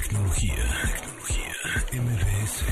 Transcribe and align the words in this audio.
Tecnología, 0.00 0.54
tecnología, 0.94 1.52
MBS. 1.92 2.64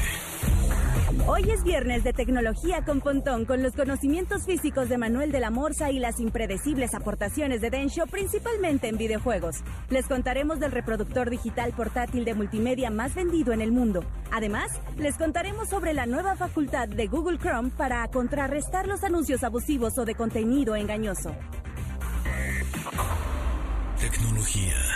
Hoy 1.26 1.50
es 1.50 1.64
viernes 1.64 2.04
de 2.04 2.12
tecnología 2.12 2.84
con 2.84 3.00
Pontón, 3.00 3.46
con 3.46 3.64
los 3.64 3.72
conocimientos 3.72 4.44
físicos 4.44 4.88
de 4.88 4.96
Manuel 4.96 5.32
de 5.32 5.40
la 5.40 5.50
Morsa 5.50 5.90
y 5.90 5.98
las 5.98 6.20
impredecibles 6.20 6.94
aportaciones 6.94 7.60
de 7.60 7.70
Densho, 7.70 8.06
principalmente 8.06 8.86
en 8.86 8.96
videojuegos. 8.96 9.56
Les 9.90 10.06
contaremos 10.06 10.60
del 10.60 10.70
reproductor 10.70 11.28
digital 11.28 11.72
portátil 11.72 12.24
de 12.24 12.34
multimedia 12.34 12.90
más 12.90 13.16
vendido 13.16 13.52
en 13.52 13.60
el 13.60 13.72
mundo. 13.72 14.04
Además, 14.30 14.70
les 14.96 15.16
contaremos 15.16 15.68
sobre 15.68 15.94
la 15.94 16.06
nueva 16.06 16.36
facultad 16.36 16.86
de 16.86 17.08
Google 17.08 17.38
Chrome 17.38 17.70
para 17.70 18.06
contrarrestar 18.06 18.86
los 18.86 19.02
anuncios 19.02 19.42
abusivos 19.42 19.98
o 19.98 20.04
de 20.04 20.14
contenido 20.14 20.76
engañoso. 20.76 21.34
Tecnología. 23.98 24.95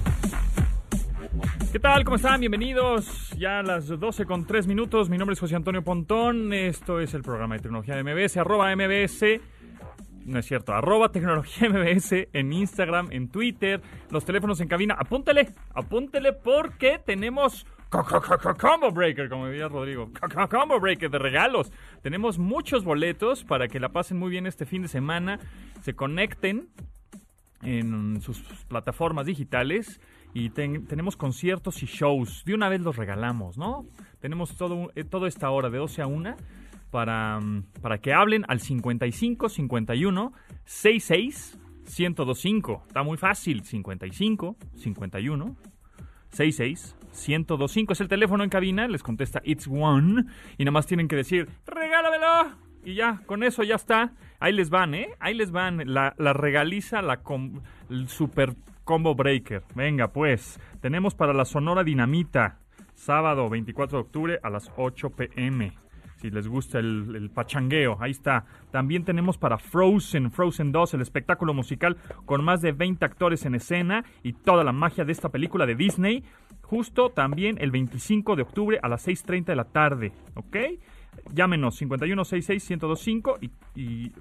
¿Qué 1.71 1.79
tal? 1.79 2.03
¿Cómo 2.03 2.17
están? 2.17 2.41
Bienvenidos. 2.41 3.29
Ya 3.37 3.59
a 3.59 3.63
las 3.63 3.87
12 3.87 4.25
con 4.25 4.45
3 4.45 4.67
minutos. 4.67 5.09
Mi 5.09 5.17
nombre 5.17 5.35
es 5.35 5.39
José 5.39 5.55
Antonio 5.55 5.81
Pontón. 5.81 6.51
Esto 6.51 6.99
es 6.99 7.13
el 7.13 7.21
programa 7.21 7.55
de 7.55 7.61
tecnología 7.61 7.95
de 7.95 8.03
MBS. 8.03 8.35
Arroba 8.35 8.75
MBS. 8.75 9.39
No 10.25 10.39
es 10.39 10.45
cierto. 10.45 10.73
Arroba 10.73 11.13
tecnología 11.13 11.69
MBS 11.69 12.27
en 12.33 12.51
Instagram, 12.51 13.07
en 13.11 13.29
Twitter. 13.29 13.81
Los 14.09 14.25
teléfonos 14.25 14.59
en 14.59 14.67
cabina. 14.67 14.97
Apúntele. 14.99 15.53
Apúntele 15.73 16.33
porque 16.33 16.99
tenemos 17.05 17.65
Combo 17.89 18.91
Breaker, 18.91 19.29
como 19.29 19.47
diría 19.47 19.69
Rodrigo. 19.69 20.11
Combo 20.49 20.77
Breaker 20.77 21.09
de 21.09 21.19
regalos. 21.19 21.71
Tenemos 22.01 22.37
muchos 22.37 22.83
boletos 22.83 23.45
para 23.45 23.69
que 23.69 23.79
la 23.79 23.93
pasen 23.93 24.19
muy 24.19 24.29
bien 24.29 24.45
este 24.45 24.65
fin 24.65 24.81
de 24.81 24.89
semana. 24.89 25.39
Se 25.83 25.93
conecten 25.93 26.67
en 27.63 28.19
sus 28.19 28.41
plataformas 28.67 29.25
digitales 29.25 30.01
y 30.33 30.49
tenemos 30.49 31.17
conciertos 31.17 31.83
y 31.83 31.85
shows. 31.85 32.43
De 32.45 32.53
una 32.53 32.69
vez 32.69 32.81
los 32.81 32.95
regalamos, 32.95 33.57
¿no? 33.57 33.85
Tenemos 34.19 34.55
todo, 34.55 34.91
eh, 34.95 35.03
toda 35.03 35.27
esta 35.27 35.49
hora 35.49 35.69
de 35.69 35.77
12 35.77 36.01
a 36.01 36.07
1 36.07 36.35
para, 36.89 37.39
mm, 37.39 37.63
para 37.81 37.97
que 37.97 38.13
hablen 38.13 38.45
al 38.47 38.59
55 38.59 39.49
51 39.49 40.33
66 40.65 41.57
1025. 41.97 42.83
Está 42.87 43.03
muy 43.03 43.17
fácil. 43.17 43.63
55 43.63 44.55
51 44.75 45.55
66 46.29 46.95
1025 47.27 47.93
es 47.93 48.01
el 48.01 48.07
teléfono 48.07 48.43
en 48.43 48.49
cabina. 48.49 48.87
Les 48.87 49.03
contesta 49.03 49.41
It's 49.43 49.67
One. 49.67 50.25
Y 50.57 50.63
nada 50.63 50.71
más 50.71 50.85
tienen 50.85 51.07
que 51.07 51.15
decir, 51.15 51.49
regálamelo. 51.65 52.55
Y 52.83 52.95
ya, 52.95 53.21
con 53.25 53.43
eso 53.43 53.63
ya 53.63 53.75
está. 53.75 54.13
Ahí 54.39 54.53
les 54.53 54.69
van, 54.69 54.95
¿eh? 54.95 55.09
Ahí 55.19 55.33
les 55.33 55.51
van. 55.51 55.81
La, 55.93 56.15
la 56.17 56.33
regaliza 56.33 57.01
la 57.01 57.21
el 57.89 58.07
super 58.07 58.55
combo 58.83 59.15
breaker. 59.15 59.63
Venga, 59.75 60.11
pues. 60.11 60.59
Tenemos 60.81 61.15
para 61.15 61.33
la 61.33 61.45
Sonora 61.45 61.83
Dinamita. 61.83 62.59
Sábado 62.93 63.49
24 63.49 63.97
de 63.97 64.03
octubre 64.03 64.39
a 64.43 64.49
las 64.49 64.71
8 64.75 65.09
pm. 65.11 65.71
Si 66.17 66.29
les 66.29 66.47
gusta 66.47 66.77
el, 66.77 67.15
el, 67.15 67.31
pachangueo, 67.31 67.97
ahí 67.99 68.11
está. 68.11 68.45
También 68.69 69.03
tenemos 69.03 69.39
para 69.39 69.57
Frozen, 69.57 70.29
Frozen 70.29 70.71
2, 70.71 70.93
el 70.93 71.01
espectáculo 71.01 71.55
musical 71.55 71.97
con 72.25 72.43
más 72.43 72.61
de 72.61 72.73
20 72.73 73.03
actores 73.03 73.43
en 73.45 73.55
escena 73.55 74.05
y 74.21 74.33
toda 74.33 74.63
la 74.63 74.71
magia 74.71 75.03
de 75.03 75.13
esta 75.13 75.29
película 75.29 75.65
de 75.65 75.73
Disney. 75.73 76.23
Justo 76.61 77.09
también 77.09 77.57
el 77.59 77.71
25 77.71 78.35
de 78.35 78.43
octubre 78.43 78.79
a 78.83 78.87
las 78.87 79.07
6.30 79.07 79.45
de 79.45 79.55
la 79.55 79.65
tarde, 79.65 80.11
¿ok? 80.35 80.57
Llámenos 81.33 81.81
5166-1025 81.81 83.37
y, 83.41 83.81
y 83.81 84.11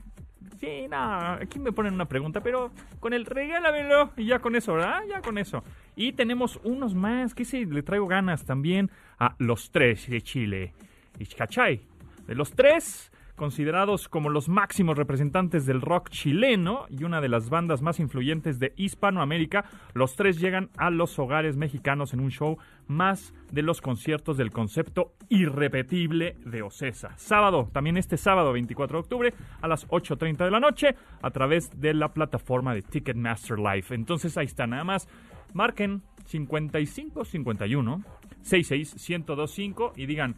Sí, 0.61 0.87
aquí 0.93 1.59
me 1.59 1.73
ponen 1.73 1.95
una 1.95 2.05
pregunta, 2.05 2.43
pero 2.43 2.71
con 3.01 3.15
el 3.15 3.25
regálamelo 3.25 4.11
y 4.19 4.27
ya 4.27 4.41
con 4.41 4.55
eso, 4.55 4.75
¿verdad? 4.75 5.01
Ya 5.09 5.23
con 5.23 5.39
eso. 5.39 5.65
Y 5.97 6.13
tenemos 6.13 6.61
unos 6.65 6.95
más, 6.95 7.35
que 7.35 7.47
si 7.47 7.65
le 7.65 7.83
traigo 7.83 8.07
ganas 8.07 8.45
también 8.45 8.91
a 9.19 9.35
los 9.39 9.71
tres 9.71 10.11
de 10.11 10.21
Chile. 10.21 10.75
Y 11.19 11.25
¿cachai? 11.25 11.81
De 12.27 12.35
los 12.35 12.53
tres, 12.53 13.10
considerados 13.41 14.11
como 14.11 14.29
los 14.29 14.51
máximos 14.51 14.99
representantes 14.99 15.65
del 15.65 15.81
rock 15.81 16.11
chileno 16.11 16.85
y 16.91 17.05
una 17.05 17.23
de 17.23 17.31
las 17.31 17.49
bandas 17.49 17.81
más 17.81 17.99
influyentes 17.99 18.59
de 18.59 18.75
Hispanoamérica, 18.77 19.65
los 19.95 20.15
tres 20.15 20.39
llegan 20.39 20.69
a 20.77 20.91
los 20.91 21.19
hogares 21.19 21.57
mexicanos 21.57 22.13
en 22.13 22.21
un 22.21 22.31
show 22.31 22.59
más 22.87 23.33
de 23.51 23.63
los 23.63 23.81
conciertos 23.81 24.37
del 24.37 24.51
concepto 24.51 25.15
irrepetible 25.31 26.37
de 26.45 26.61
Ocesa. 26.61 27.17
Sábado, 27.17 27.71
también 27.73 27.97
este 27.97 28.19
sábado 28.19 28.53
24 28.53 28.99
de 28.99 29.01
octubre 29.01 29.35
a 29.63 29.69
las 29.69 29.89
8.30 29.89 30.45
de 30.45 30.51
la 30.51 30.61
noche 30.61 30.95
a 31.23 31.31
través 31.31 31.81
de 31.81 31.95
la 31.95 32.13
plataforma 32.13 32.75
de 32.75 32.83
Ticketmaster 32.83 33.59
Live. 33.59 33.87
Entonces 33.93 34.37
ahí 34.37 34.45
está, 34.45 34.67
nada 34.67 34.85
más 34.85 35.09
marquen 35.55 36.03
5551 36.27 38.05
66 38.43 39.09
1025 39.09 39.95
y 39.97 40.05
digan 40.05 40.37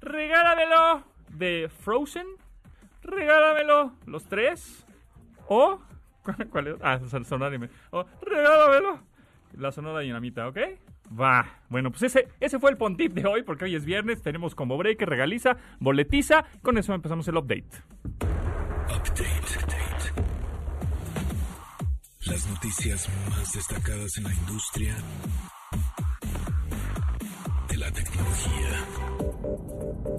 regálamelo 0.00 1.04
de 1.36 1.68
Frozen, 1.68 2.26
regálamelo 3.02 3.92
los 4.06 4.26
tres. 4.26 4.84
O, 5.48 5.80
¿cuál 6.50 6.68
es? 6.68 6.76
Ah, 6.82 7.00
Sonora 7.24 7.58
O, 7.90 8.04
regálamelo 8.22 9.10
la 9.58 9.72
Sonora 9.72 10.00
Dinamita, 10.00 10.48
¿ok? 10.48 10.58
Va. 11.18 11.60
Bueno, 11.68 11.90
pues 11.90 12.04
ese, 12.04 12.28
ese 12.38 12.58
fue 12.58 12.70
el 12.70 12.76
pontip 12.76 13.12
de 13.12 13.26
hoy, 13.26 13.42
porque 13.42 13.64
hoy 13.64 13.74
es 13.74 13.84
viernes, 13.84 14.22
tenemos 14.22 14.54
como 14.54 14.76
break, 14.76 15.02
regaliza, 15.02 15.56
boletiza. 15.80 16.44
Con 16.62 16.78
eso 16.78 16.94
empezamos 16.94 17.26
el 17.28 17.36
update. 17.36 17.64
Update. 18.88 19.24
update. 19.58 20.30
Las 22.26 22.48
noticias 22.48 23.08
más 23.30 23.52
destacadas 23.52 24.18
en 24.18 24.24
la 24.24 24.34
industria 24.34 24.94
de 27.68 27.76
la 27.76 27.90
tecnología. 27.90 28.99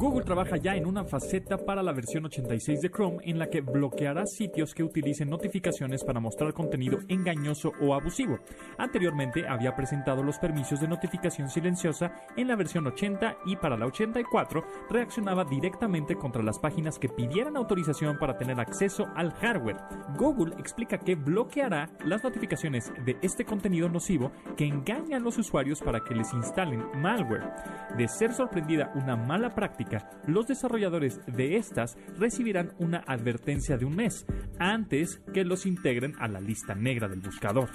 Google 0.01 0.23
trabaja 0.25 0.57
ya 0.57 0.75
en 0.75 0.87
una 0.87 1.03
faceta 1.03 1.59
para 1.59 1.83
la 1.83 1.91
versión 1.91 2.25
86 2.25 2.81
de 2.81 2.89
Chrome 2.89 3.19
en 3.21 3.37
la 3.37 3.51
que 3.51 3.61
bloqueará 3.61 4.25
sitios 4.25 4.73
que 4.73 4.81
utilicen 4.81 5.29
notificaciones 5.29 6.03
para 6.03 6.19
mostrar 6.19 6.55
contenido 6.55 6.97
engañoso 7.07 7.71
o 7.79 7.93
abusivo. 7.93 8.39
Anteriormente 8.79 9.47
había 9.47 9.75
presentado 9.75 10.23
los 10.23 10.39
permisos 10.39 10.81
de 10.81 10.87
notificación 10.87 11.51
silenciosa 11.51 12.13
en 12.35 12.47
la 12.47 12.55
versión 12.55 12.87
80 12.87 13.37
y 13.45 13.57
para 13.57 13.77
la 13.77 13.85
84 13.85 14.63
reaccionaba 14.89 15.45
directamente 15.45 16.15
contra 16.15 16.41
las 16.41 16.57
páginas 16.57 16.97
que 16.97 17.07
pidieran 17.07 17.55
autorización 17.55 18.17
para 18.17 18.39
tener 18.39 18.59
acceso 18.59 19.05
al 19.15 19.31
hardware. 19.33 19.77
Google 20.17 20.55
explica 20.57 20.97
que 20.97 21.13
bloqueará 21.13 21.91
las 22.05 22.23
notificaciones 22.23 22.91
de 23.05 23.17
este 23.21 23.45
contenido 23.45 23.87
nocivo 23.87 24.31
que 24.57 24.65
engaña 24.65 25.17
a 25.17 25.19
los 25.19 25.37
usuarios 25.37 25.79
para 25.79 25.99
que 25.99 26.15
les 26.15 26.33
instalen 26.33 26.83
malware. 26.99 27.53
De 27.95 28.07
ser 28.07 28.33
sorprendida 28.33 28.91
una 28.95 29.15
mala 29.15 29.53
práctica, 29.53 29.90
los 30.27 30.47
desarrolladores 30.47 31.19
de 31.27 31.57
estas 31.57 31.97
recibirán 32.17 32.73
una 32.79 33.03
advertencia 33.07 33.77
de 33.77 33.85
un 33.85 33.95
mes 33.95 34.25
antes 34.59 35.21
que 35.33 35.43
los 35.43 35.65
integren 35.65 36.13
a 36.19 36.27
la 36.27 36.39
lista 36.39 36.75
negra 36.75 37.07
del 37.07 37.21
buscador. 37.21 37.69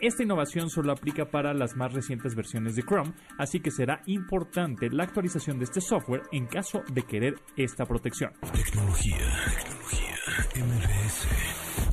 Esta 0.00 0.22
innovación 0.22 0.70
solo 0.70 0.92
aplica 0.92 1.30
para 1.30 1.54
las 1.54 1.76
más 1.76 1.92
recientes 1.92 2.34
versiones 2.34 2.76
de 2.76 2.82
Chrome, 2.82 3.14
así 3.38 3.60
que 3.60 3.70
será 3.70 4.02
importante 4.06 4.90
la 4.90 5.04
actualización 5.04 5.58
de 5.58 5.64
este 5.64 5.80
software 5.80 6.22
en 6.32 6.46
caso 6.46 6.82
de 6.92 7.02
querer 7.02 7.34
esta 7.56 7.86
protección. 7.86 8.32
Tecnología, 8.52 9.16
tecnología, 10.52 11.83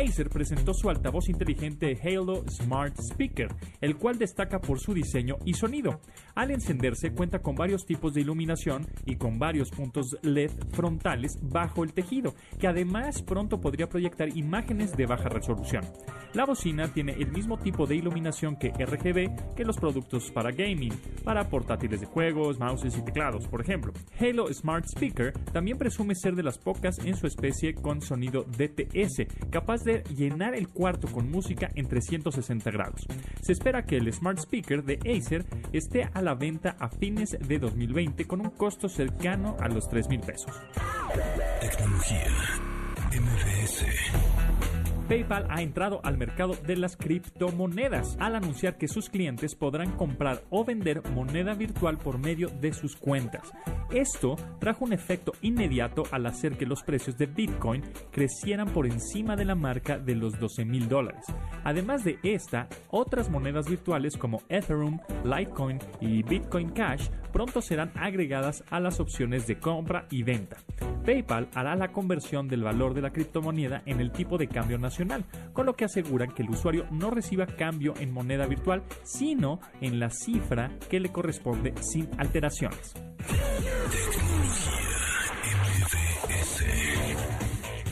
Acer 0.00 0.30
presentó 0.30 0.72
su 0.72 0.88
altavoz 0.88 1.28
inteligente 1.28 1.98
Halo 2.02 2.42
Smart 2.48 2.98
Speaker, 2.98 3.48
el 3.80 3.96
cual 3.96 4.18
destaca 4.18 4.58
por 4.58 4.80
su 4.80 4.94
diseño 4.94 5.36
y 5.44 5.54
sonido. 5.54 6.00
Al 6.34 6.50
encenderse 6.50 7.12
cuenta 7.12 7.40
con 7.40 7.54
varios 7.54 7.84
tipos 7.84 8.14
de 8.14 8.22
iluminación 8.22 8.86
y 9.04 9.16
con 9.16 9.38
varios 9.38 9.70
puntos 9.70 10.16
LED 10.22 10.52
frontales 10.70 11.38
bajo 11.42 11.84
el 11.84 11.92
tejido, 11.92 12.34
que 12.58 12.68
además 12.68 13.22
pronto 13.22 13.60
podría 13.60 13.88
proyectar 13.88 14.34
imágenes 14.36 14.96
de 14.96 15.06
baja 15.06 15.28
resolución. 15.28 15.84
La 16.32 16.46
bocina 16.46 16.92
tiene 16.92 17.12
el 17.12 17.30
mismo 17.30 17.58
tipo 17.58 17.86
de 17.86 17.96
iluminación 17.96 18.56
que 18.56 18.70
RGB 18.70 19.54
que 19.54 19.64
los 19.64 19.76
productos 19.76 20.30
para 20.30 20.52
gaming, 20.52 20.94
para 21.24 21.48
portátiles 21.48 22.00
de 22.00 22.06
juegos, 22.06 22.58
mouses 22.58 22.96
y 22.96 23.02
teclados, 23.02 23.46
por 23.48 23.60
ejemplo. 23.60 23.92
Halo 24.18 24.46
Smart 24.52 24.86
Speaker 24.86 25.32
también 25.52 25.76
presume 25.76 26.14
ser 26.14 26.36
de 26.36 26.44
las 26.44 26.58
pocas 26.58 26.98
en 27.00 27.16
su 27.16 27.26
especie 27.26 27.74
con 27.74 28.00
sonido 28.00 28.44
DTS, 28.44 29.26
capaz 29.50 29.82
de 29.82 29.89
llenar 30.16 30.54
el 30.54 30.68
cuarto 30.68 31.08
con 31.08 31.30
música 31.30 31.70
en 31.74 31.86
360 31.86 32.70
grados. 32.70 33.06
Se 33.42 33.52
espera 33.52 33.84
que 33.84 33.96
el 33.96 34.12
Smart 34.12 34.38
Speaker 34.38 34.84
de 34.84 34.98
Acer 35.16 35.44
esté 35.72 36.08
a 36.12 36.22
la 36.22 36.34
venta 36.34 36.76
a 36.78 36.88
fines 36.88 37.36
de 37.38 37.58
2020 37.58 38.26
con 38.26 38.40
un 38.40 38.50
costo 38.50 38.88
cercano 38.88 39.56
a 39.60 39.68
los 39.68 39.88
3 39.88 40.08
mil 40.08 40.20
pesos. 40.20 40.52
PayPal 45.10 45.48
ha 45.50 45.60
entrado 45.60 46.00
al 46.04 46.16
mercado 46.16 46.54
de 46.54 46.76
las 46.76 46.96
criptomonedas 46.96 48.16
al 48.20 48.36
anunciar 48.36 48.78
que 48.78 48.86
sus 48.86 49.10
clientes 49.10 49.56
podrán 49.56 49.90
comprar 49.96 50.44
o 50.50 50.64
vender 50.64 51.02
moneda 51.10 51.54
virtual 51.54 51.98
por 51.98 52.18
medio 52.18 52.48
de 52.48 52.72
sus 52.72 52.94
cuentas. 52.94 53.50
Esto 53.90 54.36
trajo 54.60 54.84
un 54.84 54.92
efecto 54.92 55.32
inmediato 55.42 56.04
al 56.12 56.26
hacer 56.26 56.56
que 56.56 56.64
los 56.64 56.84
precios 56.84 57.18
de 57.18 57.26
Bitcoin 57.26 57.82
crecieran 58.12 58.68
por 58.68 58.86
encima 58.86 59.34
de 59.34 59.46
la 59.46 59.56
marca 59.56 59.98
de 59.98 60.14
los 60.14 60.38
12 60.38 60.64
mil 60.64 60.88
dólares. 60.88 61.24
Además 61.64 62.04
de 62.04 62.20
esta, 62.22 62.68
otras 62.88 63.28
monedas 63.30 63.68
virtuales 63.68 64.16
como 64.16 64.42
Ethereum, 64.48 65.00
Litecoin 65.24 65.80
y 66.00 66.22
Bitcoin 66.22 66.70
Cash 66.70 67.08
pronto 67.32 67.60
serán 67.62 67.90
agregadas 67.96 68.62
a 68.70 68.78
las 68.78 69.00
opciones 69.00 69.48
de 69.48 69.58
compra 69.58 70.06
y 70.10 70.22
venta. 70.22 70.58
PayPal 71.04 71.48
hará 71.54 71.74
la 71.74 71.92
conversión 71.92 72.46
del 72.46 72.62
valor 72.62 72.94
de 72.94 73.02
la 73.02 73.12
criptomoneda 73.12 73.82
en 73.86 74.00
el 74.00 74.12
tipo 74.12 74.38
de 74.38 74.48
cambio 74.48 74.78
nacional, 74.78 74.99
con 75.52 75.66
lo 75.66 75.74
que 75.74 75.84
aseguran 75.84 76.32
que 76.34 76.42
el 76.42 76.50
usuario 76.50 76.86
no 76.90 77.10
reciba 77.10 77.46
cambio 77.46 77.94
en 77.98 78.12
moneda 78.12 78.46
virtual, 78.46 78.82
sino 79.02 79.60
en 79.80 80.00
la 80.00 80.10
cifra 80.10 80.70
que 80.88 81.00
le 81.00 81.10
corresponde 81.10 81.74
sin 81.80 82.08
alteraciones. 82.18 82.94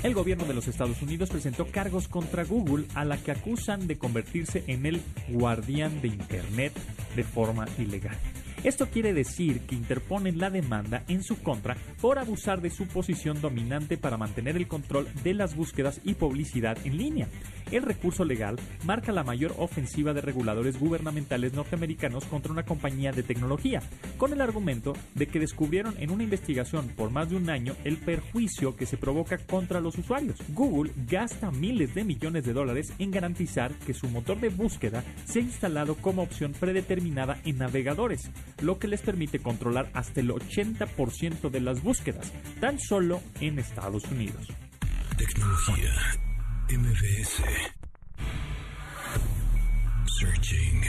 El 0.03 0.15
gobierno 0.15 0.45
de 0.45 0.55
los 0.55 0.69
Estados 0.69 1.03
Unidos 1.03 1.29
presentó 1.29 1.67
cargos 1.67 2.07
contra 2.07 2.45
Google 2.45 2.87
a 2.95 3.05
la 3.05 3.17
que 3.17 3.33
acusan 3.33 3.89
de 3.89 3.99
convertirse 3.99 4.63
en 4.69 4.87
el 4.87 5.03
guardián 5.29 6.01
de 6.01 6.09
Internet 6.09 6.73
de 7.17 7.25
forma 7.25 7.67
ilegal. 7.79 8.17
Esto 8.65 8.89
quiere 8.89 9.15
decir 9.15 9.61
que 9.61 9.77
interponen 9.77 10.39
la 10.39 10.51
demanda 10.51 11.05
en 11.07 11.23
su 11.23 11.41
contra 11.41 11.77
por 12.01 12.19
abusar 12.19 12.61
de 12.61 12.71
su 12.71 12.87
posición 12.87 13.41
dominante 13.41 13.97
para 13.97 14.17
mantener 14.17 14.57
el 14.57 14.67
control 14.67 15.07
de 15.23 15.35
las 15.35 15.55
búsquedas 15.55 16.01
y 16.05 16.15
publicidad 16.15 16.77
en 16.85 16.99
línea. 16.99 17.29
El 17.71 17.83
recurso 17.83 18.25
legal 18.25 18.57
marca 18.85 19.13
la 19.13 19.23
mayor 19.23 19.55
ofensiva 19.59 20.13
de 20.15 20.23
reguladores 20.23 20.79
gubernamentales 20.79 21.53
norteamericanos 21.53 22.25
contra 22.25 22.51
una 22.51 22.65
compañía 22.65 23.13
de 23.13 23.23
tecnología, 23.23 23.81
con 24.17 24.33
el 24.33 24.41
argumento 24.41 24.95
de 25.15 25.27
que 25.27 25.39
descubrieron 25.39 25.95
en 25.99 26.11
una 26.11 26.25
investigación 26.25 26.89
por 26.89 27.11
más 27.11 27.29
de 27.29 27.37
un 27.37 27.51
año 27.51 27.77
el 27.85 27.99
perjuicio 27.99 28.75
que 28.75 28.87
se 28.87 28.97
provoca 28.97 29.39
contra 29.39 29.81
los 29.81 29.99
usuarios. 29.99 30.39
Google 30.49 30.93
gasta 31.09 31.51
miles 31.51 31.95
de 31.95 32.05
millones 32.05 32.45
de 32.45 32.55
dólares 32.55 32.93
en 32.99 33.11
garantizar 33.11 33.73
que 33.87 33.95
su 33.95 34.09
motor 34.09 34.41
de 34.41 34.49
búsqueda 34.49 35.05
sea 35.27 35.43
instalado 35.43 35.95
como 35.97 36.23
opción 36.23 36.53
predeterminada 36.59 37.39
en 37.45 37.59
navegadores, 37.59 38.31
lo 38.61 38.79
que 38.79 38.89
les 38.89 39.01
permite 39.01 39.39
controlar 39.39 39.91
hasta 39.95 40.21
el 40.21 40.31
80% 40.31 41.51
de 41.51 41.61
las 41.61 41.83
búsquedas, 41.83 42.33
tan 42.61 42.79
solo 42.79 43.21
en 43.41 43.59
Estados 43.59 44.05
Unidos. 44.05 44.49
Tecnología. 45.17 45.93
MBS. 46.71 47.43
Searching. 50.19 50.83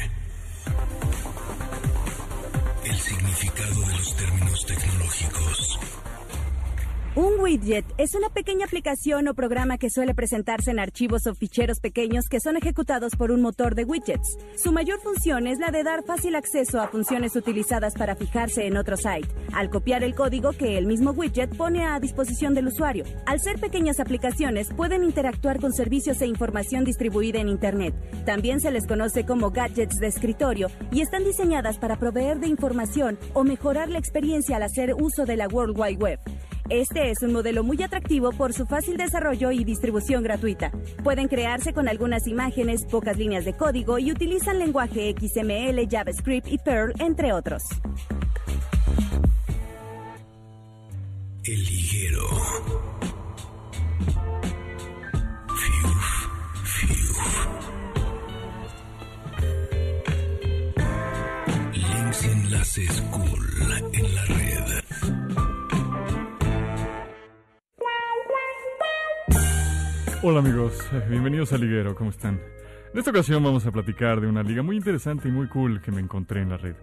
El 2.83 2.95
significado 2.95 3.81
de 3.81 3.97
los 3.97 4.15
términos 4.15 4.65
tecnológicos. 4.65 5.79
Un 7.15 7.39
widget 7.39 7.85
es 7.97 8.13
una 8.13 8.29
pequeña 8.29 8.67
aplicación 8.67 9.27
o 9.27 9.33
programa 9.33 9.79
que 9.79 9.89
suele 9.89 10.13
presentarse 10.13 10.69
en 10.69 10.77
archivos 10.77 11.25
o 11.25 11.33
ficheros 11.33 11.79
pequeños 11.79 12.29
que 12.29 12.39
son 12.39 12.56
ejecutados 12.56 13.15
por 13.15 13.31
un 13.31 13.41
motor 13.41 13.73
de 13.73 13.83
widgets. 13.83 14.38
Su 14.56 14.71
mayor 14.71 15.01
función 15.01 15.47
es 15.47 15.57
la 15.57 15.71
de 15.71 15.83
dar 15.83 16.03
fácil 16.03 16.35
acceso 16.35 16.79
a 16.79 16.88
funciones 16.88 17.35
utilizadas 17.35 17.95
para 17.95 18.15
fijarse 18.15 18.67
en 18.67 18.77
otro 18.77 18.95
site, 18.95 19.27
al 19.53 19.71
copiar 19.71 20.03
el 20.03 20.13
código 20.13 20.51
que 20.51 20.77
el 20.77 20.85
mismo 20.85 21.09
widget 21.09 21.57
pone 21.57 21.83
a 21.83 22.00
disposición 22.00 22.53
del 22.53 22.67
usuario. 22.67 23.06
Al 23.25 23.39
ser 23.39 23.59
pequeñas 23.59 24.00
aplicaciones, 24.00 24.67
pueden 24.77 25.03
interactuar 25.03 25.59
con 25.59 25.73
servicios 25.73 26.21
e 26.21 26.27
información 26.27 26.83
distribuida 26.83 27.39
en 27.39 27.50
Internet. 27.50 27.95
También 28.23 28.61
se 28.61 28.69
les 28.69 28.85
conoce 28.85 29.25
como 29.25 29.50
gadgets 29.50 29.97
de 29.97 30.07
escritorio 30.07 30.67
y 30.91 31.01
están 31.01 31.23
diseñadas 31.23 31.79
para 31.79 31.97
proveer 31.97 32.39
de 32.39 32.47
información 32.47 33.17
o 33.33 33.44
mejorar 33.44 33.89
la 33.89 33.97
experiencia 33.97 34.57
al 34.57 34.63
hacer 34.63 34.94
uso 34.94 35.25
de 35.25 35.38
la 35.38 35.47
World 35.47 35.75
Wide 35.75 35.97
Web. 35.97 36.19
Este 36.69 37.10
es 37.10 37.24
un 37.24 37.33
modelo 37.33 37.63
muy 37.63 37.81
atractivo 37.81 38.31
por 38.31 38.54
su 38.54 38.68
fácil 38.68 38.95
desarrollo 38.95 39.50
y 39.51 39.63
distribución 39.63 40.21
gratuita. 40.21 40.71
Pueden 41.04 41.27
crearse 41.27 41.74
con 41.74 41.88
algunas 41.88 42.27
imágenes, 42.27 42.86
pocas 42.86 43.18
líneas 43.18 43.44
de 43.44 43.54
código 43.54 43.98
y 43.98 44.12
utilizan 44.12 44.60
lenguaje 44.60 45.16
XML, 45.19 45.88
JavaScript 45.89 46.48
y 46.48 46.60
Perl, 46.60 46.94
entre 47.00 47.33
otros. 47.33 47.63
El 51.44 51.66
fiuf. 51.66 52.68
Links 61.74 62.25
enlaces 62.25 63.01
cool 63.12 63.89
en 63.94 64.16
la 64.16 64.25
red. 64.25 64.48
Hola 70.21 70.39
amigos, 70.39 70.77
bienvenidos 71.10 71.54
a 71.54 71.57
Liguero, 71.57 71.95
¿cómo 71.95 72.10
están? 72.10 72.42
En 72.92 73.00
esta 73.00 73.12
ocasión 73.12 73.42
vamos 73.42 73.66
a 73.66 73.71
platicar 73.71 74.19
de 74.19 74.27
una 74.27 74.44
liga 74.44 74.62
muy 74.62 74.75
interesante 74.75 75.30
y 75.30 75.31
muy 75.31 75.48
cool 75.48 75.81
que 75.81 75.94
me 75.94 76.01
encontré 76.01 76.42
en 76.42 76.50
la 76.50 76.57
red. 76.57 76.75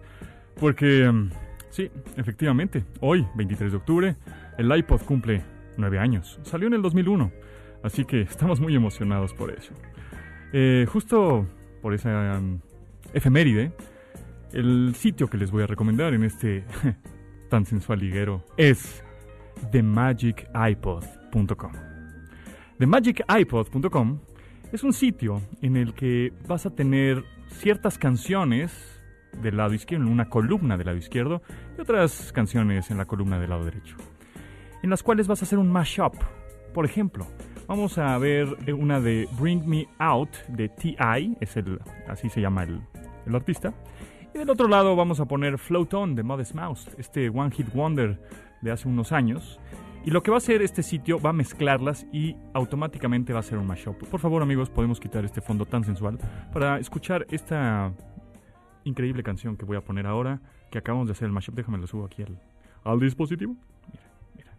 Porque, 0.59 1.07
mm, 1.07 1.29
sí, 1.69 1.91
efectivamente, 2.15 2.83
hoy, 2.99 3.27
23 3.35 3.71
de 3.71 3.77
octubre, 3.77 4.15
el 4.57 4.75
iPod 4.75 5.03
cumple 5.03 5.43
9 5.77 5.99
años. 5.99 6.39
Salió 6.41 6.65
en 6.65 6.73
el 6.73 6.81
2001, 6.81 7.31
así 7.83 8.05
que 8.05 8.21
estamos 8.21 8.59
muy 8.59 8.75
emocionados 8.75 9.35
por 9.35 9.51
eso. 9.51 9.75
Eh, 10.51 10.87
justo 10.89 11.45
por 11.83 11.93
esa 11.93 12.39
mm, 12.39 12.59
efeméride, 13.13 13.71
el 14.51 14.95
sitio 14.95 15.29
que 15.29 15.37
les 15.37 15.51
voy 15.51 15.61
a 15.61 15.67
recomendar 15.67 16.15
en 16.15 16.23
este 16.23 16.65
tan 17.51 17.67
sensual 17.67 17.99
liguero 17.99 18.43
es 18.57 19.03
themagicipod.com. 19.71 21.86
TheMagicIPod.com 22.79 24.19
es 24.71 24.83
un 24.83 24.93
sitio 24.93 25.41
en 25.63 25.77
el 25.77 25.93
que 25.93 26.31
vas 26.47 26.67
a 26.67 26.69
tener 26.69 27.23
ciertas 27.47 27.97
canciones 27.97 28.71
del 29.41 29.57
lado 29.57 29.73
izquierdo, 29.73 30.05
en 30.05 30.11
una 30.11 30.29
columna 30.29 30.77
del 30.77 30.85
lado 30.85 30.97
izquierdo, 30.97 31.41
y 31.75 31.81
otras 31.81 32.31
canciones 32.33 32.91
en 32.91 32.97
la 32.97 33.05
columna 33.05 33.39
del 33.39 33.49
lado 33.49 33.65
derecho, 33.65 33.95
en 34.83 34.89
las 34.91 35.01
cuales 35.01 35.27
vas 35.27 35.41
a 35.41 35.45
hacer 35.45 35.57
un 35.57 35.71
mashup. 35.71 36.13
Por 36.73 36.85
ejemplo, 36.85 37.25
vamos 37.67 37.97
a 37.97 38.15
ver 38.19 38.47
una 38.73 38.99
de 39.01 39.27
Bring 39.39 39.67
Me 39.67 39.87
Out 39.97 40.35
de 40.49 40.69
T.I., 40.69 41.37
es 41.39 41.57
el, 41.57 41.79
así 42.07 42.29
se 42.29 42.41
llama 42.41 42.63
el, 42.63 42.81
el 43.25 43.35
artista. 43.35 43.73
Y 44.35 44.37
del 44.37 44.49
otro 44.51 44.67
lado 44.67 44.95
vamos 44.95 45.19
a 45.19 45.25
poner 45.25 45.57
Float 45.57 45.93
On 45.95 46.13
de 46.13 46.21
Modest 46.21 46.53
Mouse, 46.53 46.89
este 46.99 47.29
One 47.29 47.49
Hit 47.49 47.73
Wonder 47.73 48.21
de 48.61 48.71
hace 48.71 48.87
unos 48.87 49.11
años. 49.11 49.59
Y 50.07 50.09
lo 50.09 50.23
que 50.23 50.31
va 50.31 50.37
a 50.37 50.39
hacer 50.39 50.61
este 50.61 50.83
sitio 50.83 51.19
va 51.19 51.31
a 51.31 51.33
mezclarlas 51.33 52.07
y 52.13 52.37
automáticamente 52.53 53.33
va 53.33 53.41
a 53.41 53.43
ser 53.43 53.57
un 53.57 53.67
mashup. 53.67 54.07
Por 54.07 54.21
favor, 54.21 54.41
amigos, 54.41 54.69
podemos 54.69 55.01
quitar 55.01 55.25
este 55.25 55.41
fondo 55.41 55.65
tan 55.65 55.83
sensual 55.83 56.17
para 56.53 56.79
escuchar 56.79 57.27
esta 57.29 57.91
increíble 58.85 59.21
canción 59.21 59.57
que 59.57 59.65
voy 59.65 59.75
a 59.75 59.81
poner 59.81 60.07
ahora, 60.07 60.39
que 60.71 60.77
acabamos 60.77 61.07
de 61.07 61.11
hacer 61.11 61.25
el 61.25 61.33
mashup. 61.33 61.55
Déjame 61.55 61.77
lo 61.77 61.87
subo 61.87 62.05
aquí 62.05 62.23
al, 62.23 62.39
al 62.85 63.01
dispositivo. 63.01 63.57
Mira, 63.91 64.07
mira. 64.33 64.53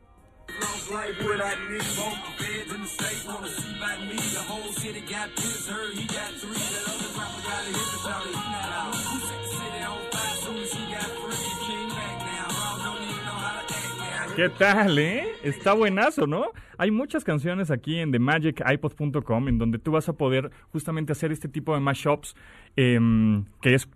¿Qué 14.38 14.50
tal, 14.50 14.97
eh? 15.00 15.25
Está 15.42 15.73
buenazo, 15.73 16.28
¿no? 16.28 16.52
Hay 16.76 16.92
muchas 16.92 17.25
canciones 17.25 17.73
aquí 17.73 17.99
en 17.99 18.12
themagicipod.com 18.12 19.49
en 19.49 19.59
donde 19.59 19.80
tú 19.80 19.90
vas 19.90 20.09
a 20.09 20.12
poder 20.12 20.52
justamente 20.71 21.11
hacer 21.11 21.33
este 21.33 21.49
tipo 21.49 21.75
de 21.75 21.80
mashups, 21.80 22.37
em, 22.76 23.47
que 23.61 23.75
es 23.75 23.88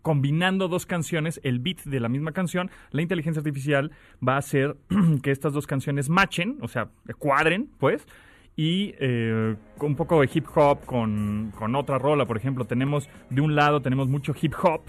combinando 0.00 0.68
dos 0.68 0.86
canciones, 0.86 1.42
el 1.44 1.58
beat 1.58 1.82
de 1.84 2.00
la 2.00 2.08
misma 2.08 2.32
canción, 2.32 2.70
la 2.90 3.02
inteligencia 3.02 3.40
artificial 3.40 3.90
va 4.26 4.36
a 4.36 4.38
hacer 4.38 4.78
que 5.22 5.30
estas 5.30 5.52
dos 5.52 5.66
canciones 5.66 6.08
matchen, 6.08 6.56
o 6.62 6.68
sea, 6.68 6.88
cuadren, 7.18 7.68
pues, 7.78 8.06
y 8.56 8.94
eh, 8.98 9.56
un 9.78 9.94
poco 9.94 10.22
de 10.22 10.30
hip 10.32 10.46
hop 10.54 10.86
con, 10.86 11.52
con 11.54 11.74
otra 11.74 11.98
rola, 11.98 12.24
por 12.24 12.38
ejemplo, 12.38 12.64
tenemos 12.64 13.10
de 13.28 13.42
un 13.42 13.54
lado 13.54 13.82
tenemos 13.82 14.08
mucho 14.08 14.34
hip 14.40 14.54
hop 14.62 14.84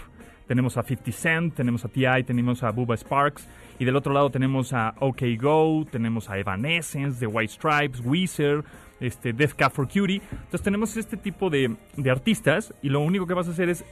tenemos 0.48 0.78
a 0.78 0.84
50 0.84 1.12
Cent, 1.12 1.56
tenemos 1.56 1.86
a 1.86 1.88
T.I., 1.88 2.24
tenemos 2.24 2.64
a 2.64 2.72
Bubba 2.72 2.96
Sparks, 2.98 3.48
y 3.84 3.86
del 3.86 3.98
otro 3.98 4.14
lado 4.14 4.30
tenemos 4.30 4.72
a 4.72 4.96
OK 5.02 5.24
Go, 5.38 5.86
tenemos 5.92 6.30
a 6.30 6.38
Evanescence, 6.38 7.20
The 7.20 7.28
White 7.28 7.52
Stripes, 7.52 8.00
Weezer, 8.06 8.64
este, 9.02 9.34
Death 9.34 9.56
Cab 9.58 9.74
for 9.74 9.90
Cutie. 9.90 10.22
Entonces 10.32 10.62
tenemos 10.62 10.96
este 10.96 11.18
tipo 11.18 11.50
de, 11.50 11.76
artistas 12.10 12.74
y 12.82 12.88
lo 12.88 13.02
único 13.02 13.28
que 13.28 13.34
vas 13.34 13.50
a 13.50 13.52
hacer 13.52 13.68
es 13.68 13.84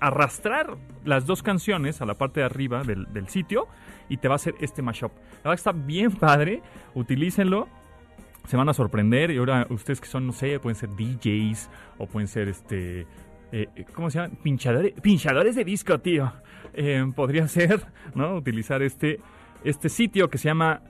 arrastrar 0.00 0.76
las 1.06 1.24
dos 1.24 1.42
canciones 1.42 2.02
a 2.02 2.04
la 2.04 2.12
parte 2.12 2.40
de 2.40 2.46
arriba 2.46 2.82
del, 2.82 3.10
del 3.10 3.28
sitio 3.28 3.68
y 4.10 4.18
te 4.18 4.28
va 4.28 4.34
a 4.34 4.36
hacer 4.36 4.54
este 4.60 4.82
mashup. 4.82 5.12
La 5.42 5.50
verdad 5.50 5.54
está 5.54 5.72
bien 5.72 6.12
padre, 6.20 6.60
utilícenlo 6.94 7.68
se 8.46 8.56
van 8.56 8.68
a 8.68 8.74
sorprender 8.74 9.30
y 9.30 9.38
ahora 9.38 9.66
ustedes 9.70 10.00
que 10.00 10.06
son, 10.06 10.26
no 10.26 10.32
sé, 10.32 10.60
pueden 10.60 10.76
ser 10.76 10.90
DJs 10.90 11.68
o 11.98 12.06
pueden 12.06 12.28
ser 12.28 12.48
este... 12.48 13.06
Eh, 13.52 13.68
¿Cómo 13.94 14.10
se 14.10 14.18
llama? 14.18 14.34
Pinchadores, 14.42 14.92
pinchadores 15.00 15.54
de 15.54 15.64
disco, 15.64 16.00
tío. 16.00 16.32
Eh, 16.74 17.04
podría 17.14 17.46
ser, 17.48 17.80
¿no? 18.14 18.36
Utilizar 18.36 18.82
este, 18.82 19.20
este 19.64 19.88
sitio 19.88 20.28
que 20.28 20.38
se 20.38 20.48
llama 20.48 20.82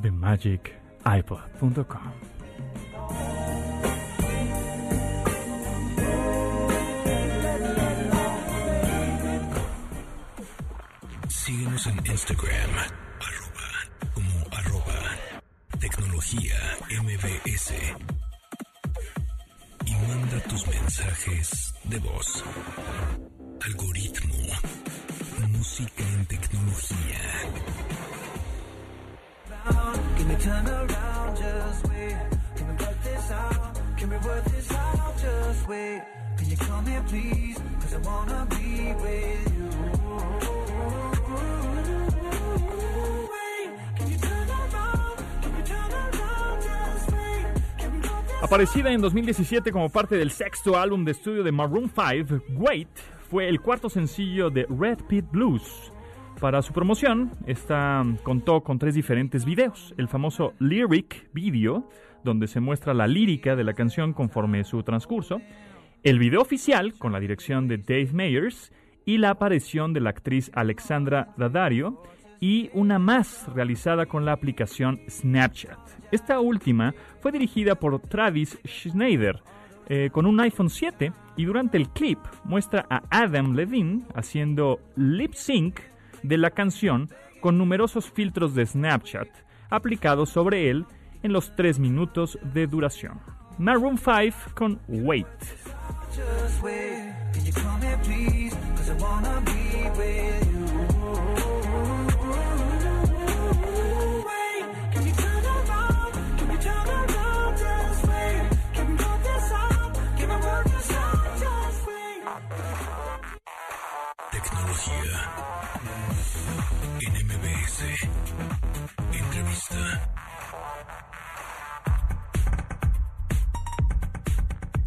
themagicipod.com. 0.00 2.12
Síguenos 11.28 11.86
en 11.86 12.06
Instagram 12.06 12.70
Tecnología 15.80 16.56
MBS. 17.02 17.72
Y 19.86 19.94
manda 19.94 20.40
tus 20.48 20.66
mensajes 20.66 21.74
de 21.88 21.98
voz. 22.00 22.44
Algoritmo. 23.64 24.34
Música 25.48 26.02
en 26.02 26.26
tecnología. 26.26 27.18
Can 30.38 30.68
Aparecida 48.40 48.92
en 48.92 49.00
2017 49.00 49.72
como 49.72 49.90
parte 49.90 50.16
del 50.16 50.30
sexto 50.30 50.78
álbum 50.78 51.04
de 51.04 51.10
estudio 51.10 51.42
de 51.42 51.50
Maroon 51.50 51.90
5, 51.90 52.44
Wait 52.50 52.88
fue 53.28 53.48
el 53.48 53.60
cuarto 53.60 53.90
sencillo 53.90 54.48
de 54.48 54.64
Red 54.70 54.98
Pit 55.08 55.24
Blues. 55.28 55.92
Para 56.40 56.62
su 56.62 56.72
promoción, 56.72 57.32
esta 57.46 58.04
contó 58.22 58.62
con 58.62 58.78
tres 58.78 58.94
diferentes 58.94 59.44
videos. 59.44 59.92
El 59.98 60.06
famoso 60.06 60.54
Lyric 60.60 61.28
Video, 61.34 61.90
donde 62.22 62.46
se 62.46 62.60
muestra 62.60 62.94
la 62.94 63.08
lírica 63.08 63.56
de 63.56 63.64
la 63.64 63.74
canción 63.74 64.12
conforme 64.12 64.62
su 64.62 64.84
transcurso. 64.84 65.40
El 66.04 66.20
video 66.20 66.40
oficial, 66.40 66.94
con 66.96 67.10
la 67.10 67.18
dirección 67.18 67.66
de 67.66 67.78
Dave 67.78 68.12
Meyers. 68.12 68.72
Y 69.04 69.18
la 69.18 69.30
aparición 69.30 69.92
de 69.92 70.00
la 70.00 70.10
actriz 70.10 70.52
Alexandra 70.54 71.34
Daddario 71.36 72.02
y 72.40 72.70
una 72.72 72.98
más 72.98 73.46
realizada 73.54 74.06
con 74.06 74.24
la 74.24 74.32
aplicación 74.32 75.00
Snapchat. 75.08 75.78
Esta 76.10 76.40
última 76.40 76.94
fue 77.20 77.32
dirigida 77.32 77.74
por 77.74 78.00
Travis 78.00 78.58
Schneider 78.66 79.42
eh, 79.88 80.10
con 80.12 80.26
un 80.26 80.38
iPhone 80.40 80.70
7 80.70 81.12
y 81.36 81.44
durante 81.44 81.78
el 81.78 81.88
clip 81.88 82.18
muestra 82.44 82.86
a 82.90 83.02
Adam 83.10 83.54
Levine 83.54 84.02
haciendo 84.14 84.80
lip 84.96 85.34
sync 85.34 85.80
de 86.22 86.36
la 86.36 86.50
canción 86.50 87.08
con 87.40 87.56
numerosos 87.56 88.10
filtros 88.10 88.54
de 88.54 88.66
Snapchat 88.66 89.28
aplicados 89.70 90.30
sobre 90.30 90.70
él 90.70 90.84
en 91.22 91.32
los 91.32 91.54
3 91.56 91.78
minutos 91.78 92.38
de 92.54 92.66
duración. 92.66 93.20
Maroon 93.58 93.98
5 93.98 94.54
con 94.54 94.80
Wait. 94.88 95.26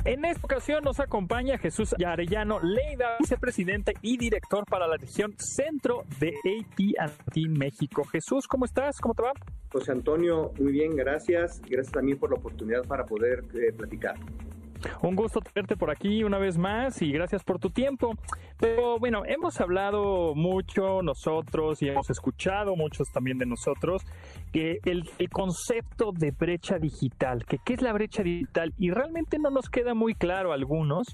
En 0.04 0.26
esta 0.26 0.42
ocasión 0.44 0.84
nos 0.84 1.00
acompaña 1.00 1.60
Jesús 1.60 1.94
Arellano 2.04 2.60
Leida, 2.60 3.18
vicepresidente 3.20 3.94
y 4.02 4.18
director 4.18 4.66
para 4.66 4.88
la 4.88 4.98
región 4.98 5.36
centro 5.38 6.06
de 6.20 6.34
AT&T 6.44 7.48
México. 7.50 8.04
Jesús, 8.06 8.48
¿cómo 8.48 8.66
estás? 8.66 9.00
¿Cómo 9.00 9.14
te 9.14 9.22
va? 9.22 9.34
José 9.72 9.92
Antonio, 9.92 10.54
muy 10.60 10.72
bien, 10.72 10.96
gracias. 10.96 11.62
Gracias 11.62 11.94
también 11.94 12.18
por 12.18 12.32
la 12.32 12.38
oportunidad 12.38 12.84
para 12.88 13.06
poder 13.06 13.44
eh, 13.54 13.72
platicar. 13.74 14.16
Un 15.02 15.16
gusto 15.16 15.40
tenerte 15.42 15.78
por 15.78 15.92
aquí 15.92 16.24
una 16.24 16.38
vez 16.38 16.58
más 16.58 17.02
y 17.02 17.12
gracias 17.12 17.44
por 17.44 17.60
tu 17.60 17.70
tiempo. 17.70 18.16
Pero 18.60 19.00
bueno, 19.00 19.24
hemos 19.26 19.60
hablado 19.60 20.36
mucho 20.36 21.02
nosotros 21.02 21.82
y 21.82 21.90
hemos 21.90 22.10
escuchado 22.10 22.76
muchos 22.76 23.10
también 23.12 23.38
de 23.38 23.46
nosotros 23.46 24.04
que 24.52 24.80
el, 24.86 25.04
concepto 25.32 26.12
de 26.12 26.32
brecha 26.32 26.78
digital, 26.78 27.46
que 27.46 27.58
qué 27.64 27.74
es 27.74 27.82
la 27.82 27.94
brecha 27.94 28.22
digital 28.24 28.74
y 28.78 28.92
realmente 28.92 29.40
no 29.40 29.50
nos 29.50 29.70
queda 29.70 29.94
muy 29.94 30.14
claro 30.14 30.52
a 30.52 30.56
algunos 30.56 31.08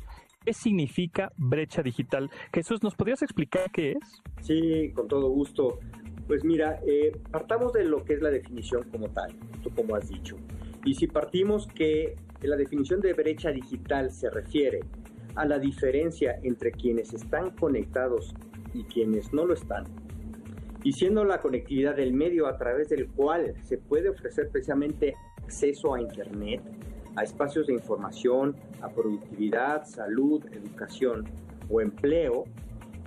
¿Qué 0.47 0.53
significa 0.53 1.33
brecha 1.36 1.83
digital? 1.83 2.29
Jesús, 2.53 2.81
¿nos 2.81 2.95
podrías 2.95 3.21
explicar 3.21 3.69
qué 3.69 3.91
es? 3.91 4.21
Sí, 4.41 4.93
con 4.95 5.09
todo 5.09 5.27
gusto. 5.27 5.77
Pues 6.25 6.45
mira, 6.45 6.79
eh, 6.88 7.12
partamos 7.31 7.74
de 7.74 7.83
lo 7.83 8.05
que 8.05 8.13
es 8.13 8.21
la 8.21 8.29
definición 8.29 8.89
como 8.89 9.09
tal, 9.09 9.36
tú 9.62 9.69
como 9.71 9.97
has 9.97 10.07
dicho. 10.07 10.38
Y 10.86 10.95
si 10.95 11.07
partimos 11.07 11.67
que 11.67 12.15
la 12.41 12.56
definición 12.56 13.01
de 13.01 13.13
brecha 13.13 13.51
digital 13.51 14.12
se 14.12 14.29
refiere 14.29 14.82
a 15.36 15.46
la 15.46 15.58
diferencia 15.58 16.39
entre 16.44 16.72
quienes 16.72 17.13
están 17.13 17.51
conectados 17.51 18.36
y 18.74 18.84
quienes 18.84 19.34
no 19.34 19.46
lo 19.46 19.53
están, 19.53 19.86
y 20.84 20.94
siendo 20.94 21.24
la 21.24 21.39
conectividad 21.39 21.96
del 21.96 22.13
medio 22.13 22.48
a 22.48 22.58
través 22.58 22.89
del 22.89 23.08
cual 23.08 23.53
se 23.63 23.77
puede 23.77 24.10
ofrecer 24.10 24.50
precisamente 24.50 25.15
acceso 25.44 25.94
a 25.94 26.01
Internet, 26.01 26.62
a 27.15 27.24
espacios 27.24 27.67
de 27.67 27.74
información, 27.74 28.56
a 28.82 28.89
productividad, 28.89 29.86
salud, 29.86 30.46
educación 30.51 31.25
o 31.70 31.82
empleo, 31.82 32.46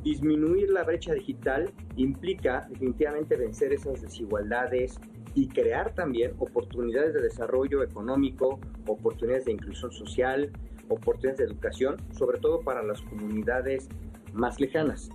disminuir 0.02 0.70
la 0.70 0.82
brecha 0.82 1.14
digital 1.14 1.70
implica 1.96 2.66
definitivamente 2.68 3.36
vencer 3.36 3.72
esas 3.72 4.02
desigualdades 4.02 4.98
y 5.34 5.48
crear 5.48 5.94
también 5.94 6.32
oportunidades 6.38 7.14
de 7.14 7.22
desarrollo 7.22 7.82
económico, 7.82 8.58
oportunidades 8.86 9.44
de 9.44 9.52
inclusión 9.52 9.92
social, 9.92 10.50
oportunidades 10.88 11.38
de 11.38 11.44
educación, 11.44 11.96
sobre 12.16 12.38
todo 12.38 12.60
para 12.60 12.82
las 12.82 13.00
comunidades 13.02 13.88
más 14.32 14.60
lejanas. 14.60 15.10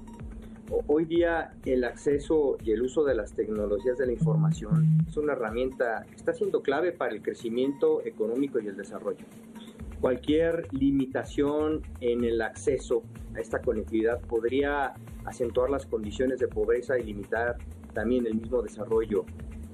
Hoy 0.87 1.05
día 1.05 1.53
el 1.65 1.83
acceso 1.83 2.57
y 2.63 2.71
el 2.71 2.81
uso 2.81 3.03
de 3.03 3.13
las 3.13 3.33
tecnologías 3.33 3.97
de 3.99 4.07
la 4.07 4.13
información 4.13 5.05
es 5.07 5.15
una 5.15 5.33
herramienta 5.33 6.05
que 6.09 6.15
está 6.15 6.33
siendo 6.33 6.63
clave 6.63 6.91
para 6.91 7.13
el 7.13 7.21
crecimiento 7.21 8.03
económico 8.03 8.59
y 8.59 8.67
el 8.67 8.75
desarrollo. 8.75 9.25
Cualquier 10.01 10.67
limitación 10.73 11.83
en 12.01 12.23
el 12.23 12.41
acceso 12.41 13.03
a 13.35 13.39
esta 13.39 13.59
conectividad 13.61 14.19
podría 14.21 14.93
acentuar 15.25 15.69
las 15.69 15.85
condiciones 15.85 16.39
de 16.39 16.47
pobreza 16.47 16.97
y 16.97 17.03
limitar 17.03 17.57
también 17.93 18.25
el 18.25 18.35
mismo 18.35 18.61
desarrollo 18.61 19.25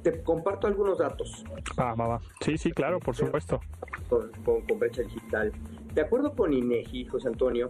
te 0.03 0.23
comparto 0.23 0.67
algunos 0.67 0.97
datos. 0.97 1.43
Ah, 1.77 1.93
va, 1.95 2.19
Sí, 2.41 2.57
sí, 2.57 2.71
claro, 2.71 2.99
por 2.99 3.15
supuesto. 3.15 3.61
Con, 4.09 4.79
brecha 4.79 5.03
digital. 5.03 5.51
De 5.93 6.01
acuerdo 6.01 6.33
con 6.33 6.53
INEGI, 6.53 7.05
José 7.05 7.27
Antonio, 7.27 7.69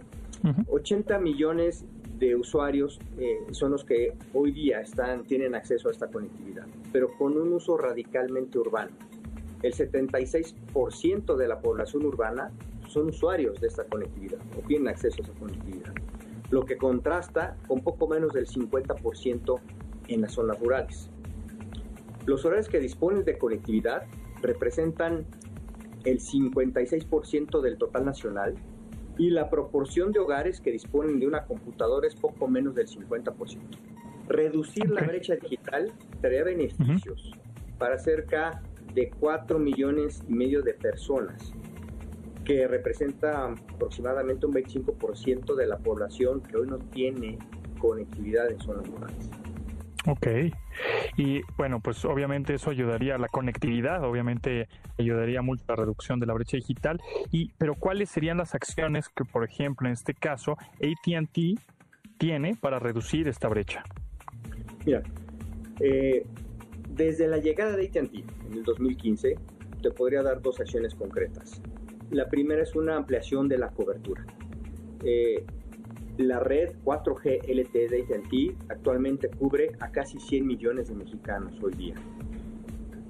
80 0.68 1.18
millones 1.18 1.84
de 2.18 2.36
usuarios 2.36 3.00
eh, 3.18 3.38
son 3.50 3.72
los 3.72 3.84
que 3.84 4.14
hoy 4.32 4.52
día 4.52 4.80
están, 4.80 5.24
tienen 5.24 5.54
acceso 5.54 5.88
a 5.88 5.92
esta 5.92 6.08
conectividad, 6.08 6.66
pero 6.92 7.08
con 7.18 7.36
un 7.36 7.52
uso 7.52 7.76
radicalmente 7.76 8.58
urbano. 8.58 8.92
El 9.62 9.72
76% 9.74 11.36
de 11.36 11.48
la 11.48 11.60
población 11.60 12.04
urbana 12.04 12.50
son 12.88 13.08
usuarios 13.08 13.60
de 13.60 13.68
esta 13.68 13.84
conectividad 13.84 14.38
o 14.56 14.66
tienen 14.66 14.88
acceso 14.88 15.22
a 15.22 15.24
esa 15.24 15.34
conectividad, 15.34 15.94
lo 16.50 16.64
que 16.64 16.76
contrasta 16.76 17.56
con 17.66 17.80
poco 17.80 18.08
menos 18.08 18.32
del 18.32 18.46
50% 18.46 19.60
en 20.08 20.20
las 20.20 20.32
zonas 20.32 20.60
rurales. 20.60 21.11
Los 22.26 22.44
horarios 22.44 22.68
que 22.68 22.78
disponen 22.78 23.24
de 23.24 23.36
conectividad 23.36 24.04
representan 24.40 25.26
el 26.04 26.20
56% 26.20 27.60
del 27.60 27.78
total 27.78 28.04
nacional 28.04 28.54
y 29.18 29.30
la 29.30 29.50
proporción 29.50 30.12
de 30.12 30.20
hogares 30.20 30.60
que 30.60 30.70
disponen 30.72 31.20
de 31.20 31.26
una 31.26 31.44
computadora 31.44 32.06
es 32.06 32.14
poco 32.14 32.48
menos 32.48 32.74
del 32.74 32.86
50%. 32.86 33.58
Reducir 34.28 34.90
la 34.90 35.02
brecha 35.02 35.34
digital 35.36 35.92
traerá 36.20 36.44
beneficios 36.44 37.32
para 37.78 37.98
cerca 37.98 38.62
de 38.94 39.10
4 39.10 39.58
millones 39.58 40.22
y 40.28 40.32
medio 40.32 40.62
de 40.62 40.74
personas, 40.74 41.52
que 42.44 42.66
representa 42.68 43.52
aproximadamente 43.74 44.46
un 44.46 44.54
25% 44.54 45.54
de 45.54 45.66
la 45.66 45.78
población 45.78 46.40
que 46.40 46.56
hoy 46.56 46.66
no 46.68 46.78
tiene 46.78 47.38
conectividad 47.78 48.50
en 48.50 48.60
zonas 48.60 48.86
rurales. 48.88 49.41
Ok. 50.06 50.26
Y 51.16 51.42
bueno, 51.56 51.80
pues 51.80 52.04
obviamente 52.04 52.54
eso 52.54 52.70
ayudaría 52.70 53.14
a 53.14 53.18
la 53.18 53.28
conectividad, 53.28 54.02
obviamente 54.04 54.68
ayudaría 54.98 55.42
mucho 55.42 55.62
a 55.68 55.72
la 55.72 55.76
reducción 55.76 56.18
de 56.18 56.26
la 56.26 56.34
brecha 56.34 56.56
digital. 56.56 57.00
Y, 57.30 57.52
pero 57.58 57.74
¿cuáles 57.74 58.10
serían 58.10 58.38
las 58.38 58.54
acciones 58.54 59.08
que, 59.08 59.24
por 59.24 59.44
ejemplo, 59.44 59.86
en 59.86 59.92
este 59.92 60.14
caso, 60.14 60.56
ATT 60.76 61.60
tiene 62.18 62.56
para 62.56 62.78
reducir 62.78 63.28
esta 63.28 63.48
brecha? 63.48 63.84
Mira, 64.84 65.02
eh, 65.80 66.26
desde 66.90 67.28
la 67.28 67.38
llegada 67.38 67.76
de 67.76 67.86
AT&T 67.86 68.24
en 68.46 68.52
el 68.52 68.64
2015, 68.64 69.36
te 69.82 69.90
podría 69.90 70.22
dar 70.22 70.42
dos 70.42 70.60
acciones 70.60 70.94
concretas. 70.94 71.60
La 72.10 72.28
primera 72.28 72.62
es 72.62 72.74
una 72.74 72.96
ampliación 72.96 73.48
de 73.48 73.58
la 73.58 73.70
cobertura. 73.70 74.24
Eh, 75.04 75.44
la 76.18 76.40
red 76.40 76.72
4G 76.84 77.48
LTE 77.48 77.88
de 77.88 78.02
AT&T 78.02 78.56
actualmente 78.68 79.28
cubre 79.28 79.72
a 79.80 79.90
casi 79.90 80.20
100 80.20 80.46
millones 80.46 80.88
de 80.88 80.94
mexicanos 80.94 81.54
hoy 81.62 81.72
día. 81.74 81.94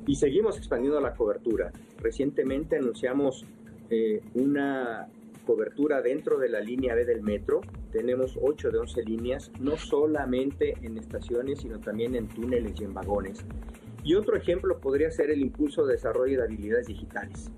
Y 0.06 0.16
seguimos 0.16 0.56
expandiendo 0.56 1.00
la 1.00 1.14
cobertura. 1.14 1.72
Recientemente 2.00 2.76
anunciamos 2.76 3.44
eh, 3.90 4.20
una 4.34 5.08
cobertura 5.46 6.02
dentro 6.02 6.38
de 6.38 6.48
la 6.48 6.60
línea 6.60 6.94
B 6.94 7.04
del 7.04 7.22
metro. 7.22 7.60
Tenemos 7.90 8.38
8 8.40 8.70
de 8.70 8.78
11 8.78 9.02
líneas, 9.04 9.52
no 9.60 9.76
solamente 9.76 10.74
en 10.82 10.96
estaciones, 10.96 11.60
sino 11.60 11.78
también 11.78 12.14
en 12.16 12.28
túneles 12.28 12.80
y 12.80 12.84
en 12.84 12.94
vagones. 12.94 13.44
Y 14.04 14.14
otro 14.14 14.36
ejemplo 14.36 14.80
podría 14.80 15.10
ser 15.10 15.30
el 15.30 15.40
impulso 15.40 15.86
de 15.86 15.94
desarrollo 15.94 16.38
de 16.38 16.44
habilidades 16.44 16.86
digitales. 16.86 17.52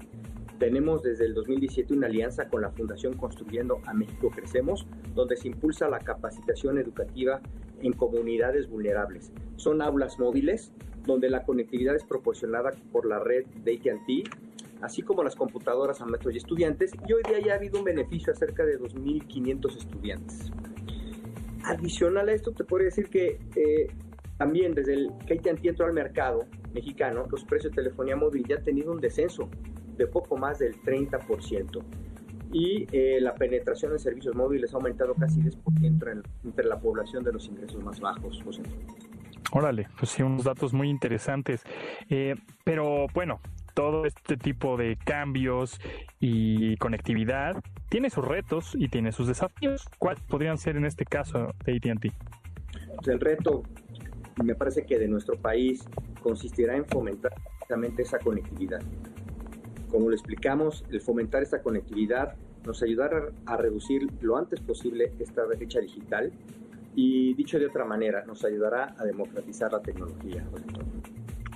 Tenemos 0.58 1.02
desde 1.02 1.26
el 1.26 1.34
2017 1.34 1.94
una 1.94 2.06
alianza 2.06 2.48
con 2.48 2.62
la 2.62 2.70
Fundación 2.70 3.14
Construyendo 3.14 3.80
a 3.86 3.92
México 3.92 4.30
Crecemos, 4.30 4.86
donde 5.14 5.36
se 5.36 5.48
impulsa 5.48 5.88
la 5.88 5.98
capacitación 5.98 6.78
educativa 6.78 7.40
en 7.80 7.92
comunidades 7.92 8.68
vulnerables. 8.68 9.32
Son 9.56 9.82
aulas 9.82 10.18
móviles 10.18 10.72
donde 11.06 11.28
la 11.28 11.42
conectividad 11.42 11.96
es 11.96 12.04
proporcionada 12.04 12.70
por 12.92 13.06
la 13.06 13.18
red 13.18 13.44
de 13.64 13.74
AT&T, 13.74 14.24
así 14.80 15.02
como 15.02 15.24
las 15.24 15.34
computadoras 15.34 16.00
a 16.00 16.06
maestros 16.06 16.34
y 16.34 16.38
estudiantes, 16.38 16.92
y 17.06 17.12
hoy 17.12 17.22
día 17.28 17.40
ya 17.40 17.52
ha 17.54 17.56
habido 17.56 17.78
un 17.78 17.84
beneficio 17.84 18.32
a 18.32 18.36
cerca 18.36 18.64
de 18.64 18.78
2.500 18.78 19.76
estudiantes. 19.76 20.52
Adicional 21.64 22.28
a 22.28 22.32
esto, 22.32 22.52
te 22.52 22.64
podría 22.64 22.86
decir 22.86 23.08
que 23.08 23.38
eh, 23.56 23.88
también 24.38 24.74
desde 24.74 24.94
el 24.94 25.10
que 25.26 25.34
AT&T 25.34 25.68
entró 25.68 25.86
al 25.86 25.92
mercado 25.92 26.46
mexicano, 26.72 27.26
los 27.30 27.44
precios 27.44 27.72
de 27.72 27.82
telefonía 27.82 28.16
móvil 28.16 28.44
ya 28.46 28.56
han 28.56 28.64
tenido 28.64 28.92
un 28.92 29.00
descenso 29.00 29.48
de 29.96 30.06
poco 30.06 30.36
más 30.36 30.58
del 30.58 30.80
30%. 30.82 31.82
Y 32.52 32.86
eh, 32.92 33.20
la 33.20 33.34
penetración 33.34 33.92
de 33.92 33.98
servicios 33.98 34.34
móviles 34.36 34.72
ha 34.74 34.76
aumentado 34.76 35.14
casi 35.14 35.40
10% 35.40 35.84
entre, 35.84 36.12
entre 36.44 36.64
la 36.66 36.78
población 36.78 37.24
de 37.24 37.32
los 37.32 37.48
ingresos 37.48 37.82
más 37.82 37.98
bajos. 37.98 38.40
José. 38.44 38.62
Órale, 39.52 39.88
pues 39.98 40.10
sí, 40.10 40.22
unos 40.22 40.44
datos 40.44 40.72
muy 40.72 40.88
interesantes. 40.88 41.62
Eh, 42.08 42.34
pero 42.64 43.06
bueno, 43.14 43.40
todo 43.74 44.04
este 44.04 44.36
tipo 44.36 44.76
de 44.76 44.96
cambios 44.96 45.80
y 46.20 46.76
conectividad 46.76 47.62
tiene 47.88 48.10
sus 48.10 48.24
retos 48.24 48.74
y 48.76 48.88
tiene 48.88 49.12
sus 49.12 49.26
desafíos. 49.26 49.88
¿Cuáles 49.98 50.22
podrían 50.22 50.58
ser 50.58 50.76
en 50.76 50.86
este 50.86 51.04
caso 51.04 51.54
de 51.64 51.76
AT&T? 51.76 52.12
Pues 52.96 53.08
el 53.08 53.20
reto, 53.20 53.62
me 54.42 54.54
parece 54.54 54.84
que 54.84 54.98
de 54.98 55.08
nuestro 55.08 55.36
país, 55.36 55.84
consistirá 56.22 56.76
en 56.76 56.86
fomentar 56.86 57.32
precisamente 57.58 58.02
esa 58.02 58.18
conectividad. 58.18 58.80
Como 59.94 60.08
lo 60.08 60.16
explicamos, 60.16 60.84
el 60.90 61.00
fomentar 61.00 61.44
esta 61.44 61.62
conectividad 61.62 62.34
nos 62.66 62.82
ayudará 62.82 63.28
a 63.46 63.56
reducir 63.56 64.08
lo 64.22 64.36
antes 64.36 64.58
posible 64.58 65.12
esta 65.20 65.44
brecha 65.44 65.78
digital 65.78 66.32
y 66.96 67.32
dicho 67.34 67.60
de 67.60 67.66
otra 67.66 67.84
manera, 67.84 68.24
nos 68.26 68.44
ayudará 68.44 68.96
a 68.98 69.04
democratizar 69.04 69.70
la 69.70 69.80
tecnología. 69.80 70.44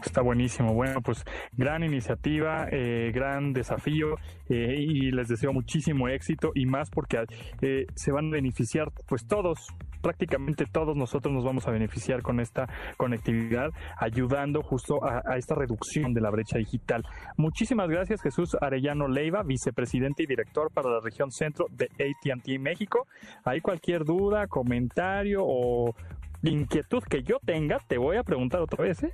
Está 0.05 0.23
buenísimo. 0.23 0.73
Bueno, 0.73 1.03
pues 1.03 1.25
gran 1.57 1.83
iniciativa, 1.83 2.69
eh, 2.71 3.11
gran 3.13 3.53
desafío 3.53 4.15
eh, 4.49 4.77
y 4.79 5.11
les 5.11 5.27
deseo 5.27 5.53
muchísimo 5.53 6.09
éxito 6.09 6.53
y 6.55 6.65
más 6.65 6.91
porque 6.91 7.25
eh, 7.61 7.87
se 7.97 8.13
van 8.13 8.29
a 8.29 8.31
beneficiar 8.31 8.93
pues 9.09 9.27
todos, 9.27 9.67
prácticamente 10.01 10.67
todos 10.71 10.97
nosotros 10.97 11.33
nos 11.33 11.45
vamos 11.45 11.67
a 11.67 11.71
beneficiar 11.71 12.23
con 12.23 12.41
esta 12.41 12.69
conectividad, 12.97 13.71
ayudando 13.99 14.63
justo 14.63 15.05
a, 15.05 15.23
a 15.27 15.37
esta 15.37 15.55
reducción 15.55 16.15
de 16.15 16.21
la 16.21 16.31
brecha 16.31 16.59
digital. 16.59 17.05
Muchísimas 17.37 17.89
gracias 17.89 18.23
Jesús 18.23 18.57
Arellano 18.61 19.09
Leiva, 19.09 19.43
vicepresidente 19.43 20.23
y 20.23 20.27
director 20.27 20.71
para 20.73 20.91
la 20.91 21.01
región 21.01 21.31
centro 21.31 21.67
de 21.71 21.87
AT&T 21.87 22.59
México. 22.59 23.07
Hay 23.45 23.61
cualquier 23.61 24.05
duda, 24.05 24.47
comentario 24.47 25.41
o 25.45 25.95
inquietud 26.43 27.03
que 27.03 27.23
yo 27.23 27.39
tenga, 27.45 27.79
te 27.87 27.99
voy 27.99 28.17
a 28.17 28.23
preguntar 28.23 28.61
otra 28.61 28.85
vez, 28.85 29.03
¿eh? 29.03 29.13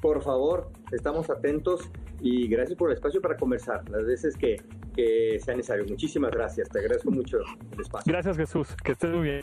Por 0.00 0.22
favor, 0.22 0.70
estamos 0.92 1.28
atentos 1.30 1.90
y 2.20 2.48
gracias 2.48 2.78
por 2.78 2.90
el 2.90 2.96
espacio 2.96 3.20
para 3.20 3.36
conversar 3.36 3.88
las 3.88 4.04
veces 4.04 4.36
que, 4.36 4.56
que 4.94 5.38
sea 5.40 5.56
necesario. 5.56 5.84
Muchísimas 5.88 6.30
gracias, 6.30 6.68
te 6.68 6.78
agradezco 6.78 7.10
mucho 7.10 7.38
el 7.72 7.80
espacio. 7.80 8.12
Gracias 8.12 8.36
Jesús, 8.36 8.76
que 8.84 8.92
estés 8.92 9.10
muy 9.10 9.22
bien. 9.22 9.42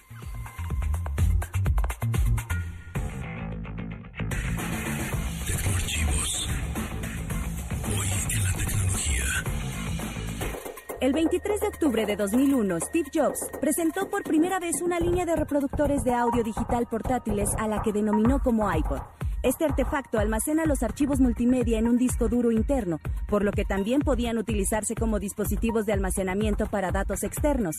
El 11.04 11.12
23 11.12 11.60
de 11.60 11.68
octubre 11.68 12.06
de 12.06 12.16
2001, 12.16 12.80
Steve 12.80 13.10
Jobs 13.14 13.52
presentó 13.60 14.10
por 14.10 14.24
primera 14.24 14.58
vez 14.58 14.82
una 14.82 15.02
línea 15.02 15.26
de 15.26 15.36
reproductores 15.36 16.06
de 16.06 16.14
audio 16.14 16.46
digital 16.46 16.88
portátiles 16.88 17.50
a 17.60 17.68
la 17.68 17.82
que 17.82 17.92
denominó 17.92 18.42
como 18.42 18.74
iPod. 18.74 19.02
Este 19.44 19.66
artefacto 19.66 20.20
almacena 20.20 20.66
los 20.66 20.84
archivos 20.84 21.20
multimedia 21.20 21.78
en 21.78 21.90
un 21.90 21.98
disco 21.98 22.30
duro 22.30 22.54
interno, 22.54 23.02
por 23.28 23.44
lo 23.44 23.52
que 23.52 23.66
también 23.66 24.00
podían 24.00 24.38
utilizarse 24.38 24.96
como 24.96 25.20
dispositivos 25.20 25.86
de 25.86 25.92
almacenamiento 25.92 26.68
para 26.68 26.94
datos 26.94 27.24
externos. 27.24 27.76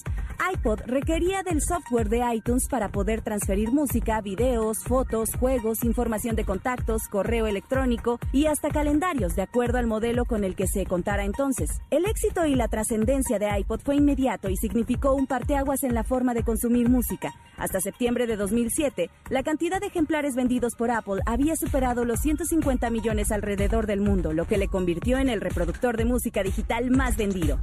iPod 0.53 0.81
requería 0.85 1.43
del 1.43 1.63
software 1.63 2.11
de 2.11 2.21
iTunes 2.35 2.69
para 2.69 2.91
poder 2.91 3.23
transferir 3.23 3.73
música, 3.73 4.21
videos, 4.21 4.77
fotos, 4.85 5.31
juegos, 5.41 5.85
información 5.85 6.37
de 6.37 6.45
contactos, 6.45 7.09
correo 7.09 7.47
electrónico 7.47 8.19
y 8.31 8.45
hasta 8.45 8.69
calendarios, 8.69 9.35
de 9.35 9.43
acuerdo 9.43 9.79
al 9.79 9.87
modelo 9.87 10.27
con 10.27 10.45
el 10.45 10.57
que 10.57 10.67
se 10.67 10.85
contara 10.85 11.25
entonces. 11.25 11.71
El 11.91 12.05
éxito 12.05 12.45
y 12.45 12.57
la 12.57 12.69
trascendencia 12.69 13.39
de 13.39 13.59
iPod 13.61 13.81
fue 13.81 13.97
inmediato 13.97 14.51
y 14.51 14.57
significó 14.57 15.15
un 15.15 15.27
parteaguas 15.27 15.83
en 15.83 15.95
la 15.95 16.05
forma 16.05 16.35
de 16.35 16.45
consumir 16.45 16.91
música. 16.91 17.33
Hasta 17.57 17.81
septiembre 17.81 18.27
de 18.27 18.37
2007, 18.37 19.09
la 19.31 19.43
cantidad 19.43 19.81
de 19.81 19.87
ejemplares 19.87 20.35
vendidos 20.35 20.75
por 20.77 20.91
Apple 20.91 21.23
había 21.25 21.54
superado 21.57 22.05
los 22.05 22.21
150 22.21 22.91
millones 22.91 23.33
alrededor 23.33 23.87
del 23.87 24.01
mundo, 24.01 24.33
lo 24.33 24.47
que 24.47 24.59
le 24.59 24.69
convirtió 24.69 25.19
en 25.19 25.29
el 25.29 25.41
reproductor 25.41 25.97
de 25.97 26.05
música 26.05 26.43
digital 26.43 26.91
más 26.91 27.17
vendido. 27.17 27.59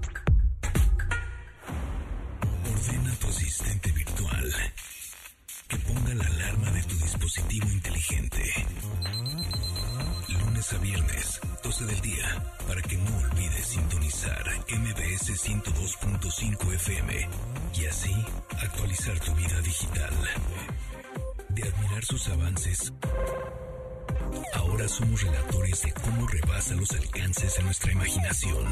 Rebasa 26.71 26.75
los 26.75 26.91
alcances 26.91 27.55
de 27.57 27.63
nuestra 27.63 27.91
imaginación. 27.91 28.65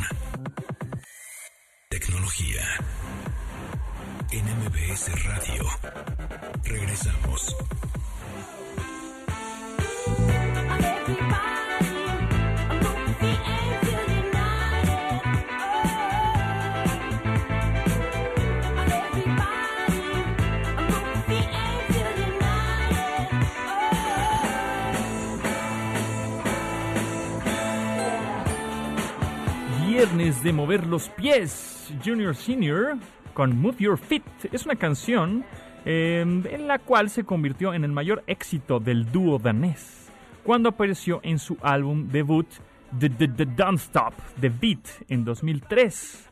De 30.50 30.54
mover 30.54 30.88
los 30.88 31.10
pies. 31.10 31.94
Junior 32.04 32.36
Senior 32.36 32.98
con 33.36 33.56
Move 33.56 33.76
Your 33.78 34.00
Feet. 34.00 34.24
Es 34.52 34.66
una 34.66 34.76
canción 34.76 35.46
eh, 35.86 36.22
en 36.26 36.68
la 36.68 36.80
cual 36.80 37.12
se 37.12 37.24
convirtió 37.24 37.76
en 37.76 37.84
el 37.84 37.92
mayor 37.92 38.24
éxito 38.26 38.80
del 38.80 39.12
dúo 39.12 39.38
danés 39.38 40.10
cuando 40.44 40.70
apareció 40.70 41.20
en 41.22 41.38
su 41.38 41.56
álbum 41.62 42.08
debut 42.08 42.48
The, 42.98 43.12
The- 43.12 43.28
The 43.28 43.46
Don't 43.46 43.78
Stop, 43.78 44.16
The 44.42 44.50
Beat, 44.50 44.88
en 45.10 45.24
2003. 45.24 46.28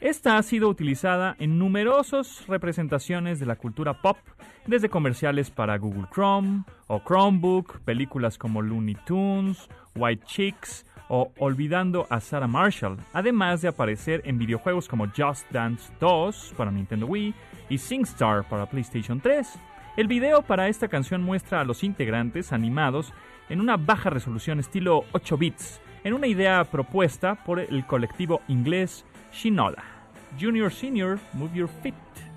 Esta 0.00 0.36
ha 0.36 0.42
sido 0.42 0.68
utilizada 0.68 1.34
en 1.38 1.58
numerosas 1.58 2.44
representaciones 2.48 3.40
de 3.40 3.46
la 3.46 3.56
cultura 3.56 4.02
pop, 4.02 4.18
desde 4.66 4.90
comerciales 4.90 5.50
para 5.50 5.78
Google 5.78 6.08
Chrome 6.12 6.64
o 6.88 7.00
Chromebook, 7.02 7.80
películas 7.86 8.36
como 8.36 8.60
Looney 8.60 8.96
Tunes, 9.06 9.70
White 9.96 10.24
Chicks 10.26 10.84
o 11.14 11.30
Olvidando 11.38 12.06
a 12.08 12.20
Sarah 12.20 12.46
Marshall, 12.46 12.96
además 13.12 13.60
de 13.60 13.68
aparecer 13.68 14.22
en 14.24 14.38
videojuegos 14.38 14.88
como 14.88 15.06
Just 15.08 15.44
Dance 15.50 15.92
2 16.00 16.54
para 16.56 16.70
Nintendo 16.70 17.04
Wii 17.04 17.34
y 17.68 17.76
SingStar 17.76 18.48
para 18.48 18.64
PlayStation 18.64 19.20
3. 19.20 19.46
El 19.98 20.06
video 20.08 20.40
para 20.40 20.68
esta 20.68 20.88
canción 20.88 21.22
muestra 21.22 21.60
a 21.60 21.64
los 21.64 21.84
integrantes 21.84 22.50
animados 22.50 23.12
en 23.50 23.60
una 23.60 23.76
baja 23.76 24.08
resolución 24.08 24.58
estilo 24.58 25.04
8 25.12 25.36
bits, 25.36 25.82
en 26.02 26.14
una 26.14 26.28
idea 26.28 26.64
propuesta 26.64 27.34
por 27.44 27.60
el 27.60 27.84
colectivo 27.84 28.40
inglés 28.48 29.04
Shinola. 29.34 29.84
Junior 30.40 30.72
Senior, 30.72 31.18
Move 31.34 31.54
Your 31.54 31.68
Feet. 31.82 32.31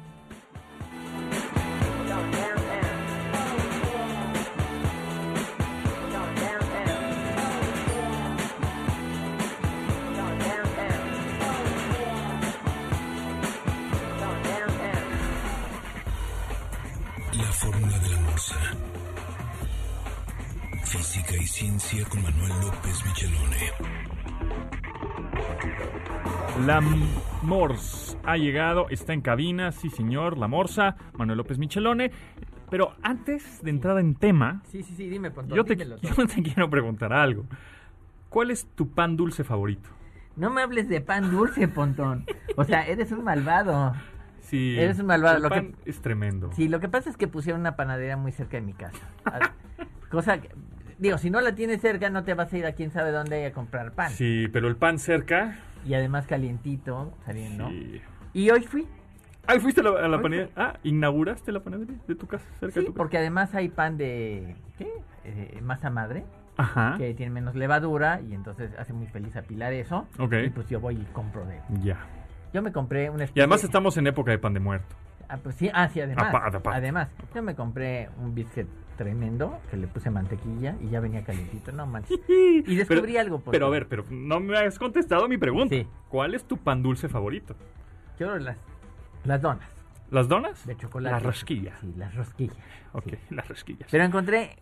La 26.65 26.77
M- 26.79 27.05
Mors 27.43 28.17
ha 28.23 28.37
llegado, 28.37 28.87
está 28.89 29.13
en 29.13 29.21
cabina, 29.21 29.71
sí 29.71 29.89
señor, 29.89 30.37
la 30.37 30.47
Morsa, 30.47 30.95
Manuel 31.17 31.37
López 31.37 31.57
Michelone. 31.59 32.11
Pero 32.71 32.95
antes 33.03 33.61
de 33.63 33.69
entrar 33.69 33.99
en 33.99 34.15
tema, 34.15 34.61
Sí, 34.65 34.81
sí, 34.81 34.95
sí, 34.95 35.07
dime, 35.09 35.29
Pontón, 35.31 35.55
yo 35.55 35.63
te, 35.63 35.75
dímelo 35.75 35.97
yo 36.01 36.15
todo. 36.15 36.25
te 36.27 36.41
quiero 36.41 36.69
preguntar 36.69 37.13
algo. 37.13 37.45
¿Cuál 38.29 38.51
es 38.51 38.65
tu 38.75 38.89
pan 38.89 39.15
dulce 39.15 39.43
favorito? 39.43 39.89
No 40.35 40.49
me 40.49 40.61
hables 40.63 40.89
de 40.89 41.01
pan 41.01 41.29
dulce, 41.31 41.67
Pontón. 41.67 42.25
O 42.55 42.63
sea, 42.63 42.85
eres 42.87 43.11
un 43.11 43.23
malvado. 43.23 43.93
Sí, 44.41 44.77
Eres 44.77 44.99
un 44.99 45.07
malvado, 45.07 45.37
el 45.37 45.43
lo 45.43 45.49
que- 45.49 45.55
pan 45.55 45.75
es 45.85 46.01
tremendo. 46.01 46.51
Sí, 46.53 46.67
lo 46.67 46.79
que 46.79 46.87
pasa 46.89 47.09
es 47.09 47.17
que 47.17 47.27
pusieron 47.27 47.61
una 47.61 47.75
panadería 47.75 48.15
muy 48.17 48.31
cerca 48.31 48.57
de 48.57 48.61
mi 48.61 48.73
casa. 48.73 48.99
A- 49.25 49.51
Cosa 50.09 50.39
que, 50.39 50.49
digo, 50.99 51.17
si 51.17 51.29
no 51.29 51.41
la 51.41 51.55
tienes 51.55 51.81
cerca, 51.81 52.09
no 52.09 52.23
te 52.23 52.33
vas 52.35 52.51
a 52.53 52.57
ir 52.57 52.65
a 52.65 52.73
quién 52.73 52.91
sabe 52.91 53.11
dónde 53.11 53.45
a 53.45 53.53
comprar 53.53 53.93
pan. 53.93 54.11
Sí, 54.11 54.47
pero 54.51 54.67
el 54.67 54.75
pan 54.75 54.97
cerca. 54.99 55.57
Y 55.85 55.93
además 55.93 56.25
calientito, 56.27 57.13
saliendo. 57.25 57.69
sí. 57.69 58.01
Y 58.33 58.49
hoy 58.49 58.63
fui, 58.63 58.87
Ah, 59.47 59.59
fuiste 59.59 59.81
a 59.81 59.83
la, 59.83 59.91
a 60.17 60.21
panadería. 60.21 60.49
Ah, 60.55 60.73
¿inauguraste 60.83 61.51
la 61.51 61.59
panadería 61.61 61.95
de 62.07 62.15
tu 62.15 62.25
casa? 62.27 62.43
Cerca 62.59 62.65
de 62.65 62.71
sí, 62.71 62.79
tu 62.87 62.93
casa. 62.93 62.97
porque 62.97 63.17
además 63.19 63.53
hay 63.53 63.69
pan 63.69 63.95
de, 63.95 64.55
¿qué? 64.77 64.91
Eh, 65.23 65.59
masa 65.61 65.89
madre, 65.91 66.25
Ajá. 66.57 66.95
que 66.97 67.13
tiene 67.13 67.31
menos 67.31 67.53
levadura 67.55 68.21
y 68.27 68.33
entonces 68.33 68.71
hace 68.79 68.91
muy 68.93 69.05
feliz 69.07 69.35
apilar 69.35 69.71
eso. 69.73 70.07
Ok. 70.17 70.33
Y 70.45 70.49
pues 70.49 70.67
yo 70.69 70.79
voy 70.79 70.95
y 70.95 71.05
compro 71.13 71.45
de 71.45 71.61
Ya. 71.83 71.99
Yo 72.53 72.61
me 72.63 72.71
compré 72.71 73.09
una 73.11 73.25
Y 73.25 73.39
además 73.39 73.63
estamos 73.63 73.95
en 73.97 74.07
época 74.07 74.31
de 74.31 74.39
pan 74.39 74.53
de 74.53 74.59
muerto. 74.61 74.95
Ah, 75.29 75.37
pues 75.37 75.55
sí, 75.55 75.69
ah, 75.73 75.89
sí, 75.89 76.01
además. 76.01 76.25
Apa- 76.29 76.47
aparte. 76.47 76.69
Además, 76.69 77.09
yo 77.33 77.41
me 77.43 77.53
compré 77.55 78.09
un 78.21 78.33
biscuit 78.33 78.67
tremendo 78.95 79.59
que 79.69 79.77
le 79.77 79.87
puse 79.87 80.09
mantequilla 80.09 80.75
y 80.81 80.89
ya 80.89 80.99
venía 80.99 81.23
calientito, 81.23 81.71
no 81.71 81.85
manches. 81.85 82.19
Y 82.29 82.75
descubrí 82.75 83.13
Pero- 83.13 83.19
algo. 83.21 83.39
por 83.39 83.51
Pero 83.51 83.67
a 83.67 83.69
ver, 83.69 83.87
pero 83.87 84.03
no 84.09 84.39
me 84.39 84.57
has 84.57 84.77
contestado 84.79 85.27
mi 85.27 85.37
pregunta. 85.37 85.75
Sí. 85.75 85.87
¿Cuál 86.09 86.33
es 86.35 86.43
tu 86.45 86.57
pan 86.57 86.81
dulce 86.81 87.07
favorito? 87.09 87.55
Yo 88.19 88.37
las, 88.37 88.57
las 89.25 89.41
donas 89.41 89.69
¿Las 90.11 90.27
donas? 90.27 90.65
de 90.65 90.77
chocolate. 90.77 91.13
Las 91.13 91.23
rosquillas. 91.23 91.79
Sí, 91.81 91.93
las 91.97 92.15
rosquillas. 92.15 92.57
Ok, 92.93 93.03
sí. 93.09 93.17
las 93.35 93.47
rosquillas. 93.47 93.87
Pero 93.91 94.03
encontré, 94.03 94.57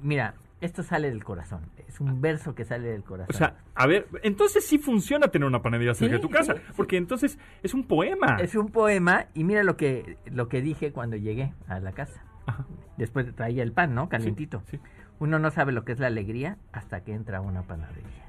mira, 0.00 0.34
esto 0.60 0.82
sale 0.82 1.10
del 1.10 1.22
corazón. 1.24 1.60
Es 1.86 2.00
un 2.00 2.20
verso 2.20 2.54
que 2.54 2.64
sale 2.64 2.88
del 2.88 3.02
corazón. 3.02 3.34
O 3.34 3.36
sea, 3.38 3.56
a 3.74 3.86
ver, 3.86 4.06
entonces 4.22 4.64
sí 4.64 4.78
funciona 4.78 5.28
tener 5.28 5.46
una 5.46 5.60
panadería 5.62 5.94
cerca 5.94 6.16
Sí, 6.16 6.22
de 6.22 6.26
tu 6.26 6.30
casa. 6.30 6.54
sí. 6.54 6.60
Porque 6.76 6.96
entonces 6.96 7.38
es 7.62 7.74
un 7.74 7.84
poema. 7.86 8.36
es 8.40 8.54
un 8.54 8.68
poema 8.70 9.26
y 9.34 9.44
mira 9.44 9.62
lo 9.64 9.76
que, 9.76 10.16
lo 10.26 10.48
que 10.48 10.62
dije 10.62 10.92
cuando 10.92 11.16
llegué 11.16 11.52
a 11.66 11.80
la 11.80 11.92
casa. 11.92 12.24
Ajá. 12.48 12.64
Después 12.96 13.32
traía 13.34 13.62
el 13.62 13.72
pan, 13.72 13.94
¿no? 13.94 14.08
Calientito. 14.08 14.62
Sí, 14.66 14.76
sí. 14.78 14.82
Uno 15.20 15.38
no 15.38 15.50
sabe 15.50 15.72
lo 15.72 15.84
que 15.84 15.92
es 15.92 15.98
la 16.00 16.06
alegría 16.08 16.56
hasta 16.72 17.02
que 17.02 17.12
entra 17.12 17.38
a 17.38 17.40
una 17.40 17.62
panadería. 17.62 18.24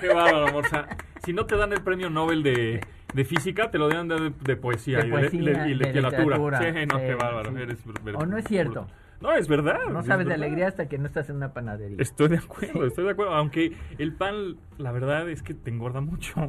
Qué 0.00 0.08
bárbaro, 0.12 0.62
sea, 0.68 0.88
si 1.24 1.32
no 1.32 1.46
te 1.46 1.56
dan 1.56 1.72
el 1.72 1.82
premio 1.82 2.10
Nobel 2.10 2.42
de, 2.42 2.80
de 3.14 3.24
física, 3.24 3.70
te 3.70 3.78
lo 3.78 3.88
dan 3.88 4.08
de, 4.08 4.32
de 4.40 4.56
poesía, 4.56 4.98
De 4.98 5.06
y, 5.06 5.10
poesía, 5.10 5.40
y 5.40 5.44
de, 5.44 5.74
literatura. 5.74 6.58
Sí, 6.58 6.86
no, 6.86 6.98
qué 6.98 7.14
bárbaro. 7.14 7.56
Eres 7.56 7.78
ver- 8.02 8.16
¿O 8.16 8.26
no 8.26 8.36
es 8.38 8.44
cierto? 8.46 8.88
No, 9.22 9.32
es 9.32 9.48
verdad. 9.48 9.78
No 9.90 10.00
es 10.00 10.06
sabes 10.06 10.26
de 10.26 10.34
alegría 10.34 10.68
hasta 10.68 10.88
que 10.88 10.98
no 10.98 11.06
estás 11.06 11.30
en 11.30 11.36
una 11.36 11.52
panadería. 11.52 11.96
Estoy 12.00 12.28
de 12.28 12.38
acuerdo, 12.38 12.84
estoy 12.86 13.04
de 13.04 13.10
acuerdo. 13.12 13.34
Aunque 13.34 13.72
el 13.98 14.12
pan, 14.14 14.56
la 14.78 14.90
verdad 14.92 15.28
es 15.30 15.42
que 15.42 15.54
te 15.54 15.70
engorda 15.70 16.00
mucho. 16.00 16.34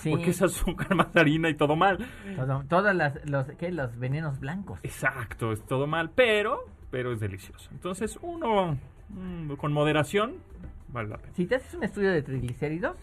Sí. 0.00 0.10
Porque 0.10 0.30
es 0.30 0.40
azúcar, 0.42 0.94
más 0.94 1.14
harina 1.16 1.48
y 1.50 1.54
todo 1.54 1.76
mal. 1.76 1.98
Todo- 2.36 2.64
todas 2.68 2.94
las, 2.96 3.18
los, 3.28 3.46
¿qué? 3.58 3.70
los 3.72 3.98
venenos 3.98 4.38
blancos. 4.40 4.80
Exacto, 4.82 5.52
es 5.52 5.62
todo 5.66 5.86
mal, 5.86 6.10
pero, 6.14 6.64
pero 6.90 7.12
es 7.12 7.20
delicioso. 7.20 7.68
Entonces, 7.72 8.18
uno 8.22 8.78
mm, 9.10 9.52
con 9.56 9.72
moderación 9.72 10.36
vale 10.88 11.08
la 11.10 11.18
pena. 11.18 11.32
Si 11.34 11.46
te 11.46 11.56
haces 11.56 11.74
un 11.74 11.84
estudio 11.84 12.10
de 12.12 12.22
triglicéridos, 12.22 12.96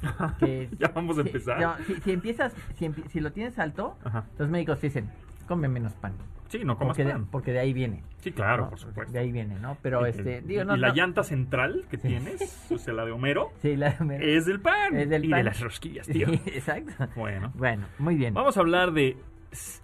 que 0.38 0.68
Ya 0.78 0.88
vamos 0.88 1.18
a 1.18 1.22
si- 1.22 1.28
empezar. 1.28 1.60
no, 1.60 1.76
si, 1.86 1.94
si 1.96 2.12
empiezas, 2.12 2.54
si, 2.74 2.90
si 3.08 3.20
lo 3.20 3.32
tienes 3.32 3.58
alto, 3.58 3.96
Ajá. 4.04 4.24
los 4.38 4.48
médicos 4.48 4.80
dicen, 4.80 5.10
come 5.48 5.68
menos 5.68 5.92
pan. 5.94 6.12
Sí, 6.48 6.64
no 6.64 6.76
comas 6.76 6.96
porque, 6.96 7.04
de, 7.04 7.12
pan. 7.12 7.26
porque 7.26 7.52
de 7.52 7.58
ahí 7.60 7.72
viene. 7.72 8.02
Sí, 8.18 8.32
claro, 8.32 8.64
¿no? 8.64 8.70
por 8.70 8.78
supuesto. 8.78 9.12
De 9.12 9.18
ahí 9.18 9.32
viene, 9.32 9.58
¿no? 9.58 9.76
Pero 9.82 10.06
Y- 10.06 10.10
este, 10.10 10.38
y, 10.38 10.48
digo, 10.48 10.64
no, 10.64 10.76
y 10.76 10.78
la 10.80 10.88
no- 10.88 10.94
llanta 10.94 11.22
central 11.24 11.84
que 11.90 11.98
tienes, 11.98 12.66
o 12.70 12.78
sea, 12.78 12.94
la 12.94 13.04
de 13.04 13.12
Homero, 13.12 13.50
Sí, 13.62 13.76
la- 13.76 13.88
es 14.20 14.46
del 14.46 14.60
pan. 14.60 14.96
Es 14.96 15.08
del 15.08 15.24
y 15.24 15.28
pan. 15.28 15.38
de 15.38 15.44
las 15.44 15.60
rosquillas, 15.60 16.06
tío. 16.06 16.28
Sí, 16.28 16.40
exacto. 16.46 16.92
Bueno. 17.16 17.52
Bueno, 17.54 17.86
muy 17.98 18.16
bien. 18.16 18.34
Vamos 18.34 18.56
a 18.56 18.60
hablar 18.60 18.92
de 18.92 19.16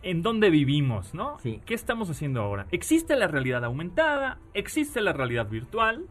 en 0.02 0.22
dónde 0.22 0.50
vivimos, 0.50 1.14
¿no? 1.14 1.38
Sí. 1.38 1.60
¿Qué 1.64 1.74
estamos 1.74 2.10
haciendo 2.10 2.42
ahora? 2.42 2.66
Existe 2.72 3.16
la 3.16 3.26
realidad 3.26 3.64
aumentada, 3.64 4.38
existe 4.54 5.00
la 5.00 5.12
realidad 5.12 5.48
virtual, 5.48 6.04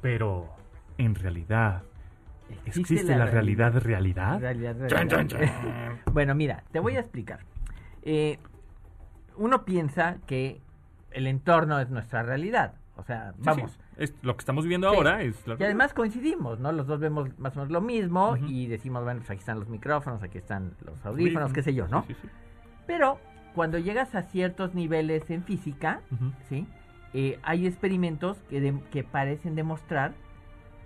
pero 0.00 0.48
en 0.98 1.14
realidad 1.14 1.82
existe, 2.66 3.16
la, 3.16 3.26
realidad 3.26 3.74
realidad. 3.82 4.40
Realidad, 4.40 4.76
realidad. 4.78 5.26
chan. 5.26 6.00
bueno, 6.12 6.34
mira, 6.34 6.64
te 6.72 6.80
voy 6.80 6.96
a 6.96 7.00
explicar. 7.00 7.40
Eh, 8.02 8.38
uno 9.36 9.64
piensa 9.64 10.18
que 10.26 10.60
el 11.10 11.26
entorno 11.26 11.78
es 11.80 11.90
nuestra 11.90 12.22
realidad. 12.22 12.74
O 12.96 13.02
sea, 13.04 13.32
vamos. 13.38 13.72
sí, 13.72 13.78
es 13.96 14.14
lo 14.22 14.36
que 14.36 14.40
estamos 14.40 14.66
viendo 14.66 14.90
Sí. 14.90 14.96
ahora 14.96 15.22
es 15.22 15.46
la 15.46 15.56
Y 15.58 15.62
además 15.64 15.94
coincidimos, 15.94 16.60
¿no? 16.60 16.72
Los 16.72 16.86
dos 16.86 17.00
vemos 17.00 17.30
más 17.38 17.54
o 17.56 17.60
menos 17.60 17.72
lo 17.72 17.80
mismo 17.80 18.36
y 18.46 18.66
decimos, 18.66 19.02
bueno, 19.02 19.20
pues 19.20 19.30
aquí 19.30 19.40
están 19.40 19.58
los 19.58 19.68
micrófonos, 19.68 20.22
aquí 20.22 20.38
están 20.38 20.74
los 20.84 21.04
audífonos, 21.06 21.52
qué 21.52 21.62
sé 21.62 21.72
yo, 21.74 21.88
¿no? 21.88 22.02
Sí, 22.06 22.14
sí, 22.14 22.20
sí. 22.22 22.28
Pero 22.86 23.18
cuando 23.54 23.78
llegas 23.78 24.14
a 24.14 24.22
ciertos 24.22 24.74
niveles 24.74 25.28
en 25.30 25.42
física. 25.42 26.00
¿sí? 26.48 26.66
Eh, 27.14 27.38
hay 27.42 27.66
experimentos 27.66 28.38
que, 28.48 28.60
de- 28.60 28.80
que 28.90 29.04
parecen 29.04 29.54
demostrar 29.54 30.12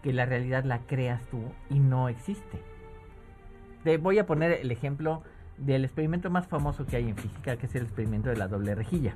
que 0.03 0.13
la 0.13 0.25
realidad 0.27 0.65
la 0.65 0.81
creas 0.81 1.25
tú 1.27 1.41
y 1.71 1.79
no 1.81 2.09
existe. 2.09 2.61
Te 3.85 3.99
voy 3.99 4.19
a 4.19 4.27
poner 4.27 4.53
el 4.53 4.71
ejemplo 4.71 5.23
del 5.59 5.85
experimento 5.85 6.31
más 6.31 6.47
famoso 6.47 6.87
que 6.87 6.97
hay 6.97 7.09
en 7.09 7.17
física, 7.17 7.57
que 7.57 7.67
es 7.67 7.75
el 7.75 7.85
experimento 7.85 8.29
de 8.29 8.37
la 8.37 8.49
doble 8.49 8.75
rejilla. 8.75 9.15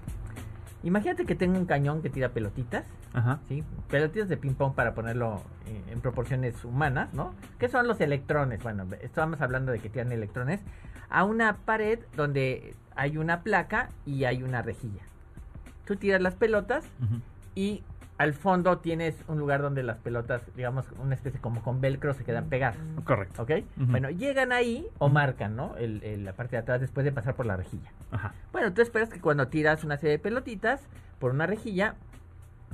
Imagínate 0.82 1.26
que 1.26 1.34
tengo 1.34 1.58
un 1.58 1.66
cañón 1.66 2.00
que 2.00 2.08
tira 2.08 2.30
pelotitas, 2.30 2.84
Ajá. 3.12 3.40
¿sí? 3.46 3.62
Pelotitas 3.88 4.28
de 4.30 4.38
ping-pong 4.38 4.74
para 4.74 4.94
ponerlo 4.94 5.42
eh, 5.66 5.82
en 5.90 6.00
proporciones 6.00 6.64
humanas, 6.64 7.12
¿no? 7.12 7.34
¿Qué 7.58 7.68
son 7.68 7.86
los 7.86 8.00
electrones? 8.00 8.62
Bueno, 8.62 8.86
estamos 9.02 9.42
hablando 9.42 9.72
de 9.72 9.78
que 9.78 9.90
tiran 9.90 10.10
electrones 10.10 10.60
a 11.10 11.24
una 11.24 11.56
pared 11.58 11.98
donde 12.16 12.74
hay 12.96 13.18
una 13.18 13.42
placa 13.42 13.90
y 14.06 14.24
hay 14.24 14.42
una 14.42 14.62
rejilla. 14.62 15.02
Tú 15.84 15.96
tiras 15.96 16.22
las 16.22 16.34
pelotas 16.34 16.86
y 17.54 17.82
al 18.20 18.34
fondo 18.34 18.76
tienes 18.80 19.24
un 19.28 19.38
lugar 19.38 19.62
donde 19.62 19.82
las 19.82 19.96
pelotas, 19.96 20.42
digamos, 20.54 20.84
una 21.02 21.14
especie 21.14 21.40
como 21.40 21.62
con 21.62 21.80
velcro 21.80 22.12
se 22.12 22.22
quedan 22.22 22.50
pegadas. 22.50 22.76
Correcto. 23.04 23.42
¿Ok? 23.44 23.50
Bueno, 23.76 24.10
llegan 24.10 24.52
ahí 24.52 24.86
o 24.98 25.08
marcan, 25.08 25.56
¿no? 25.56 25.74
El- 25.78 26.02
el- 26.04 26.26
la 26.26 26.34
parte 26.34 26.56
de 26.56 26.58
atrás 26.60 26.82
después 26.82 27.04
de 27.04 27.12
pasar 27.12 27.34
por 27.34 27.46
la 27.46 27.56
rejilla. 27.56 27.90
Ajá. 28.10 28.34
Bueno, 28.52 28.74
tú 28.74 28.82
esperas 28.82 29.08
que 29.08 29.22
cuando 29.22 29.48
tiras 29.48 29.84
una 29.84 29.96
serie 29.96 30.12
de 30.12 30.18
pelotitas 30.18 30.82
por 31.18 31.30
una 31.30 31.46
rejilla, 31.46 31.94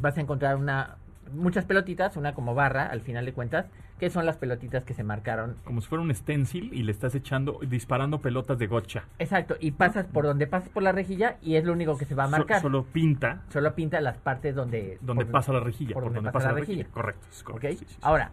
vas 0.00 0.18
a 0.18 0.20
encontrar 0.20 0.56
una, 0.56 0.96
muchas 1.32 1.64
pelotitas, 1.64 2.16
una 2.16 2.34
como 2.34 2.54
barra, 2.54 2.86
al 2.86 3.00
final 3.00 3.24
de 3.24 3.32
cuentas, 3.32 3.66
que 3.98 4.10
son 4.10 4.26
las 4.26 4.36
pelotitas 4.36 4.84
que 4.84 4.94
se 4.94 5.02
marcaron. 5.02 5.56
Como 5.64 5.80
si 5.80 5.88
fuera 5.88 6.02
un 6.02 6.14
stencil 6.14 6.72
y 6.74 6.82
le 6.82 6.92
estás 6.92 7.14
echando, 7.14 7.58
disparando 7.66 8.20
pelotas 8.20 8.58
de 8.58 8.66
gotcha. 8.66 9.04
Exacto, 9.18 9.56
y 9.60 9.70
pasas 9.72 10.06
por 10.06 10.24
donde 10.24 10.46
pasas 10.46 10.68
por 10.68 10.82
la 10.82 10.92
rejilla 10.92 11.36
y 11.42 11.56
es 11.56 11.64
lo 11.64 11.72
único 11.72 11.96
que 11.96 12.04
se 12.04 12.14
va 12.14 12.24
a 12.24 12.26
So- 12.26 12.32
marcar. 12.32 12.60
solo 12.62 12.84
pinta 12.84 13.42
Solo 13.48 13.74
pinta 13.74 14.00
las 14.00 14.18
partes 14.18 14.54
donde... 14.54 14.98
donde 15.00 15.24
por- 15.24 15.32
pasa 15.32 15.52
la 15.52 15.60
rejilla. 15.60 15.94
por 15.94 16.02
Por, 16.04 16.12
donde 16.12 16.18
donde 16.18 16.32
pasa 16.32 16.48
la 16.48 16.52
la 16.54 16.60
rejilla. 16.60 16.82
rejilla. 16.84 16.94
Correcto. 16.94 17.26
correcto, 17.44 17.78
sí, 17.78 17.86
sí. 17.88 17.96
Ahora, 18.02 18.30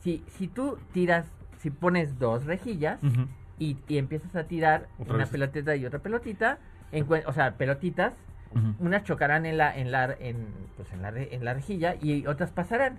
si, 0.00 0.24
si 0.28 0.48
tú 0.48 0.78
tiras, 0.92 1.26
si 1.58 1.70
pones 1.70 2.18
dos 2.18 2.44
rejillas 2.44 2.98
y, 3.58 3.76
y 3.88 3.98
empiezas 3.98 4.34
a 4.36 4.44
tirar 4.44 4.88
Otra 4.98 5.14
una 5.14 5.24
vez. 5.24 5.30
pelotita 5.32 5.76
y 5.76 5.86
otra 5.86 6.00
pelotita, 6.00 6.58
encue- 6.92 7.22
o 7.26 7.32
sea, 7.32 7.52
pelotitas, 7.56 8.12
Unas 8.78 9.04
chocarán 9.04 9.46
en 9.46 9.56
la, 9.58 9.76
en 9.76 9.90
la, 9.92 10.14
en, 10.18 10.46
pues 10.76 10.92
en 10.92 11.02
la, 11.02 11.08
en 11.10 11.44
la 11.44 11.54
rejilla 11.54 11.94
y 12.00 12.26
otras 12.26 12.50
pasarán. 12.50 12.96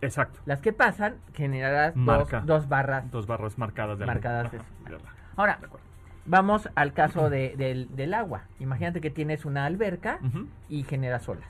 Exacto. 0.00 0.38
Las 0.46 0.60
que 0.60 0.72
pasan 0.72 1.16
generarás 1.34 1.94
dos, 1.94 2.04
Marca. 2.04 2.40
dos 2.46 2.68
barras. 2.68 3.10
Dos 3.10 3.26
barras 3.26 3.58
marcadas 3.58 3.98
de 3.98 4.06
Marcadas 4.06 4.52
de-. 4.52 4.60
Ahora, 5.36 5.58
De 5.60 5.68
vamos 6.26 6.68
al 6.74 6.92
caso 6.92 7.30
de- 7.30 7.54
del, 7.56 7.94
del 7.96 8.14
agua. 8.14 8.42
Imagínate 8.60 9.00
que 9.00 9.10
tienes 9.10 9.44
una 9.44 9.64
alberca 9.66 10.18
y 10.68 10.84
generas 10.84 11.28
olas. 11.28 11.48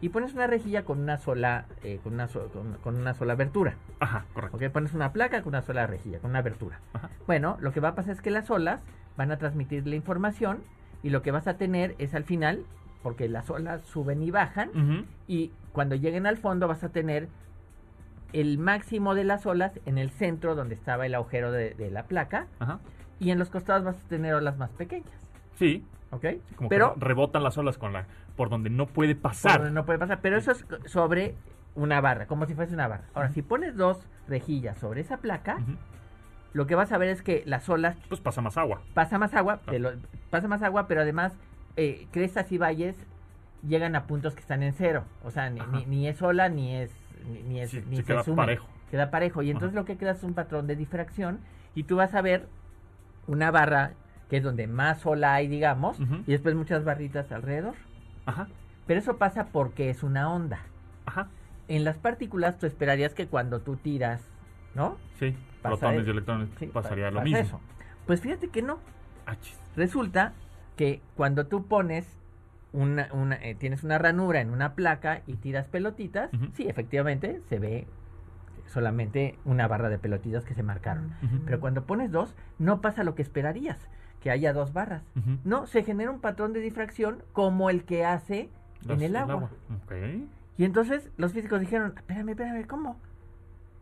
Y 0.00 0.08
pones 0.10 0.34
una 0.34 0.46
rejilla 0.46 0.84
con 0.84 0.98
una 1.00 1.18
sola, 1.18 1.66
eh, 1.82 2.00
con, 2.02 2.14
una 2.14 2.26
so- 2.28 2.48
con, 2.48 2.74
con 2.82 2.96
una 2.96 3.14
sola 3.14 3.32
abertura. 3.34 3.74
Ajá, 4.00 4.24
correcto. 4.34 4.56
¿ok? 4.56 4.64
Pones 4.72 4.92
una 4.92 5.12
placa 5.12 5.40
con 5.42 5.50
una 5.50 5.62
sola 5.62 5.86
rejilla, 5.86 6.18
con 6.18 6.30
una 6.30 6.40
abertura. 6.40 6.78
Ajá. 6.94 7.10
Bueno, 7.26 7.56
lo 7.60 7.72
que 7.72 7.80
va 7.80 7.90
a 7.90 7.94
pasar 7.94 8.12
es 8.14 8.20
que 8.20 8.30
las 8.30 8.50
olas 8.50 8.80
van 9.16 9.30
a 9.30 9.36
transmitir 9.38 9.86
la 9.86 9.94
información 9.94 10.58
y 11.02 11.10
lo 11.10 11.22
que 11.22 11.30
vas 11.30 11.46
a 11.46 11.54
tener 11.58 11.94
es 11.98 12.14
al 12.14 12.24
final, 12.24 12.64
porque 13.04 13.28
las 13.28 13.48
olas 13.50 13.82
suben 13.82 14.20
y 14.22 14.32
bajan, 14.32 15.06
y 15.28 15.52
cuando 15.72 15.94
lleguen 15.94 16.26
al 16.26 16.38
fondo 16.38 16.66
vas 16.66 16.82
a 16.82 16.88
tener 16.88 17.28
el 18.32 18.58
máximo 18.58 19.14
de 19.14 19.22
las 19.22 19.46
olas 19.46 19.78
en 19.86 19.98
el 19.98 20.10
centro 20.10 20.56
donde 20.56 20.74
estaba 20.74 21.06
el 21.06 21.14
agujero 21.14 21.52
de, 21.52 21.74
de 21.74 21.90
la 21.92 22.04
placa 22.04 22.46
Ajá. 22.58 22.80
y 23.20 23.30
en 23.30 23.38
los 23.38 23.50
costados 23.50 23.84
vas 23.84 24.02
a 24.02 24.08
tener 24.08 24.34
olas 24.34 24.56
más 24.56 24.70
pequeñas, 24.70 25.12
Sí, 25.54 25.84
¿ok? 26.10 26.24
como 26.56 26.68
pero 26.68 26.94
que 26.94 27.00
rebotan 27.00 27.44
las 27.44 27.56
olas 27.58 27.78
con 27.78 27.92
la 27.92 28.06
por 28.34 28.48
donde 28.48 28.70
no 28.70 28.86
puede 28.86 29.14
por 29.14 29.22
pasar. 29.30 29.58
donde 29.58 29.72
no 29.74 29.84
puede 29.84 30.00
pasar, 30.00 30.18
pero 30.20 30.36
eso 30.36 30.50
es 30.50 30.64
sobre 30.86 31.36
una 31.76 32.00
barra, 32.00 32.26
como 32.26 32.46
si 32.46 32.54
fuese 32.54 32.72
una 32.74 32.88
barra. 32.88 33.04
Ahora, 33.14 33.28
si 33.28 33.42
pones 33.42 33.76
dos 33.76 34.04
rejillas 34.28 34.78
sobre 34.78 35.02
esa 35.02 35.18
placa, 35.18 35.58
lo 36.54 36.66
que 36.66 36.74
vas 36.74 36.90
a 36.92 36.98
ver 36.98 37.10
es 37.10 37.22
que 37.22 37.42
las 37.46 37.68
olas 37.68 37.96
Pues 38.08 38.20
pasa 38.20 38.40
más 38.40 38.56
agua. 38.56 38.80
pasa 38.94 39.18
más 39.18 39.34
agua, 39.34 39.60
Ah. 39.66 39.72
lo- 39.74 39.92
pasa 40.30 40.48
más 40.48 40.62
agua, 40.62 40.88
pero 40.88 41.02
además 41.02 41.36
eh, 41.76 42.06
crestas 42.12 42.50
y 42.52 42.58
valles 42.58 42.96
llegan 43.66 43.96
a 43.96 44.06
puntos 44.06 44.34
que 44.34 44.40
están 44.40 44.62
en 44.62 44.72
cero, 44.74 45.04
o 45.24 45.30
sea, 45.30 45.48
ni, 45.50 45.60
Ajá. 45.60 45.70
ni- 45.72 45.86
ni 45.86 46.08
es 46.08 46.20
ola 46.22 46.48
ni 46.48 46.74
es 46.76 46.90
ni, 47.32 47.42
ni 47.42 47.60
es 47.60 47.70
Sí, 47.70 47.82
ni 47.88 47.96
se 47.96 48.02
se 48.02 48.06
queda 48.12 48.22
parejo. 48.36 48.66
queda 48.90 49.10
parejo 49.10 49.42
y 49.42 49.50
entonces 49.50 49.70
Ajá. 49.74 49.80
lo 49.80 49.84
que 49.86 49.96
queda 49.96 50.10
es 50.12 50.22
un 50.22 50.34
patrón 50.34 50.66
de 50.66 50.76
difracción 50.76 51.40
y 51.74 51.84
tú 51.84 51.96
vas 51.96 52.14
a 52.14 52.20
ver 52.20 52.46
una 53.26 53.50
barra 53.50 53.92
que 54.28 54.36
es 54.38 54.42
donde 54.42 54.66
más 54.66 55.04
ola 55.06 55.34
hay, 55.34 55.48
digamos, 55.48 55.98
y 56.26 56.32
después 56.32 56.54
muchas 56.54 56.84
barritas 56.84 57.30
alrededor. 57.32 57.74
Ajá, 58.26 58.48
Pero 58.86 59.00
eso 59.00 59.16
pasa 59.16 59.46
porque 59.52 59.88
es 59.90 60.02
una 60.02 60.30
onda. 60.32 60.60
ajá. 61.06 61.28
En 61.68 61.84
las 61.84 61.96
partículas 61.98 62.58
tú 62.58 62.66
esperarías 62.66 63.14
que 63.14 63.26
cuando 63.26 63.60
tú 63.60 63.76
tiras, 63.76 64.22
¿no? 64.74 64.98
Sí, 65.18 65.34
protones 65.62 66.06
y 66.06 66.10
electrones 66.10 66.50
Sí, 66.58 66.66
pasaría 66.66 67.06
pa- 67.06 67.10
lo 67.12 67.20
mismo. 67.22 67.38
eso. 67.38 67.60
Pues 68.06 68.20
fíjate 68.20 68.48
que 68.48 68.60
no. 68.60 68.78
Ah, 69.24 69.36
chis. 69.40 69.58
Resulta 69.76 70.34
que 70.76 71.00
cuando 71.16 71.46
tú 71.46 71.66
pones 71.66 72.06
una, 72.72 73.08
una 73.12 73.36
eh, 73.36 73.54
tienes 73.54 73.84
una 73.84 73.98
ranura 73.98 74.40
en 74.40 74.50
una 74.50 74.74
placa 74.74 75.22
y 75.26 75.34
tiras 75.34 75.68
pelotitas, 75.68 76.30
sí, 76.54 76.68
efectivamente 76.68 77.40
se 77.48 77.58
ve 77.58 77.86
solamente 78.66 79.38
una 79.44 79.68
barra 79.68 79.88
de 79.88 79.98
pelotitas 79.98 80.44
que 80.44 80.54
se 80.54 80.62
marcaron. 80.62 81.14
Pero 81.44 81.60
cuando 81.60 81.84
pones 81.84 82.10
dos, 82.10 82.34
no 82.58 82.80
pasa 82.80 83.04
lo 83.04 83.14
que 83.14 83.22
esperarías, 83.22 83.78
que 84.20 84.30
haya 84.30 84.52
dos 84.52 84.72
barras. 84.72 85.02
No, 85.44 85.66
se 85.66 85.84
genera 85.84 86.10
un 86.10 86.20
patrón 86.20 86.52
de 86.52 86.60
difracción 86.60 87.22
como 87.32 87.70
el 87.70 87.84
que 87.84 88.04
hace 88.04 88.50
en 88.88 89.02
el 89.02 89.16
agua. 89.16 89.50
Y 90.56 90.64
entonces 90.64 91.10
los 91.16 91.32
físicos 91.32 91.60
dijeron, 91.60 91.94
espérame, 91.96 92.30
espérame, 92.30 92.66
¿cómo? 92.66 92.98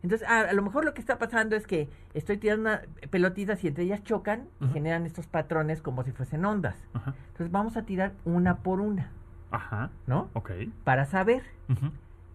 Entonces, 0.03 0.27
a 0.27 0.51
lo 0.51 0.61
mejor 0.61 0.83
lo 0.83 0.93
que 0.93 0.99
está 1.01 1.17
pasando 1.17 1.55
es 1.55 1.65
que 1.65 1.89
estoy 2.13 2.37
tirando 2.37 2.63
una- 2.69 2.81
pelotitas 3.09 3.63
y 3.63 3.69
entre 3.69 3.85
ellas 3.85 4.03
chocan 4.03 4.47
y 4.59 4.67
generan 4.67 5.05
estos 5.05 5.27
patrones 5.27 5.81
como 5.81 6.03
si 6.03 6.11
fuesen 6.11 6.43
ondas. 6.43 6.75
Entonces 6.93 7.49
vamos 7.51 7.77
a 7.77 7.83
tirar 7.83 8.11
una 8.25 8.57
por 8.57 8.81
una, 8.81 9.11
Ajá. 9.49 9.89
¿no? 10.05 10.29
Ok. 10.33 10.51
Para 10.83 11.05
saber. 11.05 11.41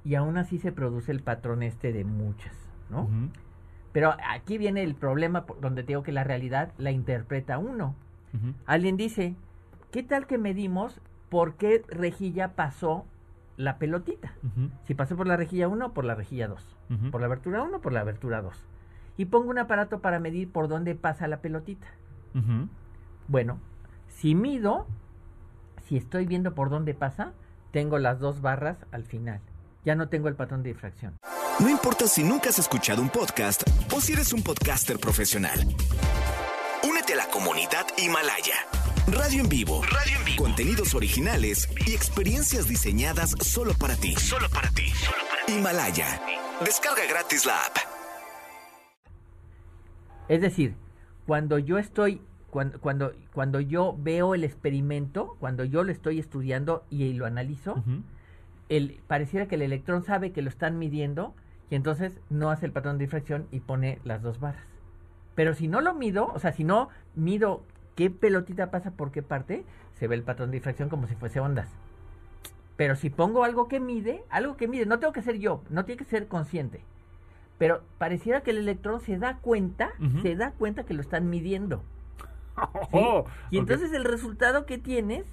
Y 0.04 0.14
aún 0.14 0.38
así 0.38 0.58
se 0.58 0.72
produce 0.72 1.12
el 1.12 1.20
patrón 1.20 1.62
este 1.62 1.92
de 1.92 2.04
muchas, 2.04 2.56
¿no? 2.88 3.06
Pero 3.92 4.14
aquí 4.30 4.56
viene 4.56 4.82
el 4.82 4.94
problema 4.94 5.44
por- 5.44 5.60
donde 5.60 5.82
te 5.82 5.88
digo 5.88 6.02
que 6.02 6.12
la 6.12 6.24
realidad 6.24 6.72
la 6.78 6.90
interpreta 6.90 7.58
uno. 7.58 7.94
Alguien 8.64 8.96
dice, 8.96 9.34
¿qué 9.90 10.02
tal 10.02 10.26
que 10.26 10.38
medimos 10.38 11.00
por 11.28 11.56
qué 11.56 11.82
rejilla 11.88 12.52
pasó 12.54 13.04
la 13.58 13.76
pelotita? 13.76 14.32
Si 14.86 14.94
pasó 14.94 15.16
por 15.16 15.26
la 15.26 15.36
rejilla 15.36 15.68
1 15.68 15.92
por 15.92 16.04
la 16.04 16.14
rejilla 16.14 16.48
2. 16.48 16.76
Ujú. 16.90 17.10
Por 17.10 17.20
la 17.20 17.26
abertura 17.26 17.62
1 17.62 17.80
por 17.80 17.92
la 17.92 18.00
abertura 18.00 18.40
2. 18.40 18.54
Y 19.18 19.26
pongo 19.26 19.50
un 19.50 19.58
aparato 19.58 20.00
para 20.00 20.20
medir 20.20 20.50
por 20.50 20.68
dónde 20.68 20.94
pasa 20.94 21.28
la 21.28 21.40
pelotita. 21.40 21.88
Bueno, 23.26 23.58
si 24.08 24.34
mido, 24.36 24.86
si 25.86 25.96
estoy 25.96 26.24
viendo 26.24 26.54
por 26.54 26.70
dónde 26.70 26.94
pasa, 26.94 27.32
tengo 27.72 27.98
las 27.98 28.20
dos 28.20 28.40
barras 28.40 28.78
al 28.92 29.04
final. 29.04 29.40
Ya 29.84 29.96
no 29.96 30.08
tengo 30.08 30.28
el 30.28 30.36
patrón 30.36 30.62
de 30.62 30.68
difracción. 30.72 31.16
No 31.58 31.68
importa 31.68 32.06
si 32.06 32.22
nunca 32.22 32.50
has 32.50 32.60
escuchado 32.60 33.02
un 33.02 33.08
podcast 33.08 33.62
o 33.92 34.00
si 34.00 34.12
eres 34.12 34.32
un 34.32 34.42
podcaster 34.42 35.00
profesional. 35.00 35.58
Únete 36.88 37.14
a 37.14 37.16
la 37.16 37.26
comunidad 37.28 37.86
Himalaya. 37.96 38.77
Radio 39.12 39.40
en 39.40 39.48
vivo. 39.48 39.80
Radio 39.84 40.18
en 40.18 40.24
vivo. 40.26 40.42
Contenidos 40.42 40.94
originales 40.94 41.66
y 41.86 41.94
experiencias 41.94 42.68
diseñadas 42.68 43.30
solo 43.40 43.72
para 43.72 43.96
ti. 43.96 44.14
Solo 44.16 44.50
para 44.50 44.68
ti. 44.70 44.92
Himalaya. 45.46 46.20
Descarga 46.62 47.02
gratis 47.08 47.46
la 47.46 47.54
app. 47.54 47.76
Es 50.28 50.42
decir, 50.42 50.74
cuando 51.26 51.58
yo 51.58 51.78
estoy, 51.78 52.20
cuando, 52.50 52.78
cuando, 52.80 53.14
cuando 53.32 53.60
yo 53.60 53.96
veo 53.98 54.34
el 54.34 54.44
experimento, 54.44 55.36
cuando 55.40 55.64
yo 55.64 55.84
lo 55.84 55.92
estoy 55.92 56.18
estudiando 56.18 56.84
y 56.90 57.14
lo 57.14 57.24
analizo, 57.24 57.82
el, 58.68 59.00
pareciera 59.06 59.48
que 59.48 59.54
el 59.54 59.62
electrón 59.62 60.04
sabe 60.04 60.32
que 60.32 60.42
lo 60.42 60.50
están 60.50 60.78
midiendo 60.78 61.34
y 61.70 61.76
entonces 61.76 62.20
no 62.28 62.50
hace 62.50 62.66
el 62.66 62.72
patrón 62.72 62.98
de 62.98 63.06
difracción 63.06 63.46
y 63.52 63.60
pone 63.60 64.00
las 64.04 64.20
dos 64.20 64.38
barras. 64.38 64.66
Pero 65.34 65.54
si 65.54 65.66
no 65.66 65.80
lo 65.80 65.94
mido, 65.94 66.26
o 66.34 66.38
sea, 66.38 66.52
si 66.52 66.64
no 66.64 66.90
mido 67.14 67.62
qué 67.98 68.10
pelotita 68.10 68.70
pasa 68.70 68.92
por 68.92 69.10
qué 69.10 69.24
parte, 69.24 69.64
se 69.94 70.06
ve 70.06 70.14
el 70.14 70.22
patrón 70.22 70.52
de 70.52 70.58
difracción 70.58 70.88
como 70.88 71.08
si 71.08 71.16
fuese 71.16 71.40
ondas. 71.40 71.68
Pero 72.76 72.94
si 72.94 73.10
pongo 73.10 73.42
algo 73.42 73.66
que 73.66 73.80
mide, 73.80 74.22
algo 74.30 74.56
que 74.56 74.68
mide, 74.68 74.86
no 74.86 75.00
tengo 75.00 75.12
que 75.12 75.20
ser 75.20 75.38
yo, 75.40 75.64
no 75.68 75.84
tiene 75.84 75.98
que 75.98 76.04
ser 76.04 76.28
consciente. 76.28 76.80
Pero 77.58 77.82
pareciera 77.98 78.42
que 78.42 78.52
el 78.52 78.58
electrón 78.58 79.00
se 79.00 79.18
da 79.18 79.38
cuenta, 79.38 79.90
se 80.22 80.36
da 80.36 80.52
cuenta 80.52 80.84
que 80.84 80.94
lo 80.94 81.00
están 81.00 81.28
midiendo. 81.28 81.82
¿sí? 82.92 82.98
Oh, 83.02 83.24
y 83.50 83.58
entonces 83.58 83.92
el 83.92 84.04
resultado 84.04 84.64
que 84.64 84.78
tienes 84.78 85.24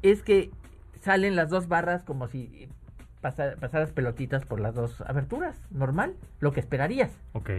es 0.00 0.22
que 0.22 0.50
salen 1.02 1.36
las 1.36 1.50
dos 1.50 1.68
barras 1.68 2.02
como 2.02 2.28
si 2.28 2.70
pasa- 3.20 3.56
pasaras 3.60 3.92
pelotitas 3.92 4.46
por 4.46 4.58
las 4.58 4.74
dos 4.74 5.02
aberturas, 5.02 5.60
normal, 5.70 6.14
lo 6.38 6.52
que 6.52 6.60
esperarías. 6.60 7.12
Ok. 7.34 7.50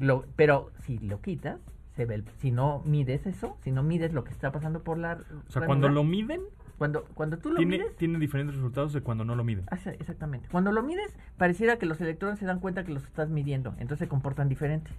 Lo, 0.00 0.24
pero 0.36 0.70
si 0.86 0.98
lo 1.00 1.20
quitas, 1.20 1.60
se 1.96 2.06
ve 2.06 2.16
el- 2.16 2.24
si 2.40 2.50
no 2.50 2.82
mides 2.84 3.26
eso, 3.26 3.56
si 3.62 3.70
no 3.70 3.82
mides 3.82 4.12
lo 4.12 4.24
que 4.24 4.30
está 4.32 4.50
pasando 4.52 4.82
por 4.82 4.98
la 4.98 5.18
O 5.48 5.50
sea, 5.52 5.64
cuando 5.66 5.88
lo 5.88 6.02
miden, 6.04 6.40
cuando 6.78 7.04
cuando 7.14 7.38
tú 7.38 7.50
lo 7.50 7.56
tiene, 7.56 7.78
mides 7.78 7.96
tiene 7.96 8.18
diferentes 8.18 8.56
resultados 8.56 8.92
de 8.92 9.00
cuando 9.00 9.24
no 9.24 9.36
lo 9.36 9.44
miden. 9.44 9.64
Ah, 9.70 9.78
Exactamente. 9.98 10.48
Cuando 10.50 10.72
lo 10.72 10.82
mides, 10.82 11.16
pareciera 11.36 11.76
que 11.78 11.86
los 11.86 12.00
electrones 12.00 12.38
se 12.38 12.46
dan 12.46 12.58
cuenta 12.60 12.84
que 12.84 12.92
los 12.92 13.04
estás 13.04 13.28
midiendo, 13.30 13.70
entonces 13.78 13.98
se 14.00 14.08
comportan 14.08 14.48
diferente. 14.48 14.90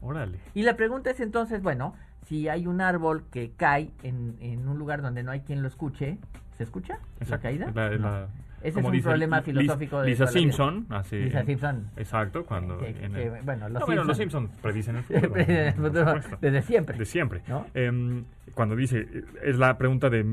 Órale. 0.00 0.38
Y 0.54 0.62
la 0.62 0.76
pregunta 0.76 1.10
es 1.10 1.20
entonces, 1.20 1.62
bueno, 1.62 1.94
si 2.26 2.48
hay 2.48 2.66
un 2.66 2.80
árbol 2.80 3.24
que 3.30 3.52
cae 3.56 3.90
en, 4.02 4.36
en 4.40 4.66
un 4.68 4.78
lugar 4.78 5.02
donde 5.02 5.22
no 5.22 5.30
hay 5.30 5.40
quien 5.40 5.62
lo 5.62 5.68
escuche, 5.68 6.18
¿se 6.56 6.64
escucha 6.64 6.94
la 6.94 7.24
Exacto. 7.24 7.42
caída? 7.44 7.70
La- 7.74 7.90
No. 7.98 8.26
Ese 8.62 8.72
como 8.74 8.88
es 8.88 8.90
un 8.90 8.92
dice 8.92 9.08
problema 9.08 9.42
filosófico 9.42 10.00
de 10.02 10.08
Lisa 10.10 10.24
la 10.24 10.30
vida. 10.30 10.40
Simpson 10.40 10.86
hace... 10.90 11.16
Lisa 11.20 11.44
Simpson. 11.44 11.90
Exacto, 11.96 12.44
cuando... 12.44 12.78
Que- 12.78 12.88
en 13.04 13.12
que, 13.12 13.22
el- 13.26 13.42
bueno, 13.42 13.68
los 13.68 13.80
No, 13.80 13.86
bueno, 13.86 14.04
los 14.04 14.16
Simpson- 14.16 14.42
Simpsons 14.48 14.60
predicen 14.62 14.96
el 14.96 15.02
futuro. 15.04 15.32
Predicen 15.32 15.56
el 15.56 15.74
por 15.74 15.84
futuro 15.86 16.04
supuesto. 16.22 16.38
desde 16.40 16.62
siempre. 16.62 16.98
De 16.98 17.04
siempre. 17.04 17.42
¿No? 17.48 17.66
Em, 17.74 18.24
cuando 18.54 18.76
dice, 18.76 19.06
es 19.42 19.56
la 19.58 19.76
pregunta 19.78 20.08
de 20.10 20.24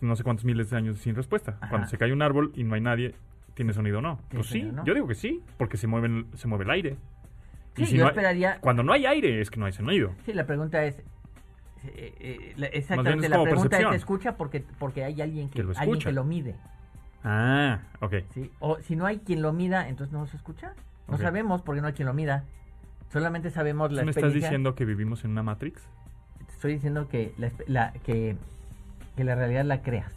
no 0.00 0.16
sé 0.16 0.22
cuántos 0.24 0.44
miles 0.44 0.70
de 0.70 0.76
años 0.76 0.98
sin 0.98 1.14
respuesta. 1.14 1.56
Ajá. 1.60 1.68
Cuando 1.70 1.88
se 1.88 1.98
cae 1.98 2.12
un 2.12 2.22
árbol 2.22 2.52
y 2.54 2.64
no 2.64 2.74
hay 2.74 2.80
nadie, 2.80 3.14
¿tiene 3.54 3.72
sonido 3.72 3.98
o 3.98 4.02
no? 4.02 4.16
¿Tiene 4.28 4.34
Pues 4.42 4.46
sí, 4.48 4.62
no? 4.62 4.84
yo 4.84 4.94
digo 4.94 5.06
que 5.08 5.14
sí, 5.14 5.42
porque 5.58 5.76
se, 5.76 5.86
mueven, 5.86 6.26
se 6.34 6.48
mueve 6.48 6.64
el 6.64 6.70
aire. 6.70 6.96
Sí, 7.76 7.84
si 7.86 7.96
yo 7.96 8.04
no 8.04 8.08
hay- 8.08 8.14
esperaría- 8.14 8.58
cuando 8.60 8.82
no 8.82 8.92
hay 8.92 9.04
aire 9.06 9.40
es 9.40 9.50
que 9.50 9.60
no 9.60 9.66
hay 9.66 9.72
sonido. 9.72 10.12
Sí, 10.24 10.32
la 10.32 10.46
pregunta 10.46 10.82
es... 10.84 10.98
eh, 11.84 12.14
eh, 12.58 12.70
exactamente, 12.72 13.26
es 13.26 13.30
la 13.30 13.42
pregunta 13.42 13.52
es, 13.64 13.70
percepción. 13.70 13.92
¿se 13.92 13.96
escucha 13.96 14.36
porque, 14.36 14.64
porque 14.78 15.04
hay 15.04 15.20
alguien 15.20 15.48
que, 15.48 15.54
Que 15.56 15.62
lo 15.62 15.72
alguien 15.76 15.98
que 16.00 16.12
lo 16.12 16.24
mide? 16.24 16.54
Ah, 17.24 17.80
ok. 18.00 18.14
¿sí? 18.34 18.50
O 18.60 18.78
si 18.80 18.96
no 18.96 19.06
hay 19.06 19.18
quien 19.18 19.42
lo 19.42 19.52
mida, 19.52 19.88
entonces 19.88 20.12
no 20.12 20.26
se 20.26 20.36
escucha. 20.36 20.72
No 21.08 21.16
Ok. 21.16 21.22
sabemos 21.22 21.62
porque 21.62 21.80
no 21.80 21.88
hay 21.88 21.92
quien 21.92 22.06
lo 22.06 22.14
mida. 22.14 22.44
Solamente 23.12 23.50
sabemos 23.50 23.92
la 23.92 24.02
¿Tú 24.02 24.06
me 24.06 24.10
estás 24.10 24.32
diciendo 24.32 24.74
que 24.74 24.84
vivimos 24.84 25.24
en 25.24 25.32
una 25.32 25.42
Matrix? 25.42 25.82
Te 26.46 26.52
estoy 26.52 26.74
diciendo 26.74 27.08
que 27.08 27.34
la, 27.66 27.92
que, 28.04 28.36
que 29.16 29.24
la 29.24 29.34
realidad 29.34 29.64
la 29.64 29.82
creas. 29.82 30.12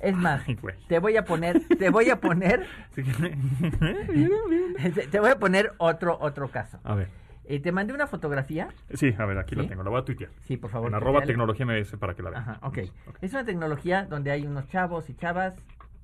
Es 0.00 0.16
más, 0.16 0.42
Ay, 0.46 0.56
te 0.88 0.98
voy 0.98 1.16
a 1.18 1.26
poner, 1.26 1.60
te 1.78 1.90
voy 1.90 2.08
a 2.08 2.20
poner, 2.20 2.66
te 2.94 3.02
te 5.10 5.20
voy 5.20 5.30
a 5.30 5.38
poner 5.38 5.72
otro, 5.78 6.16
otro 6.20 6.50
caso. 6.50 6.78
a 6.84 6.94
ver. 6.94 7.08
Eh, 7.50 7.58
te 7.58 7.72
mandé 7.72 7.92
una 7.92 8.06
fotografía. 8.06 8.68
Sí, 8.94 9.12
a 9.18 9.26
ver, 9.26 9.36
aquí 9.38 9.56
¿Sí? 9.56 9.60
la 9.60 9.66
tengo. 9.66 9.82
La 9.82 9.90
voy 9.90 10.00
a 10.00 10.04
tuitear. 10.04 10.30
Sí, 10.38 10.56
por 10.56 10.70
favor. 10.70 10.86
En 10.86 10.94
arroba 10.94 11.22
tecnología 11.22 11.66
MBS 11.66 11.96
para 11.96 12.14
que 12.14 12.22
la 12.22 12.30
vean. 12.30 12.42
Ajá, 12.42 12.60
ok. 12.62 12.78
Es 13.20 13.32
una 13.32 13.44
tecnología 13.44 14.04
donde 14.04 14.30
hay 14.30 14.46
unos 14.46 14.68
chavos 14.68 15.10
y 15.10 15.14
chavas 15.16 15.54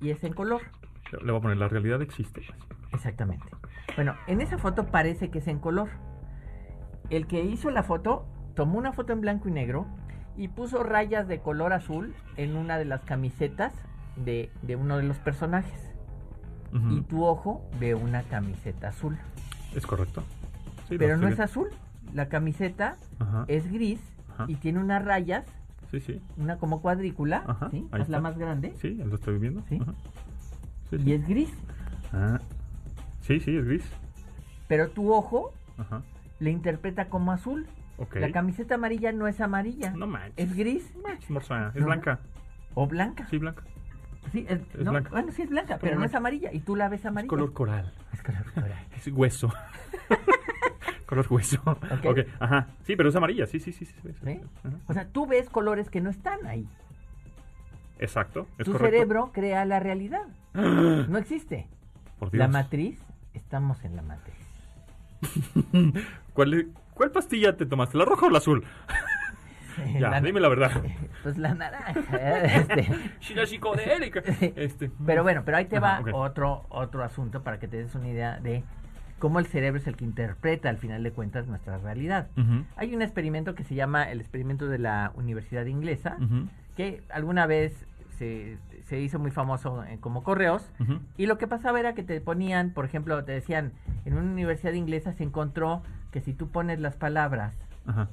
y 0.01 0.09
es 0.09 0.21
en 0.25 0.33
color. 0.33 0.61
Le 1.23 1.31
voy 1.31 1.39
a 1.39 1.41
poner 1.41 1.55
la 1.55 1.69
realidad 1.69 2.01
existe. 2.01 2.41
Exactamente. 2.91 3.45
Bueno, 3.95 4.13
en 4.27 4.41
esa 4.41 4.57
foto 4.57 4.87
parece 4.87 5.29
que 5.29 5.39
es 5.39 5.47
en 5.47 5.59
color. 5.59 5.87
El 7.09 7.27
que 7.27 7.41
hizo 7.45 7.71
la 7.71 7.83
foto 7.83 8.27
tomó 8.53 8.77
una 8.77 8.91
foto 8.91 9.13
en 9.13 9.21
blanco 9.21 9.47
y 9.47 9.51
negro 9.53 9.87
y 10.35 10.49
puso 10.49 10.83
rayas 10.83 11.29
de 11.29 11.39
color 11.39 11.71
azul 11.71 12.13
en 12.35 12.57
una 12.57 12.77
de 12.77 12.83
las 12.83 13.05
camisetas 13.05 13.73
de, 14.17 14.51
de 14.63 14.75
uno 14.75 14.97
de 14.97 15.03
los 15.03 15.17
personajes. 15.19 15.93
Y 16.91 17.01
tu 17.03 17.23
ojo 17.25 17.65
ve 17.79 17.95
una 17.95 18.23
camiseta 18.23 18.89
azul. 18.89 19.17
Es 19.73 19.87
correcto. 19.87 20.23
Sí, 20.87 20.97
Pero 20.97 21.17
no 21.17 21.27
es 21.27 21.39
azul. 21.39 21.69
La 22.13 22.29
camiseta 22.29 22.95
Ajá. 23.19 23.45
es 23.47 23.69
gris 23.71 23.99
Ajá. 24.33 24.45
y 24.47 24.55
tiene 24.55 24.79
unas 24.79 25.03
rayas, 25.03 25.45
Sí, 25.91 25.99
sí. 25.99 26.21
una 26.37 26.57
como 26.57 26.81
cuadrícula. 26.81 27.43
Ajá, 27.47 27.69
¿sí? 27.69 27.77
ahí 27.91 28.01
Hazla 28.01 28.17
está. 28.17 28.19
más 28.21 28.37
grande. 28.37 28.73
Sí, 28.81 28.93
lo 28.95 29.15
estoy 29.15 29.37
viendo. 29.37 29.61
Sí. 29.69 29.79
Y 30.91 31.11
es 31.13 31.27
gris. 31.27 31.49
Ah. 32.13 32.39
Sí, 33.21 33.39
sí, 33.41 33.57
es 33.57 33.65
gris. 33.65 33.83
Pero 34.67 34.89
tu 34.89 35.11
ojo 35.13 35.53
le 36.39 36.51
interpreta 36.51 37.09
como 37.09 37.31
azul. 37.31 37.67
Ok. 37.97 38.15
La 38.17 38.31
camiseta 38.31 38.75
amarilla 38.75 39.11
no 39.11 39.27
es 39.27 39.41
amarilla. 39.41 39.91
No 39.91 40.07
manches. 40.07 40.33
Es 40.37 40.55
gris 40.55 40.93
Es 41.19 41.29
morsa, 41.29 41.69
es 41.73 41.81
No. 41.81 41.87
blanca. 41.87 42.19
o 42.75 42.85
blanca. 42.87 43.25
Sí, 43.29 43.37
blanca. 43.39 43.63
Sí, 44.31 44.45
es, 44.47 44.59
Es 44.73 44.85
no, 44.85 44.91
blanca. 44.91 45.09
Bueno, 45.09 45.31
sí 45.31 45.41
es 45.41 45.49
blanca, 45.49 45.77
pero 45.81 45.97
no 45.99 46.05
es 46.05 46.13
amarilla. 46.13 46.53
Y 46.53 46.59
tú 46.59 46.75
la 46.75 46.89
ves 46.89 46.99
Es 47.01 47.05
amarilla. 47.07 47.29
color 47.29 47.53
coral. 47.53 47.93
Es 48.13 48.21
color 48.21 48.45
coral. 48.53 48.73
Es 48.95 49.07
hueso. 49.07 49.51
color 51.07 51.25
hueso. 51.29 51.59
ok, 52.05 52.19
ajá. 52.39 52.67
Sí, 52.83 52.95
pero 52.95 53.09
es 53.09 53.15
amarilla. 53.15 53.47
Sí, 53.47 53.59
sí, 53.59 53.71
sí. 53.71 53.85
sí, 53.85 53.95
sí. 54.23 54.41
O 54.87 54.93
sea, 54.93 55.07
tú 55.07 55.25
ves 55.25 55.49
colores 55.49 55.89
que 55.89 56.01
no 56.01 56.09
están 56.11 56.45
ahí. 56.45 56.67
Exacto. 57.99 58.47
Es 58.59 58.65
tu 58.65 58.73
correcto. 58.73 58.95
cerebro 58.95 59.31
crea 59.33 59.65
la 59.65 59.79
realidad. 59.79 60.21
No 60.53 61.17
existe. 61.17 61.67
Por 62.19 62.33
La 62.35 62.45
Dios. 62.45 62.53
matriz, 62.53 62.99
estamos 63.33 63.83
en 63.83 63.95
la 63.95 64.01
matriz. 64.03 64.35
¿Cuál, 66.33 66.67
¿Cuál 66.93 67.11
pastilla 67.11 67.55
te 67.57 67.65
tomaste? 67.65 67.97
¿La 67.97 68.05
roja 68.05 68.25
o 68.27 68.29
la 68.29 68.37
azul? 68.39 68.63
Ya, 69.99 70.09
La- 70.09 70.21
dime 70.21 70.39
la 70.39 70.49
verdad. 70.49 70.71
Pues 71.21 71.37
la 71.37 71.53
naranja. 71.53 72.17
este. 72.43 72.87
La 73.35 73.45
psicodélica. 73.45 74.23
Este. 74.55 74.89
Pero 75.05 75.21
bueno, 75.21 75.43
pero 75.45 75.57
ahí 75.57 75.65
te 75.65 75.77
va 75.79 76.01
otro, 76.13 76.65
otro 76.69 77.03
asunto 77.03 77.43
para 77.43 77.59
que 77.59 77.67
te 77.67 77.77
des 77.77 77.93
una 77.93 78.07
idea 78.09 78.39
de 78.39 78.63
cómo 79.19 79.39
el 79.39 79.47
cerebro 79.47 79.79
es 79.79 79.87
el 79.87 79.95
que 79.95 80.05
interpreta 80.05 80.69
al 80.69 80.77
final 80.77 81.03
de 81.03 81.11
cuentas 81.11 81.47
nuestra 81.47 81.77
realidad. 81.77 82.27
Hay 82.75 82.95
un 82.95 83.01
experimento 83.01 83.55
que 83.55 83.63
se 83.63 83.75
llama 83.75 84.09
el 84.11 84.19
experimento 84.19 84.67
de 84.67 84.79
la 84.79 85.11
Universidad 85.15 85.65
Inglesa, 85.65 86.17
que 86.75 87.01
alguna 87.09 87.47
vez 87.47 87.85
se, 88.17 88.57
se 88.85 88.99
hizo 88.99 89.19
muy 89.19 89.31
famoso 89.31 89.83
eh, 89.83 89.97
como 89.99 90.23
correos. 90.23 90.69
Y 91.17 91.25
lo 91.25 91.37
que 91.37 91.47
pasaba 91.47 91.79
era 91.79 91.93
que 91.93 92.03
te 92.03 92.19
ponían, 92.21 92.71
por 92.71 92.85
ejemplo, 92.85 93.23
te 93.23 93.31
decían, 93.31 93.73
en 94.05 94.13
una 94.13 94.31
universidad 94.31 94.73
inglesa 94.73 95.13
se 95.13 95.23
encontró 95.23 95.83
que 96.11 96.21
si 96.21 96.33
tú 96.33 96.49
pones 96.49 96.79
las 96.79 96.95
palabras 96.95 97.53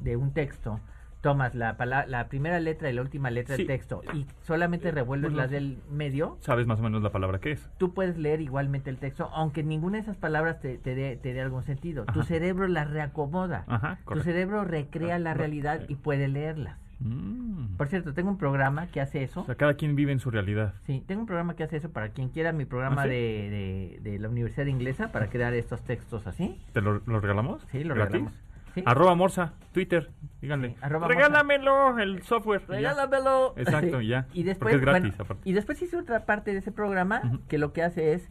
de 0.01 0.17
un 0.17 0.33
texto, 0.33 0.79
tomas 1.25 1.55
la, 1.55 1.77
pala- 1.77 2.05
la 2.07 2.29
primera 2.29 2.61
letra 2.61 2.91
y 2.91 2.93
la 2.93 3.01
última 3.03 3.31
letra 3.31 3.57
Sí. 3.57 3.63
del 3.63 3.67
texto 3.67 4.03
y 4.13 4.27
solamente 4.43 4.91
revuelves 4.91 5.31
bueno, 5.33 5.43
las 5.43 5.51
del 5.51 5.79
medio, 5.91 6.37
Sabes 6.41 6.67
más 6.67 6.79
o 6.79 6.83
menos 6.83 7.03
la 7.03 7.11
palabra 7.11 7.41
que 7.41 7.51
es. 7.53 7.69
tú 7.79 7.95
puedes 7.95 8.17
leer 8.19 8.41
igualmente 8.43 8.91
el 8.91 8.99
texto, 8.99 9.31
aunque 9.35 9.63
ninguna 9.65 9.97
de 9.97 10.03
esas 10.03 10.17
palabras 10.19 10.61
te, 10.61 10.77
te 10.79 10.95
dé, 10.95 11.17
te 11.17 11.33
dé 11.33 11.41
algún 11.41 11.63
sentido. 11.65 12.05
Tu 12.05 12.23
cerebro 12.25 12.69
las 12.69 12.91
reacomoda. 12.91 13.65
Ajá, 13.67 13.99
Tu 14.07 14.21
cerebro 14.21 14.65
recrea 14.65 15.19
la 15.19 15.31
Ah, 15.31 15.35
realidad 15.35 15.81
ok. 15.85 15.91
y 15.91 15.95
puede 15.97 16.29
leerlas. 16.29 16.79
Mm. 17.01 17.77
Por 17.77 17.89
cierto, 17.89 18.13
tengo 18.15 18.29
un 18.31 18.39
programa 18.39 18.87
que 18.89 19.01
hace 19.01 19.23
eso. 19.23 19.41
O 19.41 19.45
sea, 19.47 19.55
cada 19.57 19.75
quien 19.75 19.97
vive 19.97 20.13
en 20.13 20.21
su 20.21 20.31
realidad. 20.31 20.75
Sí, 20.87 21.03
tengo 21.07 21.23
un 21.23 21.27
programa 21.27 21.55
que 21.57 21.65
hace 21.65 21.79
eso 21.79 21.91
para 21.91 22.11
quien 22.11 22.29
quiera 22.29 22.53
mi 22.53 22.67
programa 22.67 23.03
¿Ah, 23.03 23.05
sí? 23.05 23.11
de, 23.11 23.99
de, 24.05 24.11
de 24.11 24.19
la 24.19 24.29
Universidad 24.29 24.67
Inglesa 24.67 25.11
para 25.11 25.29
crear 25.29 25.55
estos 25.55 25.81
textos 25.83 26.27
así. 26.27 26.61
¿Te 26.73 26.81
lo, 26.83 27.01
lo 27.07 27.21
regalamos? 27.21 27.67
Sí, 27.73 27.83
lo 27.83 27.95
¿Gratis? 27.95 28.13
regalamos. 28.13 28.45
Sí. 28.75 28.83
Arroba 28.87 29.15
Morsa, 29.15 29.53
Twitter, 29.73 30.11
díganle. 30.41 30.71
Sí, 30.71 30.77
Regálamelo, 30.83 31.99
el 31.99 32.23
software. 32.23 32.63
Regálamelo. 32.67 33.55
Exacto, 33.57 34.01
ya. 34.01 34.27
Y 34.33 34.43
después, 34.43 34.73
Porque 34.75 34.77
es 34.77 34.81
gratis, 34.83 35.03
bueno, 35.17 35.25
aparte. 35.25 35.49
y 35.49 35.53
después 35.53 35.81
hice 35.83 35.97
otra 35.97 36.27
parte 36.27 36.53
de 36.53 36.59
ese 36.59 36.73
programa 36.73 37.39
que 37.49 37.59
lo 37.59 37.73
que 37.73 37.83
hace 37.83 38.15
es, 38.15 38.29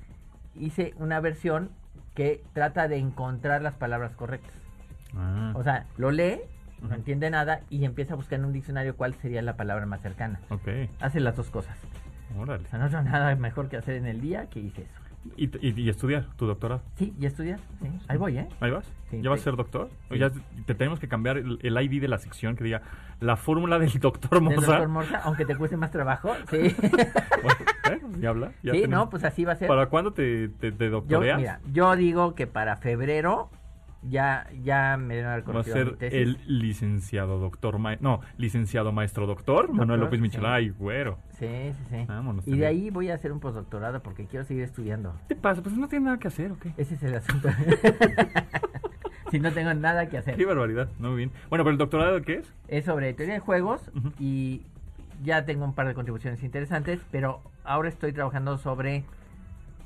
hice 0.55 0.93
una 0.97 1.19
versión 1.19 1.69
que 2.13 2.43
trata 2.53 2.87
de 2.87 2.97
encontrar 2.97 3.61
las 3.61 3.75
palabras 3.75 4.15
correctas. 4.15 4.53
Ah, 5.15 5.53
O 5.55 5.63
sea, 5.63 5.85
lo 5.97 6.11
lee, 6.11 6.41
no 6.81 6.93
entiende 6.93 7.29
nada 7.29 7.61
y 7.69 7.85
empieza 7.85 8.13
a 8.13 8.17
buscar 8.17 8.39
en 8.39 8.45
un 8.45 8.51
diccionario 8.53 8.95
cuál 8.97 9.13
sería 9.15 9.41
la 9.41 9.55
palabra 9.55 9.85
más 9.85 10.01
cercana. 10.01 10.39
ok. 10.49 10.67
Hace 10.99 11.19
las 11.21 11.35
dos 11.37 11.49
cosas. 11.49 11.77
Órale. 12.37 12.65
O 12.65 12.67
sea, 12.67 12.79
no 12.79 12.89
tengo 12.89 13.03
nada 13.03 13.35
mejor 13.35 13.69
que 13.69 13.77
hacer 13.77 13.95
en 13.95 14.07
el 14.07 14.19
día 14.19 14.47
que 14.49 14.59
hice 14.59 14.81
eso. 14.83 14.99
¿Y, 15.37 15.45
y, 15.65 15.81
y 15.81 15.89
estudiar 15.89 16.25
tu 16.35 16.45
doctorado? 16.45 16.81
Sí, 16.95 17.13
y 17.19 17.25
estudiar. 17.25 17.59
Sí. 17.81 17.87
Ahí 18.07 18.17
voy, 18.17 18.37
¿eh? 18.37 18.47
¿Ahí 18.59 18.71
vas? 18.71 18.85
Sí, 19.09 19.21
¿Ya 19.21 19.29
vas 19.29 19.39
a 19.39 19.43
ser 19.43 19.55
doctor? 19.55 19.89
¿O 20.09 20.13
Sí. 20.13 20.19
ya 20.19 20.29
te 20.65 20.75
tenemos 20.75 20.99
que 20.99 21.07
cambiar 21.07 21.37
el, 21.37 21.59
el 21.61 21.77
ID 21.81 22.01
de 22.01 22.07
la 22.09 22.17
sección 22.17 22.55
que 22.55 22.63
diga 22.63 22.81
la 23.21 23.37
fórmula 23.37 23.79
del 23.79 23.91
doctor 23.99 24.31
Del 24.31 24.41
Moza? 24.41 24.67
doctor 24.67 24.87
Morsa, 24.89 25.21
aunque 25.23 25.45
te 25.45 25.55
cueste 25.55 25.77
más 25.77 25.91
trabajo. 25.91 26.31
Sí. 26.49 26.75
Bueno, 27.41 27.57
¿eh? 27.91 28.01
¿Ya 28.19 28.29
habla? 28.29 28.51
¿Ya 28.63 28.73
sí, 28.73 28.85
no, 28.87 29.09
pues 29.09 29.23
así 29.23 29.45
va 29.45 29.53
a 29.53 29.55
ser. 29.55 29.67
¿Para 29.67 29.87
cuándo 29.87 30.11
te, 30.13 30.49
te, 30.49 30.71
te 30.71 30.85
Yo, 30.85 30.91
doctoreas? 30.91 31.37
mira, 31.37 31.59
yo 31.71 31.95
digo 31.95 32.35
que 32.35 32.47
para 32.47 32.75
febrero 32.77 33.49
ya, 34.09 34.47
ya 34.63 34.97
me 34.97 35.15
deben 35.15 35.31
haber 35.31 35.47
Va 35.49 35.59
a 35.61 35.63
mi 35.63 35.63
ser 35.63 35.95
tesis. 35.97 36.19
el 36.19 36.39
licenciado 36.59 37.39
doctor, 37.39 37.79
ma- 37.79 37.95
no, 37.99 38.21
licenciado 38.37 38.91
maestro 38.91 39.25
doctor, 39.27 39.71
Manuel 39.71 39.99
López 40.01 40.17
sí. 40.17 40.21
Michel. 40.21 40.45
Ay, 40.45 40.69
güero. 40.69 41.17
Sí, 41.39 41.47
sí, 41.73 41.83
sí. 41.89 42.05
Vámonos 42.07 42.47
y 42.47 42.57
de 42.57 42.65
ahí 42.67 42.89
voy 42.89 43.09
a 43.09 43.15
hacer 43.15 43.31
un 43.31 43.39
postdoctorado 43.39 44.01
porque 44.03 44.25
quiero 44.25 44.45
seguir 44.45 44.63
estudiando. 44.63 45.13
¿Qué 45.27 45.35
te 45.35 45.41
pasa? 45.41 45.61
Pues 45.61 45.75
no 45.77 45.87
tiene 45.87 46.05
nada 46.05 46.17
que 46.19 46.27
hacer, 46.27 46.51
¿o 46.51 46.57
qué? 46.59 46.71
Ese 46.77 46.95
es 46.95 47.03
el 47.03 47.15
asunto. 47.15 47.49
si 49.31 49.39
no 49.39 49.51
tengo 49.51 49.73
nada 49.73 50.07
que 50.09 50.17
hacer. 50.17 50.35
Qué 50.35 50.45
barbaridad, 50.45 50.89
muy 50.99 51.15
bien. 51.15 51.31
Bueno, 51.49 51.63
pero 51.63 51.71
el 51.71 51.77
doctorado, 51.77 52.21
¿qué 52.21 52.35
es? 52.35 52.53
Es 52.67 52.85
sobre 52.85 53.13
teoría 53.13 53.35
de 53.35 53.39
juegos 53.39 53.89
y 54.19 54.61
ya 55.23 55.45
tengo 55.45 55.65
un 55.65 55.73
par 55.73 55.87
de 55.87 55.93
contribuciones 55.93 56.43
interesantes, 56.43 56.99
pero 57.11 57.41
ahora 57.63 57.89
estoy 57.89 58.13
trabajando 58.13 58.57
sobre 58.57 59.03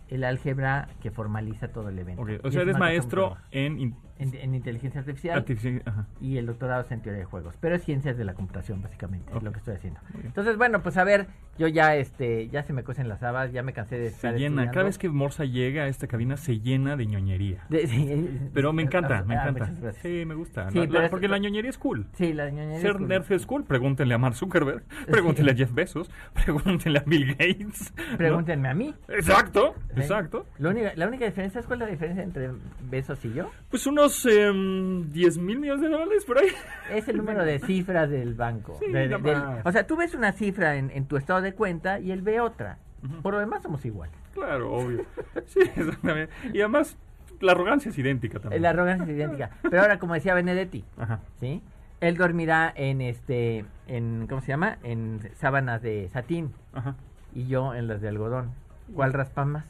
el 0.09 0.23
álgebra 0.23 0.89
que 1.01 1.11
formaliza 1.11 1.67
todo 1.69 1.89
el 1.89 1.99
evento. 1.99 2.21
Ok, 2.21 2.29
Y 2.29 2.47
O 2.47 2.51
sea, 2.51 2.61
es 2.61 2.67
eres 2.67 2.77
maestro 2.77 3.37
en 3.51 3.95
en, 4.19 4.33
en 4.35 4.55
inteligencia 4.55 4.99
artificial. 5.01 5.43
artifici- 5.45 5.81
ajá. 5.85 6.07
y 6.21 6.37
el 6.37 6.45
doctorado 6.45 6.81
es 6.83 6.91
en 6.91 7.01
teoría 7.01 7.19
de 7.19 7.25
juegos, 7.25 7.55
pero 7.59 7.75
es 7.75 7.83
ciencias 7.83 8.17
de 8.17 8.23
la 8.25 8.33
computación 8.33 8.81
básicamente, 8.81 9.31
es 9.35 9.43
lo 9.43 9.51
que 9.51 9.59
estoy 9.59 9.75
haciendo. 9.75 9.99
Entonces, 10.23 10.57
bueno, 10.57 10.81
pues 10.83 10.97
a 10.97 11.03
ver, 11.03 11.27
yo 11.57 11.67
ya 11.67 11.95
este 11.95 12.47
ya 12.49 12.63
se 12.63 12.71
me 12.73 12.83
cosen 12.83 13.09
las 13.09 13.23
habas, 13.23 13.51
ya 13.51 13.63
me 13.63 13.73
cansé 13.73 13.97
de 13.97 14.07
estar 14.07 14.33
Se 14.33 14.39
llena. 14.39 14.47
estudiando. 14.63 14.71
Cada 14.73 14.85
vez 14.85 14.97
que 14.97 15.09
Morsa 15.09 15.45
llega 15.45 15.83
a 15.83 15.87
esta 15.87 16.07
cabina, 16.07 16.37
se 16.37 16.59
llena 16.59 16.95
de 16.95 17.05
ñoñería. 17.07 17.65
De- 17.69 17.87
sí, 17.87 18.39
Pero 18.53 18.73
me 18.73 18.83
encanta, 18.83 19.23
me 19.23 19.35
ah, 19.35 19.41
encanta. 19.41 19.65
muchas 19.65 19.81
gracias. 19.81 20.01
Sí, 20.03 20.25
me 20.25 20.35
gusta. 20.35 20.69
Sí, 20.71 20.85
La- 20.87 21.05
es- 21.05 21.09
porque 21.09 21.27
la 21.27 21.37
ñoñería 21.39 21.69
es 21.69 21.77
cool. 21.77 22.05
Sí, 22.13 22.33
la 22.33 22.49
ñoñería 22.49 22.79
Ser 22.79 22.91
es 22.91 22.97
cool. 22.97 23.07
nerd 23.07 23.31
es 23.31 23.45
cool. 23.45 23.63
Pregúntenle 23.63 24.13
a 24.13 24.17
Mark 24.17 24.35
Zuckerberg, 24.35 24.83
pregúntenle 25.07 25.51
a 25.51 25.55
Jeff 25.55 25.73
Bezos, 25.73 26.09
pregúntenle 26.45 26.99
a 26.99 27.03
Bill 27.05 27.31
Gates. 27.35 27.93
¿no? 28.11 28.17
Pregúntenme 28.17 28.69
a 28.69 28.73
mí. 28.73 28.93
Exacto, 29.07 29.75
exacto. 29.95 30.45
La 30.59 30.69
única, 30.69 30.91
la 30.95 31.07
única 31.07 31.25
diferencia, 31.25 31.61
¿cuál 31.63 31.81
es 31.81 31.87
la 31.87 31.91
diferencia 31.91 32.23
entre 32.23 32.49
Besos 32.89 33.23
y 33.25 33.33
yo? 33.33 33.49
Pues 33.69 33.85
unos 34.07 34.25
em, 34.25 35.11
10 35.11 35.37
mil 35.37 35.59
millones 35.59 35.81
de 35.81 35.89
dólares 35.89 36.23
por 36.25 36.37
ahí. 36.37 36.47
Es 36.91 37.07
el 37.07 37.17
número 37.17 37.43
de 37.43 37.59
cifras 37.59 38.09
del 38.09 38.33
banco. 38.33 38.77
Sí, 38.79 38.91
De- 38.91 39.07
nada 39.09 39.21
del- 39.21 39.37
más. 39.37 39.65
o 39.65 39.71
sea, 39.71 39.85
tú 39.85 39.97
ves 39.97 40.13
una 40.15 40.31
cifra 40.31 40.77
en, 40.77 40.89
en 40.91 41.05
tu 41.05 41.17
estado 41.17 41.41
de 41.41 41.53
cuenta 41.53 41.99
y 41.99 42.11
él 42.11 42.21
ve 42.21 42.39
otra. 42.39 42.77
Por 43.21 43.33
lo 43.33 43.39
demás 43.39 43.61
somos 43.63 43.83
iguales. 43.85 44.15
Claro, 44.33 44.71
obvio. 44.73 45.03
Sí, 45.45 45.59
exactamente. 45.75 46.33
Y 46.53 46.59
además, 46.61 46.97
la 47.41 47.51
arrogancia 47.51 47.89
es 47.89 47.97
idéntica 47.97 48.39
también. 48.39 48.61
La 48.61 48.69
arrogancia 48.71 49.03
es 49.05 49.09
idéntica. 49.11 49.51
Pero 49.61 49.81
ahora, 49.81 49.99
como 49.99 50.13
decía 50.13 50.33
Benedetti, 50.33 50.83
Ajá. 50.97 51.19
¿sí? 51.39 51.61
Él 51.99 52.15
dormirá 52.17 52.71
en 52.75 53.01
este, 53.01 53.65
en, 53.87 54.25
¿cómo 54.29 54.41
se 54.41 54.47
llama? 54.47 54.77
En 54.83 55.19
sábanas 55.35 55.81
de 55.81 56.09
satín 56.13 56.53
Ajá. 56.73 56.95
y 57.33 57.47
yo 57.47 57.73
en 57.75 57.87
las 57.87 58.01
de 58.01 58.07
algodón. 58.09 58.51
¿Cuál 58.93 59.13
raspa 59.13 59.45
más? 59.45 59.65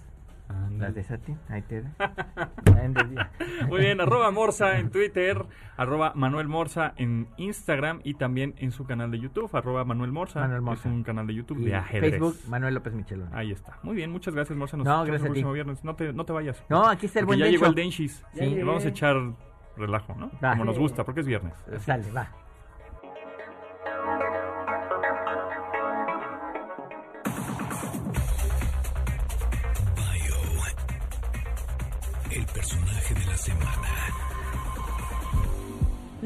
Las 0.77 0.93
de 0.95 1.03
Satín, 1.03 1.37
ahí 1.49 1.61
te. 1.63 1.83
Muy 3.67 3.81
bien, 3.81 3.99
arroba 3.99 4.31
Morsa 4.31 4.77
en 4.79 4.91
Twitter, 4.91 5.43
arroba 5.75 6.13
Manuel 6.15 6.47
Morsa 6.47 6.93
en 6.97 7.27
Instagram 7.37 7.99
y 8.03 8.13
también 8.13 8.53
en 8.57 8.71
su 8.71 8.85
canal 8.85 9.11
de 9.11 9.19
YouTube, 9.19 9.49
arroba 9.55 9.83
Manuel 9.85 10.11
Morsa. 10.11 10.39
Manuel 10.41 10.61
Morsa. 10.61 10.87
Es 10.87 10.95
un 10.95 11.03
canal 11.03 11.27
de 11.27 11.33
YouTube 11.33 11.59
Y 11.59 11.65
de 11.65 11.75
ajedrez. 11.75 12.11
Facebook, 12.11 12.35
Manuel 12.47 12.75
López 12.75 12.93
Michelón. 12.93 13.29
Ahí 13.33 13.51
está. 13.51 13.77
Muy 13.83 13.95
bien, 13.95 14.11
muchas 14.11 14.33
gracias, 14.35 14.57
Morsa. 14.57 14.77
Nos 14.77 14.85
No, 14.85 15.03
gracias 15.03 15.13
el 15.13 15.15
a 15.15 15.21
ti. 15.21 15.27
próximo 15.29 15.51
viernes. 15.53 15.83
No 15.83 15.95
te, 15.95 16.13
no 16.13 16.25
te 16.25 16.33
vayas. 16.33 16.63
No, 16.69 16.87
aquí 16.87 17.07
está 17.07 17.19
el 17.19 17.25
buen 17.25 17.39
ya 17.39 17.47
llegó 17.47 17.65
el. 17.65 17.75
Denchis. 17.75 18.23
Llegué. 18.33 18.63
vamos 18.63 18.85
a 18.85 18.89
echar 18.89 19.15
relajo, 19.75 20.15
¿no? 20.15 20.31
Va. 20.43 20.51
Como 20.51 20.65
nos 20.65 20.77
gusta, 20.79 21.03
porque 21.03 21.21
es 21.21 21.27
viernes. 21.27 21.53
Sale, 21.79 22.09
va. 22.11 22.29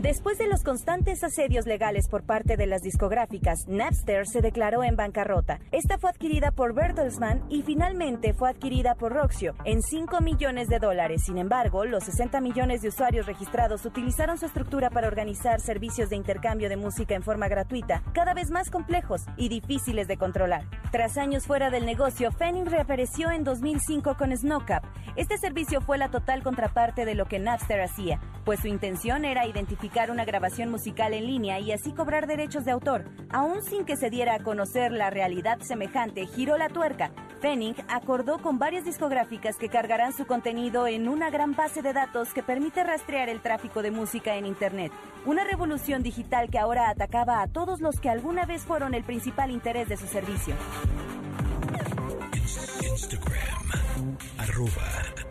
Después 0.02 0.40
de 0.40 0.48
los 0.48 0.64
constantes 0.64 1.24
asedios 1.24 1.68
legales 1.68 2.08
por 2.10 2.24
parte 2.24 2.58
de 2.58 2.66
las 2.66 2.82
discográficas, 2.82 3.68
Napster 3.68 4.26
se 4.26 4.42
declaró 4.42 4.84
en 4.84 4.96
bancarrota. 4.96 5.60
Esta 5.72 6.00
fue 6.00 6.10
adquirida 6.10 6.50
por 6.50 6.74
Bertelsmann 6.74 7.46
y 7.50 7.62
finalmente 7.62 8.34
fue 8.34 8.50
adquirida 8.50 8.96
por 8.96 9.14
Roxio 9.14 9.54
en 9.64 9.84
5 9.84 10.20
millones 10.22 10.70
de 10.70 10.80
dólares. 10.80 11.22
Sin 11.26 11.38
embargo, 11.38 11.86
los 11.86 12.06
60 12.06 12.42
millones 12.42 12.82
de 12.82 12.88
usuarios 12.88 13.28
registrados 13.28 13.86
utilizaron 13.86 14.40
su 14.40 14.48
estructura 14.48 14.90
para 14.90 15.08
organizar 15.08 15.62
servicios 15.62 16.10
de 16.10 16.16
intercambio 16.16 16.68
de 16.68 16.78
música 16.78 17.14
en 17.14 17.22
forma 17.22 17.48
gratuita, 17.48 18.02
cada 18.12 18.34
vez 18.34 18.50
más 18.50 18.72
complejos 18.72 19.22
y 19.38 19.50
difíciles 19.50 20.08
de 20.08 20.18
controlar. 20.18 20.66
Tras 20.92 21.16
años 21.20 21.46
fuera 21.46 21.70
del 21.70 21.86
negocio, 21.86 22.32
Fanning 22.32 22.66
reapareció 22.66 23.30
en 23.30 23.44
2005 23.44 24.18
con 24.18 24.36
Snowcap. 24.36 24.84
Este 25.16 25.38
servicio 25.38 25.80
fue 25.80 26.00
la 26.00 26.10
total 26.10 26.42
contraparte 26.42 27.06
de 27.06 27.14
lo 27.14 27.28
que 27.28 27.38
Napster 27.38 27.82
hacía, 27.82 28.20
pues 28.46 28.62
su 28.62 28.68
intención 28.68 29.26
era 29.26 29.46
identificar 29.46 29.91
una 30.10 30.24
grabación 30.26 30.72
musical 30.72 31.14
en 31.14 31.28
línea 31.28 31.60
y 31.60 31.74
así 31.74 31.92
cobrar 31.92 32.26
derechos 32.26 32.64
de 32.64 32.72
autor. 32.72 33.04
Aún 33.30 33.62
sin 33.62 33.84
que 33.84 33.98
se 33.98 34.10
diera 34.10 34.36
a 34.36 34.40
conocer 34.40 34.92
la 34.92 35.10
realidad 35.10 35.60
semejante, 35.60 36.26
giró 36.26 36.58
la 36.58 36.70
tuerca. 36.70 37.12
Fanning 37.42 37.76
acordó 37.90 38.42
con 38.42 38.58
varias 38.58 38.86
discográficas 38.86 39.58
que 39.58 39.68
cargarán 39.68 40.14
su 40.14 40.26
contenido 40.26 40.88
en 40.88 41.10
una 41.10 41.30
gran 41.30 41.56
base 41.56 41.82
de 41.82 41.92
datos 41.92 42.34
que 42.34 42.42
permite 42.42 42.84
rastrear 42.84 43.28
el 43.28 43.42
tráfico 43.42 43.82
de 43.82 43.92
música 43.92 44.38
en 44.38 44.46
Internet. 44.46 44.94
Una 45.26 45.44
revolución 45.44 46.04
digital 46.04 46.50
que 46.50 46.58
ahora 46.58 46.90
atacaba 46.90 47.42
a 47.42 47.48
todos 47.48 47.82
los 47.82 48.00
que 48.00 48.10
alguna 48.10 48.46
vez 48.46 48.64
fueron 48.64 48.94
el 48.94 49.04
principal 49.04 49.52
interés 49.52 49.90
de 49.90 49.98
su 49.98 50.08
servicio. 50.08 50.56
Instagram. 52.82 54.18
Arroba. 54.38 55.31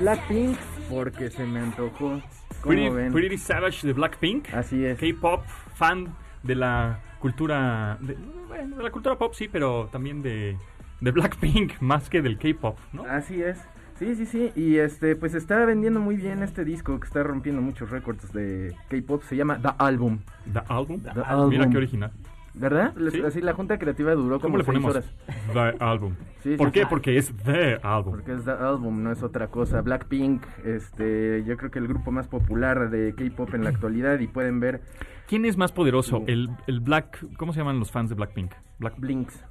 Blackpink, 0.00 0.58
porque 0.90 1.30
se 1.30 1.46
me 1.46 1.60
antojó. 1.60 2.20
Pretty, 2.62 3.38
Savage 3.38 3.86
de 3.86 3.92
Blackpink. 3.92 4.52
Así 4.52 4.84
es. 4.84 4.98
K-pop, 4.98 5.44
fan 5.74 6.14
de 6.42 6.54
la 6.54 7.00
cultura. 7.20 7.96
De, 8.00 8.14
bueno, 8.48 8.76
de 8.76 8.82
la 8.82 8.90
cultura 8.90 9.16
pop, 9.16 9.32
sí, 9.34 9.48
pero 9.48 9.88
también 9.90 10.22
de, 10.22 10.58
de 11.00 11.10
Blackpink 11.10 11.74
más 11.80 12.10
que 12.10 12.20
del 12.22 12.38
K-pop, 12.38 12.78
¿no? 12.92 13.04
Así 13.04 13.42
es. 13.42 13.58
Sí, 13.98 14.14
sí, 14.16 14.26
sí. 14.26 14.50
Y 14.56 14.76
este, 14.78 15.14
pues 15.16 15.34
está 15.34 15.64
vendiendo 15.64 16.00
muy 16.00 16.16
bien 16.16 16.42
este 16.42 16.64
disco 16.64 16.98
que 16.98 17.06
está 17.06 17.22
rompiendo 17.22 17.62
muchos 17.62 17.90
récords 17.90 18.32
de 18.32 18.74
K-pop. 18.88 19.22
Se 19.22 19.36
llama 19.36 19.58
The 19.60 19.68
Album. 19.78 20.18
The 20.52 20.60
Album. 20.68 21.00
The 21.02 21.10
Mira 21.10 21.24
Album. 21.28 21.70
qué 21.70 21.76
original. 21.78 22.12
¿Verdad? 22.56 22.94
Sí. 23.10 23.20
Así 23.20 23.40
la 23.40 23.52
junta 23.52 23.78
creativa 23.78 24.14
duró 24.14 24.38
¿Cómo 24.38 24.54
como 24.54 24.58
le 24.58 24.64
seis 24.64 24.78
ponemos? 24.78 24.90
horas. 24.94 25.76
The 25.78 25.84
Album. 25.84 26.14
Sí, 26.42 26.56
¿Por 26.56 26.68
sí, 26.68 26.72
qué? 26.72 26.86
Porque 26.86 27.16
es 27.18 27.34
The 27.44 27.80
Album. 27.82 28.12
Porque 28.12 28.32
es 28.32 28.44
The 28.44 28.52
Album, 28.52 29.02
no 29.02 29.10
es 29.10 29.22
otra 29.24 29.48
cosa. 29.48 29.80
Blackpink, 29.82 30.44
este, 30.64 31.42
yo 31.44 31.56
creo 31.56 31.70
que 31.72 31.80
el 31.80 31.88
grupo 31.88 32.12
más 32.12 32.28
popular 32.28 32.90
de 32.90 33.12
K-pop 33.16 33.54
en 33.54 33.64
la 33.64 33.70
actualidad 33.70 34.20
y 34.20 34.28
pueden 34.28 34.60
ver 34.60 34.82
¿Quién 35.26 35.44
es 35.46 35.56
más 35.56 35.72
poderoso? 35.72 36.22
¿El, 36.28 36.48
el 36.68 36.78
Black. 36.80 37.24
¿Cómo 37.38 37.52
se 37.52 37.58
llaman 37.60 37.78
los 37.80 37.90
fans 37.90 38.08
de 38.10 38.14
Blackpink? 38.14 38.52
Black, 38.78 38.94
Blinks 38.98 39.42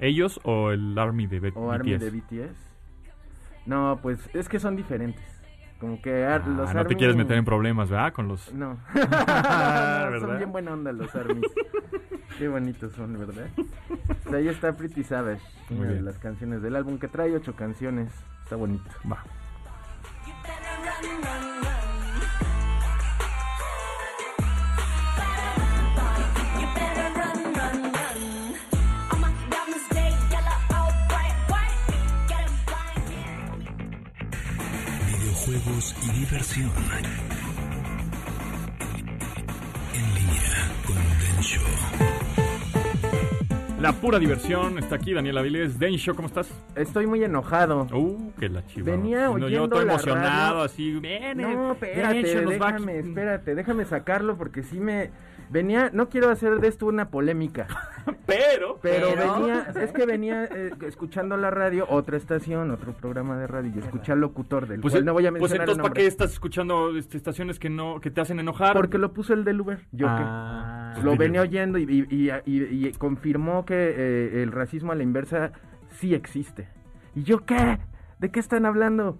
¿Ellos 0.00 0.38
o 0.42 0.70
el 0.72 0.98
Army 0.98 1.26
de 1.26 1.40
B- 1.40 1.52
o 1.54 1.68
BTS? 1.68 1.72
Army 1.74 1.98
de 1.98 2.10
BTS. 2.10 2.73
No, 3.66 3.98
pues 4.02 4.18
es 4.34 4.48
que 4.48 4.58
son 4.60 4.76
diferentes. 4.76 5.22
Como 5.80 6.00
que 6.00 6.24
Ah, 6.24 6.38
los 6.46 6.72
no 6.74 6.86
te 6.86 6.96
quieres 6.96 7.16
meter 7.16 7.36
en 7.36 7.44
problemas, 7.44 7.90
¿verdad? 7.90 8.12
Con 8.12 8.28
los. 8.28 8.52
No. 8.54 8.78
Son 10.20 10.36
bien 10.38 10.52
buena 10.52 10.72
onda 10.72 10.92
los 10.92 11.14
Armies. 11.14 11.50
Qué 12.38 12.48
bonitos 12.48 12.92
son, 12.94 13.16
¿verdad? 13.18 13.46
Pues 14.24 14.34
ahí 14.34 14.48
está 14.48 14.72
Pretty 14.72 15.04
Savage, 15.04 15.42
una 15.70 15.86
de 15.88 16.02
las 16.02 16.18
canciones 16.18 16.62
del 16.62 16.74
álbum 16.74 16.98
que 16.98 17.06
trae 17.06 17.32
ocho 17.34 17.54
canciones. 17.54 18.12
Está 18.42 18.56
bonito. 18.56 18.84
Va. 19.10 19.22
Diversión. 36.28 36.70
En 39.94 40.14
línea 40.14 40.72
con 40.86 40.96
Densho. 41.20 41.60
La 43.80 43.92
pura 43.92 44.18
diversión 44.18 44.78
está 44.78 44.94
aquí, 44.96 45.12
Daniel 45.12 45.36
Avilés. 45.36 45.78
Densho, 45.78 46.14
¿cómo 46.14 46.28
estás? 46.28 46.48
Estoy 46.76 47.06
muy 47.06 47.22
enojado. 47.22 47.86
Uh, 47.92 48.32
que 48.40 48.48
la 48.48 48.64
chiva. 48.66 48.92
Venía 48.92 49.26
No, 49.26 49.38
Yo 49.38 49.46
oyendo 49.46 49.64
estoy 49.64 49.84
la 49.86 49.92
emocionado, 49.92 50.52
radio. 50.54 50.62
así. 50.64 50.92
Viene. 51.00 51.34
No, 51.34 51.72
espérate, 51.72 52.22
Densho 52.22 52.42
nos 52.50 52.60
va 52.62 52.68
a- 52.68 52.72
déjame, 52.72 52.98
espérate, 53.00 53.54
déjame 53.54 53.84
sacarlo 53.84 54.38
porque 54.38 54.62
sí 54.62 54.80
me 54.80 55.10
venía, 55.54 55.88
no 55.94 56.10
quiero 56.10 56.28
hacer 56.28 56.58
de 56.60 56.68
esto 56.68 56.84
una 56.84 57.08
polémica, 57.08 57.66
Pero. 58.26 58.78
pero, 58.82 59.08
Pero- 59.14 59.34
venía, 59.38 59.66
es 59.80 59.92
que 59.92 60.04
venía 60.04 60.44
eh, 60.44 60.72
escuchando 60.82 61.36
la 61.38 61.50
radio, 61.50 61.86
otra 61.88 62.18
estación, 62.18 62.70
otro 62.70 62.92
programa 62.92 63.38
de 63.38 63.46
radio 63.46 63.72
y 63.74 63.78
escuché 63.78 64.12
al 64.12 64.20
locutor 64.20 64.66
del 64.66 64.80
Pues, 64.82 64.92
cual 64.92 65.04
no 65.06 65.12
voy 65.14 65.26
a 65.26 65.30
pues 65.30 65.40
mencionar 65.42 65.68
entonces, 65.70 65.78
el 65.78 65.82
¿para 65.90 65.94
qué 65.94 66.06
estás 66.06 66.32
escuchando 66.32 66.96
este, 66.98 67.16
estaciones 67.16 67.58
que 67.58 67.70
no 67.70 68.00
que 68.00 68.10
te 68.10 68.20
hacen 68.20 68.38
enojar? 68.40 68.74
porque 68.74 68.98
lo 68.98 69.14
puso 69.14 69.32
el 69.32 69.44
del 69.44 69.60
Uber, 69.60 69.78
yo 69.92 70.06
Ah, 70.10 70.92
que 70.96 71.02
lo 71.02 71.16
venía 71.16 71.40
oyendo 71.40 71.78
y, 71.78 71.84
y- 71.84 72.06
y- 72.10 72.30
y- 72.44 72.88
y 72.88 72.92
confirmó 72.92 73.64
que 73.64 73.94
eh, 73.96 74.42
el 74.42 74.52
racismo 74.52 74.92
a 74.92 74.94
la 74.96 75.02
inversa 75.02 75.52
sí 75.90 76.14
existe. 76.14 76.68
¿Y 77.14 77.22
yo 77.22 77.46
qué? 77.46 77.78
¿De 78.18 78.30
qué 78.30 78.40
están 78.40 78.66
hablando? 78.66 79.18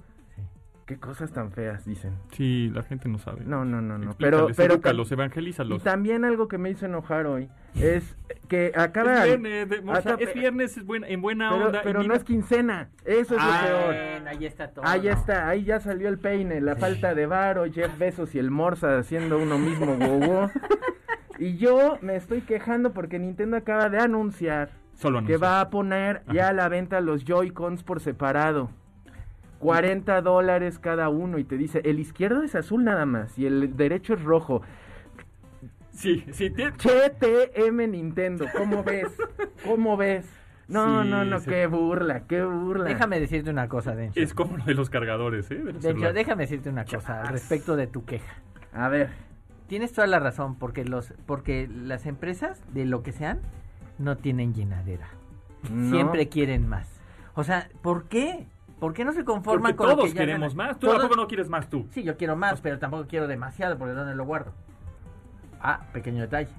Qué 0.87 0.99
cosas 0.99 1.32
tan 1.32 1.51
feas 1.51 1.87
dicen. 1.87 2.12
Sí, 2.32 2.70
la 2.74 2.82
gente 2.82 3.09
no 3.09 3.16
sabe. 3.18 3.43
No, 3.47 3.64
no, 3.64 3.80
no, 3.80 3.97
no. 3.97 4.14
Pero, 4.18 4.49
Explícales, 4.49 4.57
pero 4.57 5.05
tam- 5.07 5.12
evangelízalos. 5.12 5.80
Y 5.80 5.85
también 5.85 6.26
algo 6.26 6.47
que 6.47 6.59
me 6.59 6.68
hizo 6.68 6.85
enojar 6.85 7.26
hoy 7.26 7.49
es 7.74 8.14
que 8.49 8.70
acaba 8.76 9.20
Es 9.20 9.24
viernes, 9.24 9.68
de- 9.70 9.78
o 9.78 9.82
sea, 9.85 9.95
acaba- 9.97 10.16
es 10.20 10.35
viernes 10.35 10.76
es 10.76 10.85
buena- 10.85 11.09
en 11.09 11.22
buena 11.22 11.51
pero, 11.51 11.66
onda. 11.66 11.80
pero 11.82 11.99
no 12.01 12.03
mira- 12.03 12.16
es 12.16 12.24
quincena. 12.24 12.91
Eso 13.07 13.35
es 13.35 13.41
Ah, 13.43 13.61
lo 13.62 13.66
peor. 13.66 13.87
Bueno, 13.95 14.30
ahí 14.30 14.45
está 14.45 14.68
todo. 14.68 14.85
Ahí 14.87 15.09
está, 15.09 15.49
ahí 15.49 15.64
ya 15.64 15.80
salió 15.80 16.09
el 16.11 16.18
peine, 16.18 16.61
la 16.61 16.76
falta 16.76 17.14
de 17.14 17.24
varo, 17.24 17.64
Jeff 17.72 17.97
Bezos 17.99 18.35
y 18.35 18.39
el 18.39 18.51
Morsa 18.51 18.99
haciendo 18.99 19.39
uno 19.39 19.57
mismo 19.57 19.97
gogo. 19.97 20.51
y 21.39 21.57
yo 21.57 21.99
me 22.03 22.14
estoy 22.16 22.43
quejando 22.43 22.93
porque 22.93 23.18
Nintendo 23.18 23.57
acaba 23.57 23.89
de 23.89 23.99
anunciar 24.01 24.68
Solo 24.93 25.24
que 25.24 25.39
va 25.39 25.61
a 25.62 25.70
poner 25.70 26.22
ya 26.30 26.49
a 26.49 26.53
la 26.53 26.68
venta 26.68 27.01
los 27.01 27.24
Joy-Cons 27.24 27.82
por 27.85 28.01
separado. 28.01 28.68
40 29.65 30.21
dólares 30.23 30.79
cada 30.79 31.09
uno 31.09 31.39
y 31.39 31.45
te 31.45 31.57
dice, 31.57 31.81
el 31.85 31.99
izquierdo 31.99 32.43
es 32.43 32.55
azul 32.55 32.85
nada 32.85 33.07
más 33.07 33.39
y 33.39 33.47
el 33.47 33.77
derecho 33.77 34.15
es 34.15 34.23
rojo. 34.23 34.62
Sí, 35.91 36.25
sí. 36.33 36.51
te- 36.51 36.71
TM 36.73 37.87
Nintendo, 37.89 38.47
¿cómo 38.57 38.83
ves? 38.83 39.07
¿Cómo 39.65 39.97
ves? 39.97 40.27
No, 40.67 41.03
Sí, 41.03 41.09
no, 41.11 41.25
no, 41.25 41.41
qué 41.43 41.67
burla, 41.67 42.27
qué 42.27 42.43
burla. 42.45 42.85
Déjame 42.85 43.21
decirte 43.21 43.51
una 43.51 43.69
cosa, 43.69 43.95
Dencho. 43.95 44.19
Es 44.21 44.35
como 44.35 44.57
lo 44.57 44.65
de 44.65 44.75
los 44.75 44.91
cargadores, 44.91 45.51
¿eh? 45.51 45.57
De 45.57 45.73
los 45.75 45.83
Dencho, 45.83 46.12
déjame 46.12 46.45
decirte 46.45 46.69
una 46.71 46.85
cosa 46.85 47.21
al 47.21 47.29
respecto 47.29 47.77
de 47.77 47.87
tu 47.87 48.05
queja. 48.05 48.35
A 48.73 48.89
ver, 48.89 49.11
tienes 49.69 49.93
toda 49.93 50.07
la 50.07 50.19
razón, 50.19 50.57
porque 50.59 50.85
los, 50.85 51.12
porque 51.27 51.69
las 51.69 52.07
empresas, 52.07 52.62
de 52.73 52.87
lo 52.87 53.03
que 53.03 53.12
sean, 53.12 53.41
no 53.99 54.17
tienen 54.17 54.53
llenadera. 54.55 55.09
No. 55.71 55.91
Siempre 55.91 56.29
quieren 56.29 56.67
más. 56.69 56.89
O 57.35 57.45
sea, 57.45 57.69
¿por 57.83 58.05
qué? 58.09 58.47
¿Por 58.81 58.93
qué 58.93 59.05
no 59.05 59.12
se 59.12 59.25
conforman 59.25 59.62
Porque 59.72 59.77
con 59.77 59.89
lo 59.89 59.95
todos 59.97 60.09
que 60.09 60.14
ya 60.14 60.20
queremos 60.20 60.55
ganan? 60.55 60.68
más. 60.72 60.79
Tú 60.79 60.87
Todos- 60.87 61.01
tampoco 61.01 61.20
no 61.20 61.27
quieres 61.29 61.49
más 61.49 61.68
tú. 61.70 61.87
Sí, 61.91 62.03
yo 62.03 62.16
quiero 62.16 62.37
más, 62.37 62.61
pero 62.61 62.79
tampoco 62.79 63.07
quiero 63.07 63.27
demasiado, 63.27 63.79
porque 63.79 63.95
¿dónde 63.95 64.14
lo 64.14 64.25
guardo? 64.25 64.53
Ah, 65.61 65.87
pequeño 65.93 66.20
detalle. 66.22 66.51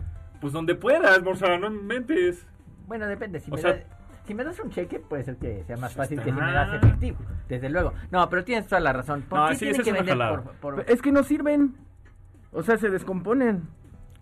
Pues 0.42 0.54
donde 0.54 0.76
puedas, 0.76 1.22
Morsa, 1.24 1.58
no 1.58 1.70
mentes. 1.70 2.46
Bueno, 2.88 3.08
depende. 3.08 3.40
Si, 3.40 3.52
O 3.52 3.56
me, 3.56 3.62
sea- 3.62 3.74
da- 3.74 3.84
si 4.26 4.34
me 4.34 4.44
das 4.44 4.60
un 4.60 4.70
cheque, 4.72 5.00
puede 5.00 5.24
ser 5.24 5.38
que 5.38 5.64
sea 5.66 5.78
más 5.78 5.94
Pues 5.94 6.08
fácil 6.08 6.18
que 6.20 6.24
si 6.26 6.30
está. 6.32 6.46
me 6.46 6.52
das 6.52 6.74
efectivo. 6.74 7.18
Desde 7.48 7.70
luego. 7.70 7.94
No, 8.12 8.28
pero 8.30 8.44
tienes 8.44 8.68
toda 8.68 8.80
la 8.82 8.94
razón. 8.94 9.22
¿Por 9.24 9.40
No, 9.40 9.48
qué 9.50 9.54
sí, 9.56 9.60
tienen 9.60 9.76
esa 9.76 9.84
que 9.84 9.90
es 9.98 10.04
una 10.16 10.30
vender 10.30 10.44
por, 10.60 10.76
por- 10.76 10.90
Es 10.90 11.02
que 11.02 11.12
no 11.12 11.24
sirven. 11.24 11.76
O 12.52 12.64
sea, 12.64 12.78
se 12.78 12.90
descomponen. 12.90 13.68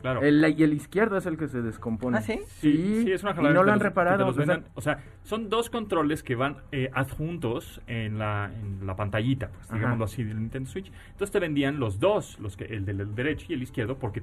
Claro. 0.03 0.21
El, 0.21 0.45
y 0.59 0.61
el 0.63 0.73
izquierdo 0.73 1.17
es 1.17 1.25
el 1.25 1.37
que 1.37 1.47
se 1.47 1.61
descompone. 1.61 2.17
¿Ah, 2.17 2.21
sí? 2.21 2.39
Sí, 2.45 3.03
sí, 3.05 3.11
es 3.11 3.23
una 3.23 3.31
y 3.31 3.35
jalada 3.35 3.53
no 3.55 3.61
que 3.61 3.65
lo 3.65 3.71
han 3.71 3.79
los- 3.79 3.83
reparado. 3.83 4.25
los 4.25 4.29
o 4.31 4.33
sea, 4.33 4.45
vendan. 4.55 4.71
O 4.75 4.81
sea, 4.81 4.99
son 5.23 5.49
dos 5.49 5.69
controles 5.69 6.21
que 6.23 6.35
van 6.35 6.57
eh, 6.73 6.89
adjuntos 6.93 7.81
en 7.87 8.19
la, 8.19 8.51
en 8.53 8.85
la 8.85 8.95
pantallita, 8.97 9.47
pues, 9.49 9.71
digámoslo 9.71 10.03
así, 10.05 10.23
del 10.25 10.39
Nintendo 10.39 10.69
Switch. 10.69 10.91
Entonces 11.11 11.31
te 11.31 11.39
vendían 11.39 11.79
los 11.79 11.99
dos, 11.99 12.37
los 12.39 12.57
que, 12.57 12.65
el 12.65 12.85
del 12.85 13.15
derecho 13.15 13.45
y 13.49 13.53
el 13.53 13.63
izquierdo, 13.63 13.97
porque 13.97 14.21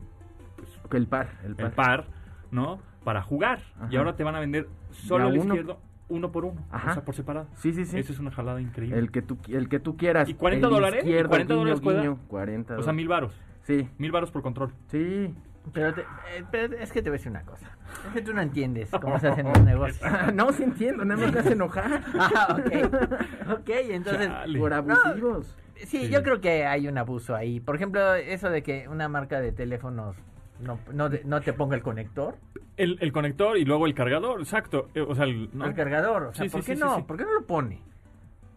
que 0.91 0.97
el 0.99 1.07
par. 1.07 1.31
El 1.45 1.57
par. 1.57 1.67
el 1.67 1.73
par, 1.73 2.07
¿no? 2.51 2.79
Para 3.03 3.23
jugar. 3.23 3.63
Y 3.91 3.97
ahora 3.97 4.15
te 4.17 4.23
van 4.23 4.37
a 4.37 4.41
vender 4.41 4.69
solo 4.91 5.29
el 5.29 5.39
uno. 5.39 5.55
izquierdo, 5.55 5.81
uno 6.11 6.31
por 6.31 6.45
uno. 6.45 6.63
Ajá. 6.71 6.91
O 6.91 6.95
sea, 6.95 7.05
por 7.07 7.15
separado. 7.15 7.47
Sí, 7.55 7.73
sí, 7.73 7.87
sí. 7.87 7.99
Eso 7.99 8.13
es 8.13 8.19
una 8.19 8.31
jalada 8.31 8.61
increíble. 8.61 8.99
El 8.99 9.11
que 9.11 9.23
tú, 9.23 9.39
el 9.49 9.71
que 9.71 9.81
tú 9.81 9.97
quieras. 9.97 10.29
¿Y 10.29 10.35
40 10.35 10.67
El 10.67 10.73
dólares? 10.75 11.05
izquierdo, 11.05 11.29
40 11.31 11.55
guiño, 11.55 11.59
dólares 11.61 11.81
puede 11.81 11.99
guiño, 12.01 12.17
dar? 12.17 12.27
40 12.29 12.79
O 12.79 12.83
sea, 12.83 12.93
mil 12.93 13.09
varos. 13.09 13.33
Sí, 13.63 13.89
Mil 13.99 14.11
varos 14.13 14.31
por 14.31 14.43
control. 14.43 14.73
sí. 14.89 15.35
Pero, 15.73 15.95
te- 15.95 16.01
eh, 16.03 16.45
pero 16.51 16.77
es 16.77 16.93
que 16.93 17.03
te 17.03 17.11
voy 17.11 17.17
a 17.17 17.19
decir 17.19 17.31
una 17.31 17.43
cosa. 17.43 17.67
Es 18.09 18.13
que 18.15 18.23
tú 18.23 18.33
no 18.35 18.41
entiendes 18.41 18.91
cómo 19.01 19.19
se 19.21 19.29
hacen 19.29 19.47
los 19.53 19.63
negocios. 19.63 20.11
No, 20.35 20.53
sí 20.53 20.63
entiendo, 20.65 21.05
nada 21.05 21.21
más 21.21 21.33
me 21.33 21.41
hace 21.41 21.53
enojar. 21.53 22.03
Ah, 22.19 22.57
ok. 22.59 23.59
Ok, 23.61 23.69
entonces... 23.69 24.29
Chale. 24.29 24.59
Por 24.59 24.73
abusivos. 24.73 25.57
Sí, 25.77 25.87
Sí. 25.87 26.09
yo 26.11 26.23
creo 26.23 26.41
que 26.43 26.67
hay 26.67 26.89
un 26.89 26.99
abuso 26.99 27.35
ahí. 27.35 27.59
Por 27.61 27.75
ejemplo, 27.77 28.15
eso 28.15 28.51
de 28.51 28.63
que 28.63 28.87
una 28.89 29.09
marca 29.09 29.41
de 29.41 29.51
teléfonos 29.53 30.15
no, 30.61 30.79
no, 30.93 31.09
no 31.25 31.41
te 31.41 31.55
ponga 31.55 31.75
el 31.75 31.83
conector, 31.83 32.37
El, 32.77 32.99
el 33.01 33.13
conector 33.13 33.57
y 33.57 33.65
luego 33.65 33.87
el 33.87 33.95
cargador, 33.95 34.41
exacto. 34.41 34.89
Eh, 34.95 35.01
O 35.01 35.15
sea, 35.15 35.25
el, 35.25 35.49
¿no? 35.55 35.65
el 35.65 35.75
cargador. 35.75 36.25
O 36.25 36.33
sea, 36.35 36.45
Sí, 36.45 36.51
¿por 36.51 36.63
sí, 36.63 36.73
qué 36.73 36.79
no? 36.79 37.07
¿Por 37.07 37.17
qué 37.17 37.25
no 37.25 37.33
lo 37.33 37.47
pone? 37.47 37.81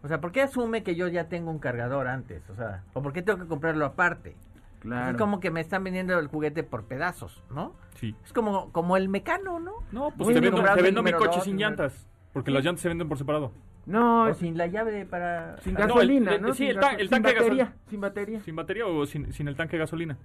O 0.02 0.08
sea, 0.08 0.20
¿por 0.20 0.32
qué 0.32 0.42
asume 0.42 0.82
que 0.82 0.96
yo 0.96 1.08
ya 1.08 1.28
tengo 1.30 1.50
un 1.50 1.58
cargador 1.58 2.08
antes? 2.08 2.42
O 2.50 2.54
sea, 2.56 2.82
¿o 2.92 3.00
por 3.02 3.14
qué 3.14 3.22
tengo 3.22 3.38
que 3.38 3.48
comprarlo 3.48 3.86
aparte? 3.86 4.36
Claro. 4.84 5.10
Es 5.10 5.16
como 5.16 5.40
que 5.40 5.50
me 5.50 5.60
están 5.60 5.82
vendiendo 5.82 6.16
el 6.18 6.28
juguete 6.28 6.62
por 6.62 6.84
pedazos, 6.84 7.42
¿no? 7.50 7.74
Sí. 7.96 8.14
Es 8.24 8.32
como, 8.32 8.70
como 8.70 8.96
el 8.96 9.08
mecano, 9.08 9.58
¿no? 9.58 9.72
No, 9.92 10.12
pues 10.16 10.32
te 10.34 10.40
vendo, 10.40 10.62
te 10.62 10.82
vendo 10.82 11.02
mi 11.02 11.12
coche 11.12 11.36
dos, 11.36 11.44
sin 11.44 11.54
número- 11.56 11.70
llantas. 11.70 12.08
Porque 12.32 12.50
las 12.50 12.64
llantas 12.64 12.82
se 12.82 12.88
venden 12.88 13.08
por 13.08 13.16
separado. 13.18 13.52
No, 13.86 14.24
O 14.24 14.34
sin 14.34 14.56
la 14.56 14.66
llave 14.66 15.04
para... 15.06 15.58
sin 15.62 15.74
No, 15.74 15.80
el- 15.80 15.86
gasolina, 15.88 16.38
¿no? 16.38 16.48
sí, 16.52 16.58
Sin 16.64 16.68
el 16.68 16.80
ta- 16.80 16.92
el 16.92 17.00
sin 17.00 17.10
tanque 17.10 17.28
de 17.28 17.34
batería. 17.34 17.64
gasolina. 17.64 17.88
Sin 17.90 18.00
batería. 18.00 18.40
¿Sin 18.40 18.56
batería 18.56 18.86
o 18.86 19.06
sin, 19.06 19.32
sin 19.32 19.48
el 19.48 19.56
tanque 19.56 19.72
de 19.76 19.80
gasolina? 19.80 20.18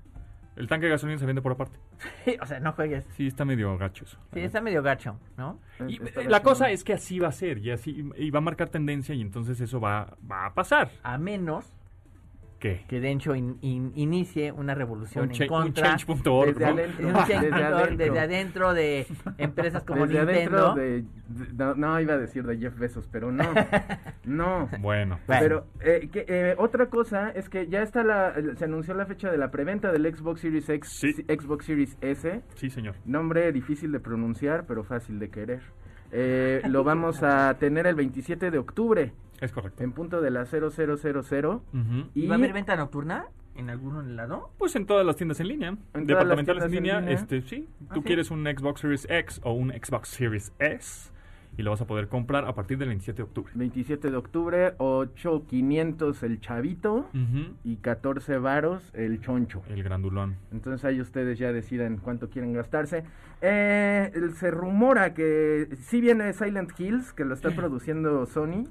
El 0.55 0.67
tanque 0.67 0.87
de 0.87 0.91
gasolina 0.91 1.17
se 1.19 1.25
vende 1.25 1.41
por 1.41 1.53
aparte. 1.53 1.79
o 2.41 2.45
sea, 2.45 2.59
no 2.59 2.73
juegues. 2.73 3.05
Sí, 3.15 3.27
está 3.27 3.45
medio 3.45 3.77
gacho 3.77 4.03
eso. 4.05 4.17
Sí, 4.33 4.41
está 4.41 4.59
medio 4.59 4.81
gacho, 4.83 5.17
¿no? 5.37 5.59
Y, 5.87 6.03
Está 6.03 6.21
eh, 6.21 6.29
la 6.29 6.41
cosa 6.43 6.69
es 6.69 6.83
que 6.83 6.93
así 6.93 7.19
va 7.19 7.29
a 7.29 7.31
ser 7.31 7.59
y 7.59 7.71
así 7.71 8.09
y 8.17 8.29
va 8.29 8.39
a 8.39 8.41
marcar 8.41 8.67
tendencia 8.69 9.15
y 9.15 9.21
entonces 9.21 9.61
eso 9.61 9.79
va, 9.79 10.17
va 10.29 10.47
a 10.47 10.53
pasar. 10.53 10.91
A 11.03 11.17
menos 11.17 11.65
¿Qué? 12.59 12.83
que 12.89 12.99
Dencho 12.99 13.35
in- 13.35 13.57
in- 13.61 13.91
inicie 13.95 14.51
una 14.51 14.75
revolución 14.75 15.29
Un, 15.29 15.35
en 15.35 15.41
un 15.43 15.47
contra... 15.47 15.95
change.org, 15.97 16.53
Desde 16.53 16.65
¿no? 16.65 16.71
adentro. 16.73 17.07
un 17.07 17.13
Desde 17.27 17.35
adentro. 17.63 17.95
desde 17.97 18.19
adentro 18.19 18.73
de 18.73 19.07
empresas 19.37 19.83
como 19.83 20.05
Desde 20.05 20.25
Nintendo. 20.25 20.57
adentro 20.71 20.75
de, 20.75 21.01
de- 21.45 21.53
no, 21.53 21.75
no, 21.75 21.99
iba 22.01 22.13
a 22.15 22.17
decir 22.17 22.43
de 22.45 22.57
Jeff 22.57 22.77
Bezos, 22.77 23.07
pero 23.11 23.31
no. 23.31 23.43
No. 24.25 24.69
Bueno. 24.79 25.19
Pero 25.25 25.65
eh, 25.81 26.09
que, 26.11 26.25
eh, 26.27 26.55
otra 26.57 26.87
cosa 26.87 27.29
es 27.31 27.49
que 27.49 27.67
ya 27.67 27.81
está 27.81 28.03
la, 28.03 28.33
se 28.57 28.65
anunció 28.65 28.93
la 28.93 29.05
fecha 29.05 29.31
de 29.31 29.37
la 29.37 29.49
preventa 29.51 29.91
del 29.91 30.13
Xbox 30.15 30.41
Series 30.41 30.69
X, 30.69 30.89
Sí. 30.99 31.13
Xbox 31.27 31.65
Series 31.65 31.97
S, 32.01 32.41
sí, 32.55 32.69
señor. 32.69 32.95
nombre 33.05 33.51
difícil 33.51 33.91
de 33.91 33.99
pronunciar, 33.99 34.65
pero 34.67 34.83
fácil 34.83 35.17
de 35.19 35.29
querer. 35.29 35.61
Eh, 36.11 36.61
lo 36.67 36.83
vamos 36.83 37.21
a 37.23 37.55
tener 37.59 37.85
el 37.87 37.95
27 37.95 38.51
de 38.51 38.57
octubre, 38.57 39.13
Es 39.41 39.51
correcto. 39.51 39.83
en 39.83 39.91
punto 39.91 40.21
de 40.21 40.31
las 40.31 40.49
0000. 40.49 41.45
Ujú. 41.47 41.61
Y 42.15 42.27
¿Va 42.27 42.35
a 42.35 42.37
haber 42.37 42.53
venta 42.53 42.75
nocturna 42.75 43.25
en 43.55 43.69
algún 43.69 44.15
lado? 44.15 44.49
Pues 44.57 44.75
en 44.75 44.85
todas 44.85 45.05
las 45.05 45.15
tiendas 45.17 45.39
en 45.39 45.47
línea, 45.49 45.77
departamentales 45.93 46.63
las 46.63 46.69
en 46.71 46.75
línea, 46.75 46.97
en 46.99 47.05
línea. 47.05 47.15
este 47.19 47.41
sí, 47.41 47.67
¿Ah, 47.89 47.93
tú 47.93 47.99
sí? 48.01 48.05
quieres 48.07 48.31
un 48.31 48.43
Xbox 48.45 48.81
Series 48.81 49.07
X 49.09 49.41
o 49.43 49.53
un 49.53 49.69
Xbox 49.71 50.09
Series 50.09 50.51
S 50.59 51.11
y 51.59 51.61
lo 51.61 51.71
vas 51.71 51.81
a 51.81 51.87
poder 51.87 52.07
comprar 52.07 52.45
a 52.45 52.55
partir 52.55 52.77
del 52.77 52.87
27 52.87 53.17
de 53.17 53.23
octubre. 53.23 53.51
27 53.53 54.09
de 54.11 54.15
octubre, 54.15 54.73
8500 54.77 56.23
el 56.23 56.39
chavito 56.39 57.09
y 57.65 57.75
14 57.77 58.37
varos 58.37 58.89
el 58.93 59.19
choncho. 59.19 59.61
El 59.69 59.83
grandulón. 59.83 60.37
Entonces 60.53 60.85
ahí 60.85 61.01
ustedes 61.01 61.37
ya 61.37 61.51
decidan 61.51 61.97
cuánto 61.97 62.29
quieren 62.29 62.53
gastarse. 62.53 63.03
Eh, 63.41 64.09
el- 64.15 64.33
se 64.35 64.51
rumora 64.51 65.13
que 65.13 65.67
sí 65.79 65.99
viene 65.99 66.31
Silent 66.31 66.71
Hills, 66.79 67.11
que 67.11 67.25
lo 67.25 67.33
está 67.33 67.49
produciendo 67.55 68.25
Sony, 68.25 68.63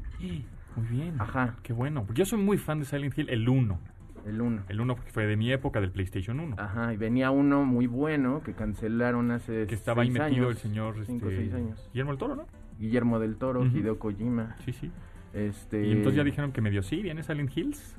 Muy 0.76 0.86
bien. 0.90 1.14
Ajá. 1.18 1.56
Qué 1.62 1.72
bueno. 1.74 2.06
Yo 2.14 2.24
soy 2.24 2.38
muy 2.38 2.56
fan 2.56 2.78
de 2.78 2.86
Silent 2.86 3.16
Hill, 3.18 3.28
el 3.28 3.46
1. 3.48 3.78
el 4.26 4.40
1. 4.40 4.62
El 4.68 4.80
1 4.80 4.94
porque 4.96 5.10
fue 5.10 5.26
de 5.26 5.36
mi 5.36 5.52
época 5.52 5.80
del 5.80 5.90
PlayStation 5.90 6.38
1. 6.40 6.56
Ajá, 6.58 6.92
y 6.94 6.96
venía 6.96 7.30
uno 7.30 7.64
muy 7.64 7.86
bueno 7.86 8.42
que 8.42 8.52
cancelaron 8.54 9.30
hace 9.30 9.66
que 9.66 9.74
estaba 9.74 10.02
ahí 10.02 10.08
seis 10.10 10.20
metido 10.20 10.46
años, 10.46 10.56
el 10.56 10.70
señor 10.70 10.94
cinco 11.06 11.26
o 11.26 11.30
este, 11.30 11.42
seis 11.42 11.54
años. 11.54 11.90
Guillermo 11.92 12.12
del 12.12 12.18
Toro, 12.18 12.36
¿no? 12.36 12.46
Guillermo 12.78 13.18
del 13.18 13.36
Toro. 13.36 13.64
Hideo 13.66 13.98
Kojima. 13.98 14.56
Sí, 14.64 14.72
sí. 14.72 14.90
Este, 15.34 15.86
Y 15.86 15.92
entonces 15.92 16.16
ya 16.16 16.24
dijeron 16.24 16.52
que 16.52 16.60
medio 16.60 16.82
sí, 16.82 17.02
viene 17.02 17.22
Silent 17.22 17.56
Hills. 17.56 17.96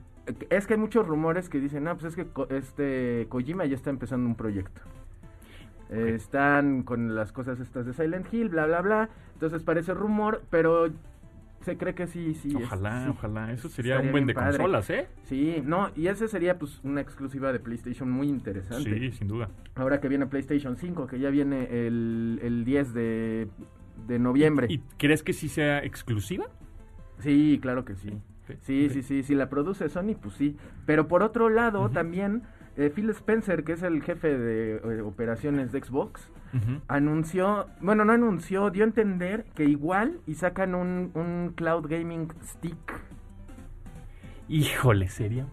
Es 0.49 0.67
que 0.67 0.73
hay 0.75 0.79
muchos 0.79 1.07
rumores 1.07 1.49
que 1.49 1.59
dicen, 1.59 1.83
no, 1.85 1.97
pues 1.97 2.15
es 2.15 2.15
que 2.15 2.27
este 2.55 3.25
Kojima 3.29 3.65
ya 3.65 3.75
está 3.75 3.89
empezando 3.89 4.27
un 4.27 4.35
proyecto. 4.35 4.81
Eh, 5.91 6.13
están 6.15 6.83
con 6.83 7.15
las 7.15 7.31
cosas 7.31 7.59
estas 7.59 7.85
de 7.85 7.93
Silent 7.93 8.31
Hill, 8.31 8.49
bla, 8.49 8.65
bla, 8.67 8.81
bla. 8.81 9.09
Entonces 9.33 9.63
parece 9.63 9.93
rumor, 9.95 10.43
pero 10.51 10.87
se 11.61 11.77
cree 11.77 11.95
que 11.95 12.05
sí, 12.07 12.35
sí. 12.35 12.49
es- 12.49 12.55
ojalá, 12.55 13.05
sí. 13.05 13.09
ojalá. 13.09 13.51
Eso 13.51 13.69
sería 13.69 13.93
Estaría 13.95 14.09
un 14.09 14.11
buen 14.11 14.27
de 14.27 14.33
padre. 14.35 14.57
consolas, 14.57 14.89
¿eh? 14.91 15.07
Sí, 15.23 15.63
no, 15.65 15.89
y 15.95 16.07
ese 16.07 16.27
sería 16.27 16.59
pues 16.59 16.79
una 16.83 17.01
exclusiva 17.01 17.51
de 17.51 17.59
PlayStation 17.59 18.09
muy 18.09 18.27
interesante. 18.27 18.99
Sí, 18.99 19.11
sin 19.11 19.27
duda. 19.27 19.49
Ahora 19.75 19.99
que 19.99 20.07
viene 20.09 20.27
PlayStation 20.27 20.75
5, 20.75 21.07
que 21.07 21.19
ya 21.19 21.29
viene 21.31 21.87
el, 21.87 22.39
el 22.43 22.65
10 22.65 22.93
de, 22.93 23.47
de 24.07 24.19
noviembre. 24.19 24.67
¿Y 24.69 24.79
crees 24.97 25.23
que 25.23 25.33
sí 25.33 25.49
sea 25.49 25.83
exclusiva? 25.83 26.45
Sí, 27.19 27.59
claro 27.61 27.85
que 27.85 27.95
sí. 27.95 28.09
Sí, 28.09 28.55
Sí, 28.61 28.89
sí, 28.89 29.03
sí, 29.03 29.23
si 29.23 29.35
la 29.35 29.47
produce 29.49 29.89
Sony, 29.89 30.15
pues 30.19 30.33
sí. 30.33 30.55
Pero 30.87 31.07
por 31.07 31.21
otro 31.21 31.49
lado, 31.49 31.89
también 31.89 32.41
eh, 32.77 32.89
Phil 32.89 33.09
Spencer, 33.11 33.63
que 33.63 33.73
es 33.73 33.83
el 33.83 34.01
jefe 34.01 34.35
de 34.37 34.75
eh, 34.77 35.01
operaciones 35.01 35.71
de 35.71 35.81
Xbox, 35.83 36.31
anunció, 36.87 37.67
bueno, 37.79 38.05
no 38.05 38.13
anunció, 38.13 38.71
dio 38.71 38.83
a 38.83 38.87
entender 38.87 39.45
que 39.53 39.65
igual 39.65 40.19
y 40.25 40.33
sacan 40.33 40.73
un, 40.73 41.11
un 41.13 41.53
Cloud 41.55 41.85
Gaming 41.87 42.29
Stick. 42.43 42.75
Híjole, 44.47 45.09
¿serio? 45.09 45.45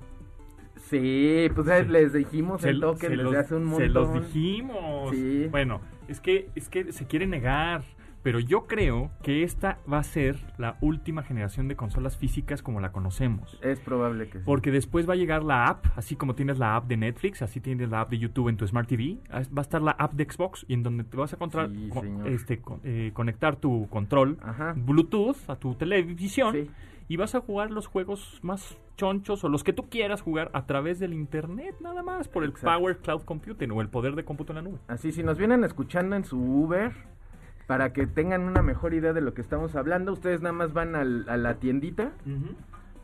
Sí, 0.88 1.48
pues 1.54 1.88
les 1.88 2.12
dijimos 2.12 2.64
el 2.64 2.80
se 2.96 3.08
desde 3.08 3.16
los- 3.22 3.34
hace 3.34 3.54
un 3.56 3.64
montón. 3.64 3.86
Se 3.86 3.88
los 3.92 4.12
dijimos. 4.14 5.10
Sí. 5.14 5.48
Bueno, 5.50 5.80
es 6.08 6.20
que, 6.20 6.48
es 6.54 6.68
que 6.68 6.92
se 6.92 7.06
quiere 7.06 7.26
negar. 7.26 7.82
Pero 8.26 8.40
yo 8.40 8.66
creo 8.66 9.12
que 9.22 9.44
esta 9.44 9.78
va 9.88 9.98
a 10.00 10.02
ser 10.02 10.36
la 10.58 10.78
última 10.80 11.22
generación 11.22 11.68
de 11.68 11.76
consolas 11.76 12.16
físicas 12.16 12.60
como 12.60 12.80
la 12.80 12.90
conocemos. 12.90 13.56
Es 13.62 13.78
probable 13.78 14.28
que 14.28 14.38
sí. 14.38 14.44
Porque 14.44 14.72
después 14.72 15.08
va 15.08 15.12
a 15.12 15.16
llegar 15.16 15.44
la 15.44 15.68
app, 15.68 15.86
así 15.94 16.16
como 16.16 16.34
tienes 16.34 16.58
la 16.58 16.74
app 16.74 16.88
de 16.88 16.96
Netflix, 16.96 17.40
así 17.42 17.60
tienes 17.60 17.88
la 17.88 18.00
app 18.00 18.10
de 18.10 18.18
YouTube 18.18 18.48
en 18.48 18.56
tu 18.56 18.66
Smart 18.66 18.88
TV, 18.88 19.18
ah, 19.30 19.42
va 19.56 19.60
a 19.60 19.62
estar 19.62 19.80
la 19.80 19.92
app 19.92 20.14
de 20.14 20.24
Xbox 20.24 20.66
y 20.66 20.74
en 20.74 20.82
donde 20.82 21.04
te 21.04 21.16
vas 21.16 21.32
a 21.34 21.36
encontrar, 21.36 21.70
Sí, 21.70 21.88
este, 22.24 22.60
eh, 22.82 23.12
conectar 23.14 23.54
tu 23.54 23.86
control 23.90 24.38
Ajá. 24.42 24.74
Bluetooth 24.76 25.36
a 25.48 25.54
tu 25.54 25.76
televisión 25.76 26.52
Sí. 26.52 26.68
y 27.06 27.16
vas 27.18 27.36
a 27.36 27.40
jugar 27.40 27.70
los 27.70 27.86
juegos 27.86 28.40
más 28.42 28.76
chonchos 28.96 29.44
o 29.44 29.48
los 29.48 29.62
que 29.62 29.72
tú 29.72 29.88
quieras 29.88 30.20
jugar 30.20 30.50
a 30.52 30.66
través 30.66 30.98
del 30.98 31.12
internet 31.14 31.76
nada 31.80 32.02
más 32.02 32.26
por 32.26 32.42
el 32.42 32.50
Exacto. 32.50 32.76
Power 32.76 32.98
Cloud 32.98 33.22
Computing 33.22 33.70
o 33.70 33.80
el 33.82 33.88
poder 33.88 34.16
de 34.16 34.24
cómputo 34.24 34.52
en 34.52 34.56
la 34.56 34.62
nube. 34.62 34.78
Así, 34.88 35.12
si 35.12 35.22
nos 35.22 35.38
vienen 35.38 35.62
escuchando 35.62 36.16
en 36.16 36.24
su 36.24 36.36
Uber, 36.40 36.92
para 37.66 37.92
que 37.92 38.06
tengan 38.06 38.42
una 38.42 38.62
mejor 38.62 38.94
idea 38.94 39.12
de 39.12 39.20
lo 39.20 39.34
que 39.34 39.40
estamos 39.40 39.74
hablando, 39.74 40.12
ustedes 40.12 40.40
nada 40.40 40.52
más 40.52 40.72
van 40.72 40.94
al- 40.94 41.28
a 41.28 41.36
la 41.36 41.54
tiendita 41.54 42.12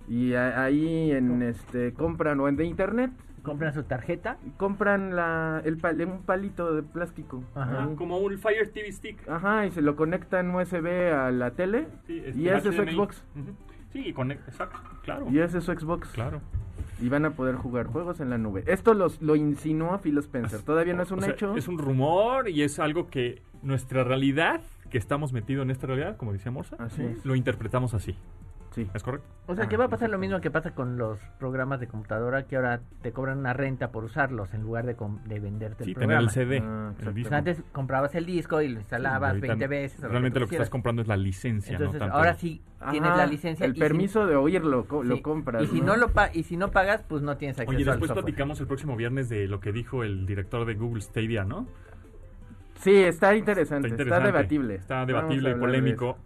y 0.09 0.35
a- 0.35 0.63
ahí 0.63 1.11
en 1.13 1.43
este 1.43 1.93
compran 1.95 2.39
o 2.41 2.49
en 2.49 2.57
de 2.57 2.65
internet 2.65 3.11
Compran 3.43 3.75
su 3.75 3.83
tarjeta. 3.83 4.37
compran 4.57 5.17
la 5.17 5.61
el 5.65 5.77
pal- 5.79 6.01
un 6.07 6.23
palito 6.23 6.75
de 6.77 6.83
plástico. 6.85 7.43
Ajá. 7.57 7.85
Ahí. 7.85 7.95
como 7.97 8.19
un 8.19 8.39
Fire 8.39 8.69
TV 8.73 8.93
Stick. 8.93 9.29
Ajá, 9.29 9.67
y 9.67 9.73
se 9.73 9.83
lo 9.83 9.97
conectan 9.97 10.55
USB 10.55 11.13
a 11.13 11.31
la 11.33 11.51
tele 11.51 11.89
Sí, 12.07 12.23
este, 12.25 12.41
y 12.41 12.49
ese 12.49 12.69
es 12.69 12.77
su. 12.77 12.83
Xbox. 12.83 13.25
Ujú. 13.35 13.51
Sí, 13.93 14.13
conecta, 14.13 14.49
exacto, 14.51 14.79
claro. 15.03 15.27
Y 15.29 15.41
ese 15.41 15.59
es 15.59 15.65
su 15.65 15.73
Xbox. 15.73 16.09
Claro. 16.13 16.41
Y 17.03 17.09
van 17.09 17.25
a 17.25 17.33
poder 17.33 17.57
jugar 17.57 17.87
juegos 17.87 18.21
en 18.21 18.31
la 18.31 18.39
nube. 18.39 18.63
Esto 18.67 18.95
los, 18.95 19.21
lo 19.21 19.35
insinuó 19.35 19.99
Phil 19.99 20.19
Spencer. 20.19 20.63
Todavía 20.63 20.95
no 20.95 21.03
es 21.03 21.11
un 21.11 21.19
O 21.19 21.23
sea, 21.23 21.33
hecho. 21.33 21.57
Es 21.57 21.67
un 21.67 21.79
rumor 21.79 22.49
y 22.49 22.63
es 22.63 22.79
algo 22.79 23.09
que 23.09 23.43
nuestra 23.63 24.05
realidad, 24.05 24.63
que 24.89 24.99
estamos 24.99 25.33
metidos 25.33 25.65
en 25.65 25.71
esta 25.71 25.89
realidad, 25.89 26.17
como 26.17 26.33
decía 26.33 26.53
Morsa, 26.53 26.77
Así 26.79 27.03
lo 27.25 27.35
interpretamos 27.35 27.93
así. 27.95 28.15
Sí. 28.73 28.89
¿Es 28.95 29.03
correcto? 29.03 29.27
O 29.47 29.55
sea, 29.55 29.68
que 29.68 29.77
va 29.77 29.85
a 29.85 29.89
pasar 29.89 30.09
lo 30.09 30.18
mismo 30.18 30.41
que 30.41 30.51
pasa 30.51 30.75
con 30.75 30.97
los 30.97 31.18
programas 31.39 31.79
de 31.79 31.87
computadora, 31.89 32.45
que 32.47 32.57
ahora 32.57 32.81
te 33.03 33.12
cobran 33.12 33.39
una 33.39 33.53
renta 33.53 33.91
por 33.93 34.03
usarlos 34.05 34.55
en 34.55 34.62
lugar 34.62 34.87
de, 34.87 34.97
com- 34.97 35.23
de 35.25 35.41
venderte 35.41 35.85
Sí, 35.85 35.91
el 35.91 35.95
tener 35.95 36.16
programa. 36.16 36.23
el 36.23 36.31
CD, 36.31 36.62
Ah, 36.64 36.93
el 37.01 37.09
O 37.09 37.12
disco. 37.12 37.29
sea, 37.29 37.39
antes 37.39 37.62
comprabas 37.73 38.14
el 38.14 38.25
disco 38.25 38.62
y 38.62 38.68
lo 38.68 38.81
instalabas 38.81 39.31
Ahorita 39.33 39.47
20 39.49 39.66
veces. 39.66 40.01
Realmente 40.01 40.41
lo 40.41 40.47
que 40.47 40.55
estás 40.55 40.70
comprando 40.70 41.03
es 41.03 41.09
la 41.09 41.16
licencia, 41.18 41.73
Entonces, 41.73 41.95
no 41.95 41.99
tanto 42.07 42.16
ahora 42.16 42.35
sí 42.35 42.62
Ajá, 42.81 42.91
tienes 42.93 43.16
la 43.16 43.27
licencia. 43.27 43.66
El 43.66 43.73
y 43.73 43.75
si- 43.75 43.81
permiso 43.81 44.27
de 44.27 44.37
oírlo, 44.37 44.87
co- 44.87 45.03
lo 45.05 45.16
sí, 45.16 45.23
compras. 45.23 45.62
Y 45.64 45.66
si 45.66 45.81
no, 45.83 45.97
lo 45.97 46.09
pa- 46.09 46.31
y 46.33 46.43
si 46.45 46.57
no 46.57 46.70
pagas, 46.70 47.03
pues 47.07 47.20
no 47.23 47.37
tienes 47.37 47.59
acceso 47.59 47.77
Oye, 47.77 47.85
después 47.85 48.11
platicamos 48.11 48.59
el 48.61 48.66
próximo 48.66 48.97
viernes 48.97 49.29
de 49.29 49.49
lo 49.49 49.61
que 49.61 49.73
dijo 49.73 50.03
el 50.03 50.25
director 50.25 50.64
de 50.64 50.75
Google 50.75 51.03
Stadia, 51.03 51.45
¿no? 51.45 51.66
Sí, 52.77 52.97
está 52.97 53.35
interesante, 53.37 53.89
Está 53.89 54.03
está, 54.03 54.03
interesante. 54.03 54.27
debatible. 54.27 54.75
Está 54.77 55.05
debatible 55.07 55.51
y 55.51 55.55
polémico. 55.57 56.16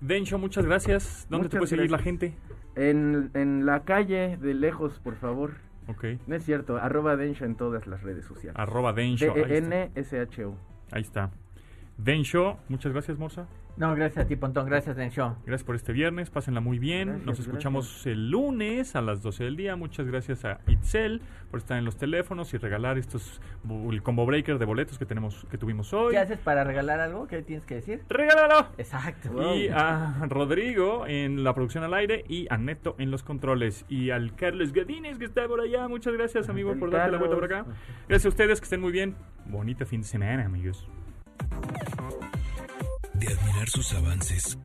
Densho, 0.00 0.38
muchas 0.38 0.64
gracias. 0.64 1.26
¿Dónde 1.28 1.48
te 1.48 1.56
Muchas 1.56 1.70
puede 1.70 1.82
seguir 1.82 1.90
la 1.90 1.98
gente? 1.98 2.34
En, 2.74 3.30
en 3.34 3.66
la 3.66 3.84
calle, 3.84 4.36
de 4.36 4.54
lejos, 4.54 4.98
por 5.00 5.16
favor. 5.16 5.54
Ok. 5.88 6.04
No 6.26 6.36
es 6.36 6.44
cierto, 6.44 6.76
arroba 6.76 7.16
Densho 7.16 7.44
en 7.44 7.56
todas 7.56 7.86
las 7.86 8.02
redes 8.02 8.24
sociales. 8.24 8.56
Arroba 8.58 8.92
Densho. 8.92 9.32
D-E-N-S-H-O. 9.34 10.56
Ahí 10.92 11.02
está. 11.02 11.30
Densho, 12.02 12.58
muchas 12.68 12.92
gracias, 12.92 13.18
Morsa. 13.18 13.46
No, 13.76 13.94
gracias 13.94 14.24
a 14.24 14.28
ti, 14.28 14.36
Pontón. 14.36 14.66
Gracias, 14.66 14.96
Densho. 14.96 15.36
Gracias 15.46 15.64
por 15.64 15.74
este 15.74 15.92
viernes, 15.92 16.30
pásenla 16.30 16.60
muy 16.60 16.78
bien. 16.78 17.08
Gracias, 17.08 17.26
Nos 17.26 17.40
escuchamos 17.40 18.06
el 18.06 18.30
lunes 18.30 18.96
a 18.96 19.00
las 19.00 19.22
12 19.22 19.44
del 19.44 19.56
día. 19.56 19.76
Muchas 19.76 20.06
gracias 20.06 20.44
a 20.44 20.60
Itzel 20.66 21.22
por 21.50 21.60
estar 21.60 21.78
en 21.78 21.84
los 21.84 21.96
teléfonos 21.96 22.52
y 22.54 22.58
regalar 22.58 22.98
estos 22.98 23.40
el 23.68 24.02
combo 24.02 24.26
breaker 24.26 24.58
de 24.58 24.64
boletos 24.64 24.98
que 24.98 25.06
tenemos 25.06 25.46
que 25.50 25.58
tuvimos 25.58 25.92
hoy. 25.92 26.12
¿Qué 26.12 26.18
haces 26.18 26.38
para 26.38 26.64
regalar 26.64 27.00
algo? 27.00 27.26
¿Qué 27.26 27.42
tienes 27.42 27.64
que 27.64 27.76
decir? 27.76 28.02
¡Regálalo! 28.08 28.68
Exacto. 28.78 29.56
Y 29.56 29.68
a 29.68 30.26
Rodrigo 30.28 31.06
en 31.06 31.44
la 31.44 31.54
producción 31.54 31.84
al 31.84 31.94
aire 31.94 32.24
y 32.28 32.46
a 32.50 32.56
Neto 32.56 32.96
en 32.98 33.10
los 33.10 33.22
controles. 33.22 33.84
Y 33.88 34.10
al 34.10 34.34
Carlos 34.34 34.72
Gadines 34.72 35.18
que 35.18 35.26
está 35.26 35.46
por 35.46 35.60
allá. 35.60 35.86
Muchas 35.88 36.14
gracias, 36.14 36.48
amigo, 36.48 36.74
por 36.76 36.90
darte 36.90 37.12
la 37.12 37.18
vuelta 37.18 37.36
por 37.36 37.44
acá. 37.44 37.66
Gracias 38.08 38.26
a 38.26 38.28
ustedes, 38.28 38.60
que 38.60 38.64
estén 38.64 38.80
muy 38.80 38.92
bien. 38.92 39.16
Bonito 39.46 39.84
fin 39.86 40.02
de 40.02 40.06
semana, 40.06 40.44
amigos. 40.44 40.88
De 43.14 43.26
admirar 43.28 43.68
sus 43.68 43.92
avances, 43.92 44.58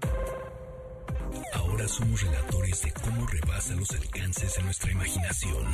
ahora 1.53 1.87
somos 1.87 2.21
relatores 2.21 2.81
de 2.83 2.91
cómo 2.93 3.27
rebasa 3.27 3.75
los 3.75 3.91
alcances 3.91 4.55
de 4.55 4.63
nuestra 4.63 4.91
imaginación. 4.91 5.65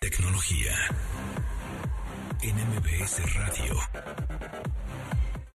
Tecnología. 0.00 0.74
En 2.42 2.56
MBS 2.56 3.34
Radio. 3.34 3.74